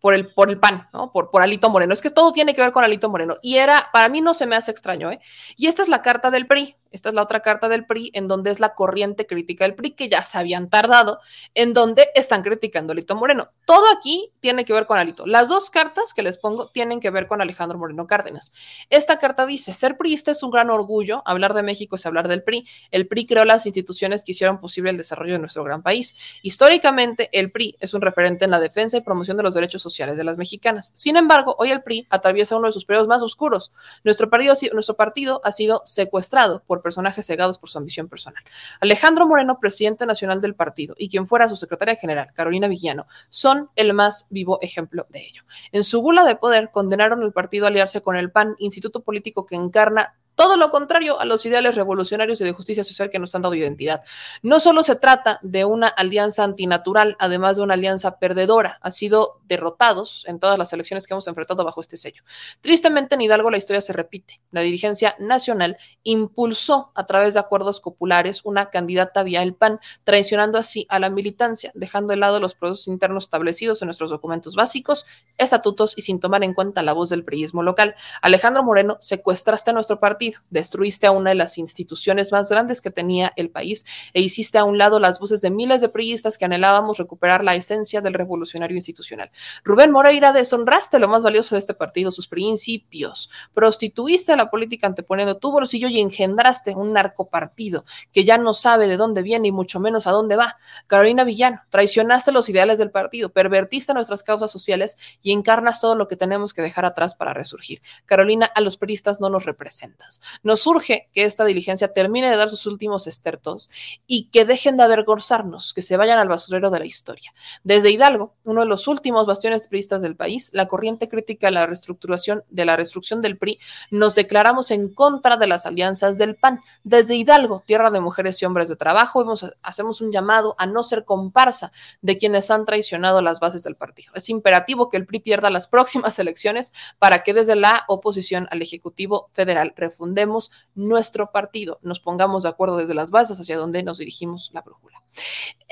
[0.00, 1.12] por el, por el PAN, ¿no?
[1.12, 1.94] Por, por Alito Moreno.
[1.94, 3.36] Es que todo tiene que ver con Alito Moreno.
[3.40, 5.20] Y era, para mí no se me hace extraño, ¿eh?
[5.56, 6.76] Y esta es la carta del PRI.
[6.92, 9.92] Esta es la otra carta del PRI, en donde es la corriente crítica del PRI,
[9.92, 11.20] que ya se habían tardado,
[11.54, 13.50] en donde están criticando a Alito Moreno.
[13.64, 15.26] Todo aquí tiene que ver con Alito.
[15.26, 18.52] Las dos cartas que les pongo tienen que ver con Alejandro Moreno Cárdenas.
[18.90, 22.42] Esta carta dice, ser priista es un gran orgullo, hablar de México es hablar del
[22.42, 22.66] PRI.
[22.90, 26.14] El PRI creó las instituciones que hicieron posible el desarrollo de nuestro gran país.
[26.42, 30.16] Históricamente, el PRI es un referente en la defensa y promoción de los derechos sociales
[30.16, 30.92] de las mexicanas.
[30.94, 33.72] Sin embargo, hoy el PRI atraviesa uno de sus periodos más oscuros.
[34.04, 38.42] Nuestro partido, nuestro partido ha sido secuestrado por personajes cegados por su ambición personal.
[38.80, 43.70] Alejandro Moreno, presidente nacional del partido, y quien fuera su secretaria general, Carolina Villano, son
[43.76, 45.42] el más vivo ejemplo de ello.
[45.72, 49.46] En su gula de poder, condenaron al partido a aliarse con el PAN, instituto político
[49.46, 53.34] que encarna todo lo contrario a los ideales revolucionarios y de justicia social que nos
[53.34, 54.02] han dado identidad.
[54.42, 58.78] No solo se trata de una alianza antinatural, además de una alianza perdedora.
[58.80, 62.22] Ha sido derrotados en todas las elecciones que hemos enfrentado bajo este sello.
[62.60, 64.40] Tristemente, en Hidalgo la historia se repite.
[64.50, 70.58] La dirigencia nacional impulsó a través de acuerdos populares una candidata vía el PAN, traicionando
[70.58, 75.04] así a la militancia, dejando de lado los procesos internos establecidos en nuestros documentos básicos,
[75.36, 77.94] estatutos y sin tomar en cuenta la voz del priismo local.
[78.22, 82.90] Alejandro Moreno, secuestraste a nuestro partido destruiste a una de las instituciones más grandes que
[82.90, 86.44] tenía el país e hiciste a un lado las voces de miles de priistas que
[86.44, 89.30] anhelábamos recuperar la esencia del revolucionario institucional.
[89.64, 94.86] Rubén Moreira, deshonraste lo más valioso de este partido, sus principios, prostituiste a la política
[94.86, 99.52] anteponiendo tu bolsillo y engendraste un narcopartido que ya no sabe de dónde viene y
[99.52, 100.56] mucho menos a dónde va.
[100.86, 106.08] Carolina Villano, traicionaste los ideales del partido, pervertiste nuestras causas sociales y encarnas todo lo
[106.08, 107.82] que tenemos que dejar atrás para resurgir.
[108.06, 110.11] Carolina, a los peristas no nos representas.
[110.42, 113.70] Nos surge que esta diligencia termine de dar sus últimos estertos
[114.06, 117.32] y que dejen de avergonzarnos, que se vayan al basurero de la historia.
[117.64, 121.66] Desde Hidalgo, uno de los últimos bastiones priistas del país, la corriente crítica de la
[121.66, 123.58] reestructuración de la reestrucción del PRI,
[123.90, 126.60] nos declaramos en contra de las alianzas del PAN.
[126.84, 129.24] Desde Hidalgo, tierra de mujeres y hombres de trabajo,
[129.62, 134.12] hacemos un llamado a no ser comparsa de quienes han traicionado las bases del partido.
[134.14, 138.62] Es imperativo que el PRI pierda las próximas elecciones para que desde la oposición al
[138.62, 143.98] Ejecutivo Federal refundemos nuestro partido, nos pongamos de acuerdo desde las bases hacia donde nos
[143.98, 145.00] dirigimos la brújula.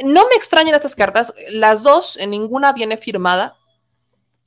[0.05, 3.57] No me extrañan estas cartas, las dos, en ninguna viene firmada,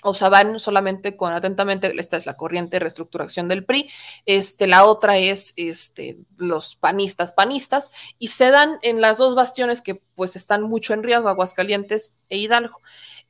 [0.06, 3.90] o sea, van solamente con atentamente, esta es la corriente de reestructuración del PRI,
[4.26, 9.82] este, la otra es este, los panistas panistas, y se dan en las dos bastiones
[9.82, 12.80] que pues están mucho en riesgo, Aguascalientes e Hidalgo.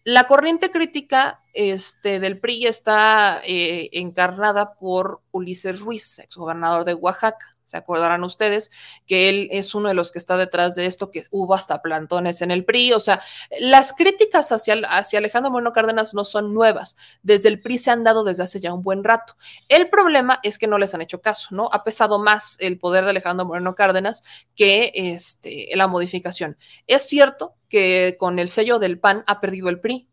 [0.06, 7.56] La corriente crítica este, del PRI está eh, encarnada por Ulises Ruiz, exgobernador de Oaxaca.
[7.66, 8.70] Se acordarán ustedes
[9.08, 12.42] que él es uno de los que está detrás de esto, que hubo hasta plantones
[12.42, 12.92] en el PRI.
[12.92, 13.22] O sea,
[13.62, 16.98] las críticas hacia, hacia Alejandro Moreno Cárdenas no son nuevas.
[17.24, 19.38] Desde el PRI se han dado desde hace ya un buen rato.
[19.70, 21.70] El problema es que no les han hecho caso, ¿no?
[21.72, 24.24] Ha pesado más el poder de Alejandro Moreno Cárdenas
[24.54, 26.58] que este, la modificación.
[26.86, 30.08] Es cierto que con el sello del PAN ha perdido el PRI.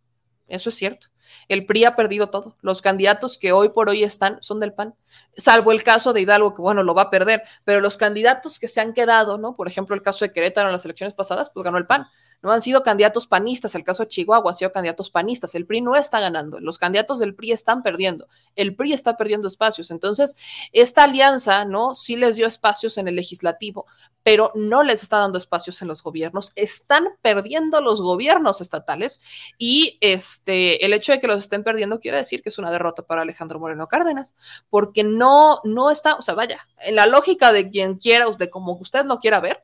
[0.49, 1.09] Eso es cierto.
[1.47, 2.57] El PRI ha perdido todo.
[2.63, 4.95] Los candidatos que hoy por hoy están son del PAN,
[5.37, 8.67] salvo el caso de Hidalgo, que bueno, lo va a perder, pero los candidatos que
[8.67, 9.57] se han quedado, ¿no?
[9.57, 12.07] Por ejemplo, el caso de Querétaro en las elecciones pasadas, pues ganó el PAN
[12.43, 13.75] no han sido candidatos panistas.
[13.75, 15.55] El caso de Chihuahua ha sido candidatos panistas.
[15.55, 16.59] El PRI no está ganando.
[16.61, 18.29] Los candidatos del PRI están perdiendo.
[18.57, 19.91] El PRI está perdiendo espacios.
[19.91, 20.37] Entonces,
[20.73, 21.95] esta alianza, ¿no?
[21.95, 23.87] Sí les dio espacios en el legislativo,
[24.23, 26.53] pero no les está dando espacios en los gobiernos.
[26.57, 29.21] Están perdiendo los gobiernos estatales
[29.59, 33.03] y este, el hecho de que los estén perdiendo quiere decir que es una derrota
[33.03, 34.35] para Alejandro Moreno Cárdenas,
[34.69, 38.73] porque no, no está, o sea, vaya, en la lógica de quien quiera, de como
[38.75, 39.63] usted lo quiera ver,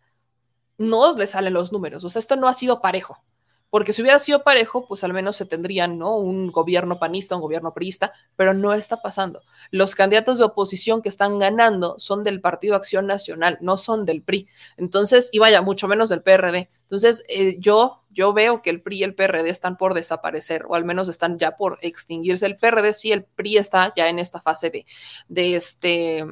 [0.79, 2.05] no le salen los números.
[2.05, 3.23] O sea, esto no ha sido parejo.
[3.69, 6.17] Porque si hubiera sido parejo, pues al menos se tendrían, ¿no?
[6.17, 9.43] Un gobierno panista, un gobierno priista, pero no está pasando.
[9.71, 14.23] Los candidatos de oposición que están ganando son del Partido Acción Nacional, no son del
[14.23, 14.49] PRI.
[14.77, 16.71] Entonces, y vaya, mucho menos del PRD.
[16.83, 20.77] Entonces, eh, yo, yo veo que el PRI y el PRD están por desaparecer, o
[20.77, 22.47] al menos están ya por extinguirse.
[22.47, 24.87] El PRD sí, el PRI está ya en esta fase de,
[25.29, 26.25] de este,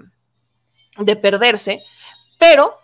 [0.99, 1.83] de perderse,
[2.39, 2.77] pero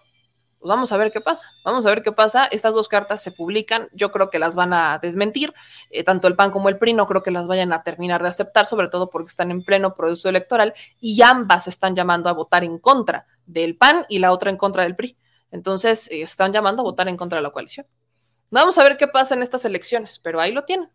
[0.61, 2.45] pues vamos a ver qué pasa, vamos a ver qué pasa.
[2.45, 5.55] Estas dos cartas se publican, yo creo que las van a desmentir,
[5.89, 8.29] eh, tanto el PAN como el PRI no creo que las vayan a terminar de
[8.29, 12.63] aceptar, sobre todo porque están en pleno proceso electoral y ambas están llamando a votar
[12.63, 15.17] en contra del PAN y la otra en contra del PRI.
[15.51, 17.87] Entonces, eh, están llamando a votar en contra de la coalición.
[18.51, 20.91] Vamos a ver qué pasa en estas elecciones, pero ahí lo tienen.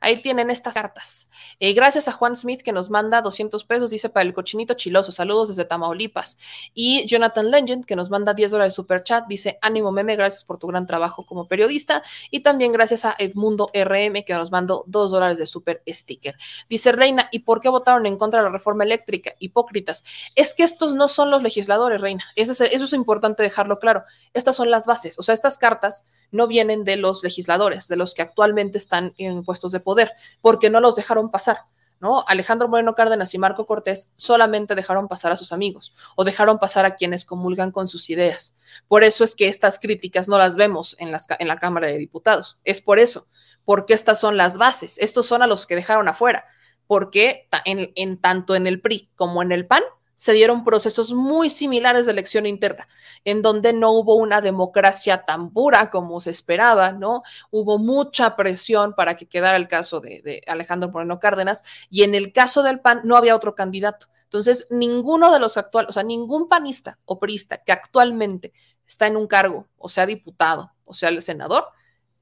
[0.00, 1.28] Ahí tienen estas cartas.
[1.60, 5.12] Eh, gracias a Juan Smith que nos manda 200 pesos, dice para el cochinito chiloso.
[5.12, 6.38] Saludos desde Tamaulipas.
[6.74, 10.44] Y Jonathan Legend que nos manda 10 dólares de super chat, dice ánimo meme, gracias
[10.44, 12.02] por tu gran trabajo como periodista.
[12.30, 16.36] Y también gracias a Edmundo RM que nos mandó 2 dólares de super sticker.
[16.68, 19.32] Dice Reina, ¿y por qué votaron en contra de la reforma eléctrica?
[19.38, 20.04] Hipócritas.
[20.34, 22.24] Es que estos no son los legisladores, Reina.
[22.34, 24.04] Es, eso es importante dejarlo claro.
[24.32, 25.18] Estas son las bases.
[25.18, 29.44] O sea, estas cartas no vienen de los legisladores, de los que actualmente están en
[29.44, 31.58] puestos de poder, porque no los dejaron pasar.
[31.98, 32.24] ¿No?
[32.28, 36.84] Alejandro Moreno Cárdenas y Marco Cortés solamente dejaron pasar a sus amigos o dejaron pasar
[36.84, 38.54] a quienes comulgan con sus ideas.
[38.86, 41.96] Por eso es que estas críticas no las vemos en, las, en la Cámara de
[41.96, 42.58] Diputados.
[42.64, 43.28] Es por eso,
[43.64, 44.98] porque estas son las bases.
[44.98, 46.44] Estos son a los que dejaron afuera.
[46.86, 49.82] Porque en, en tanto en el PRI como en el PAN
[50.16, 52.88] se dieron procesos muy similares de elección interna,
[53.24, 57.22] en donde no hubo una democracia tan pura como se esperaba, ¿no?
[57.50, 62.32] Hubo mucha presión para que quedara el caso de, Alejandro Moreno Cárdenas y en el
[62.32, 64.06] caso del PAN no había otro candidato.
[64.24, 68.52] Entonces, ninguno de los actuales, o sea, ningún panista o priista que actualmente
[68.86, 71.66] está en un cargo, o sea, diputado, o sea, el senador,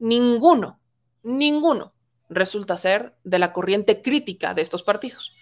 [0.00, 0.80] ninguno,
[1.22, 1.94] ninguno
[2.28, 5.32] resulta ser de la corriente crítica de estos partidos.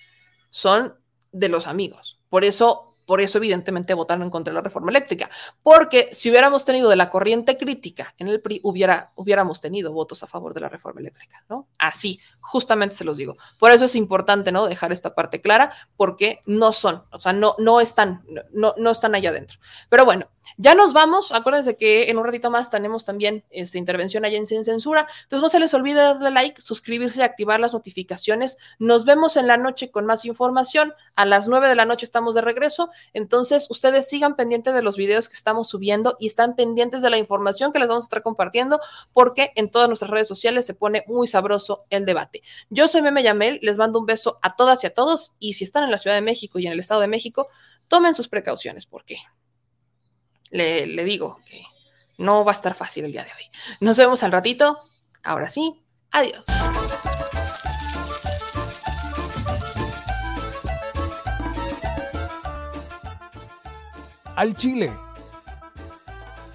[0.50, 1.01] Son
[1.32, 2.20] de los amigos.
[2.28, 5.28] Por eso, por eso evidentemente votaron en contra de la reforma eléctrica,
[5.62, 10.22] porque si hubiéramos tenido de la corriente crítica en el PRI, hubiera, hubiéramos tenido votos
[10.22, 11.68] a favor de la reforma eléctrica, ¿no?
[11.78, 13.36] Así, justamente se los digo.
[13.58, 14.66] Por eso es importante, ¿no?
[14.66, 19.14] Dejar esta parte clara, porque no son, o sea, no, no están, no, no están
[19.14, 19.58] allá adentro.
[19.88, 21.32] Pero bueno, ya nos vamos.
[21.32, 25.06] Acuérdense que en un ratito más tenemos también esta intervención allá en Sin Censura.
[25.22, 28.58] Entonces no se les olvide darle like, suscribirse y activar las notificaciones.
[28.78, 30.94] Nos vemos en la noche con más información.
[31.14, 32.90] A las 9 de la noche estamos de regreso.
[33.12, 37.18] Entonces ustedes sigan pendientes de los videos que estamos subiendo y están pendientes de la
[37.18, 38.80] información que les vamos a estar compartiendo
[39.12, 42.42] porque en todas nuestras redes sociales se pone muy sabroso el debate.
[42.70, 45.64] Yo soy Meme Yamel, les mando un beso a todas y a todos y si
[45.64, 47.48] están en la Ciudad de México y en el Estado de México,
[47.88, 49.18] tomen sus precauciones porque
[50.52, 51.64] le, digo que
[52.18, 53.50] no va a estar fácil el día de hoy.
[53.80, 54.78] Nos vemos al ratito.
[55.22, 55.80] Ahora sí,
[56.10, 56.46] adiós.
[64.36, 64.92] Al Chile.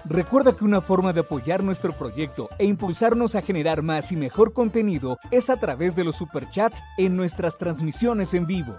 [0.04, 4.54] Recuerda que una forma de apoyar nuestro proyecto e impulsarnos a generar más y mejor
[4.54, 8.78] contenido es a través de los superchats en nuestras transmisiones en vivo.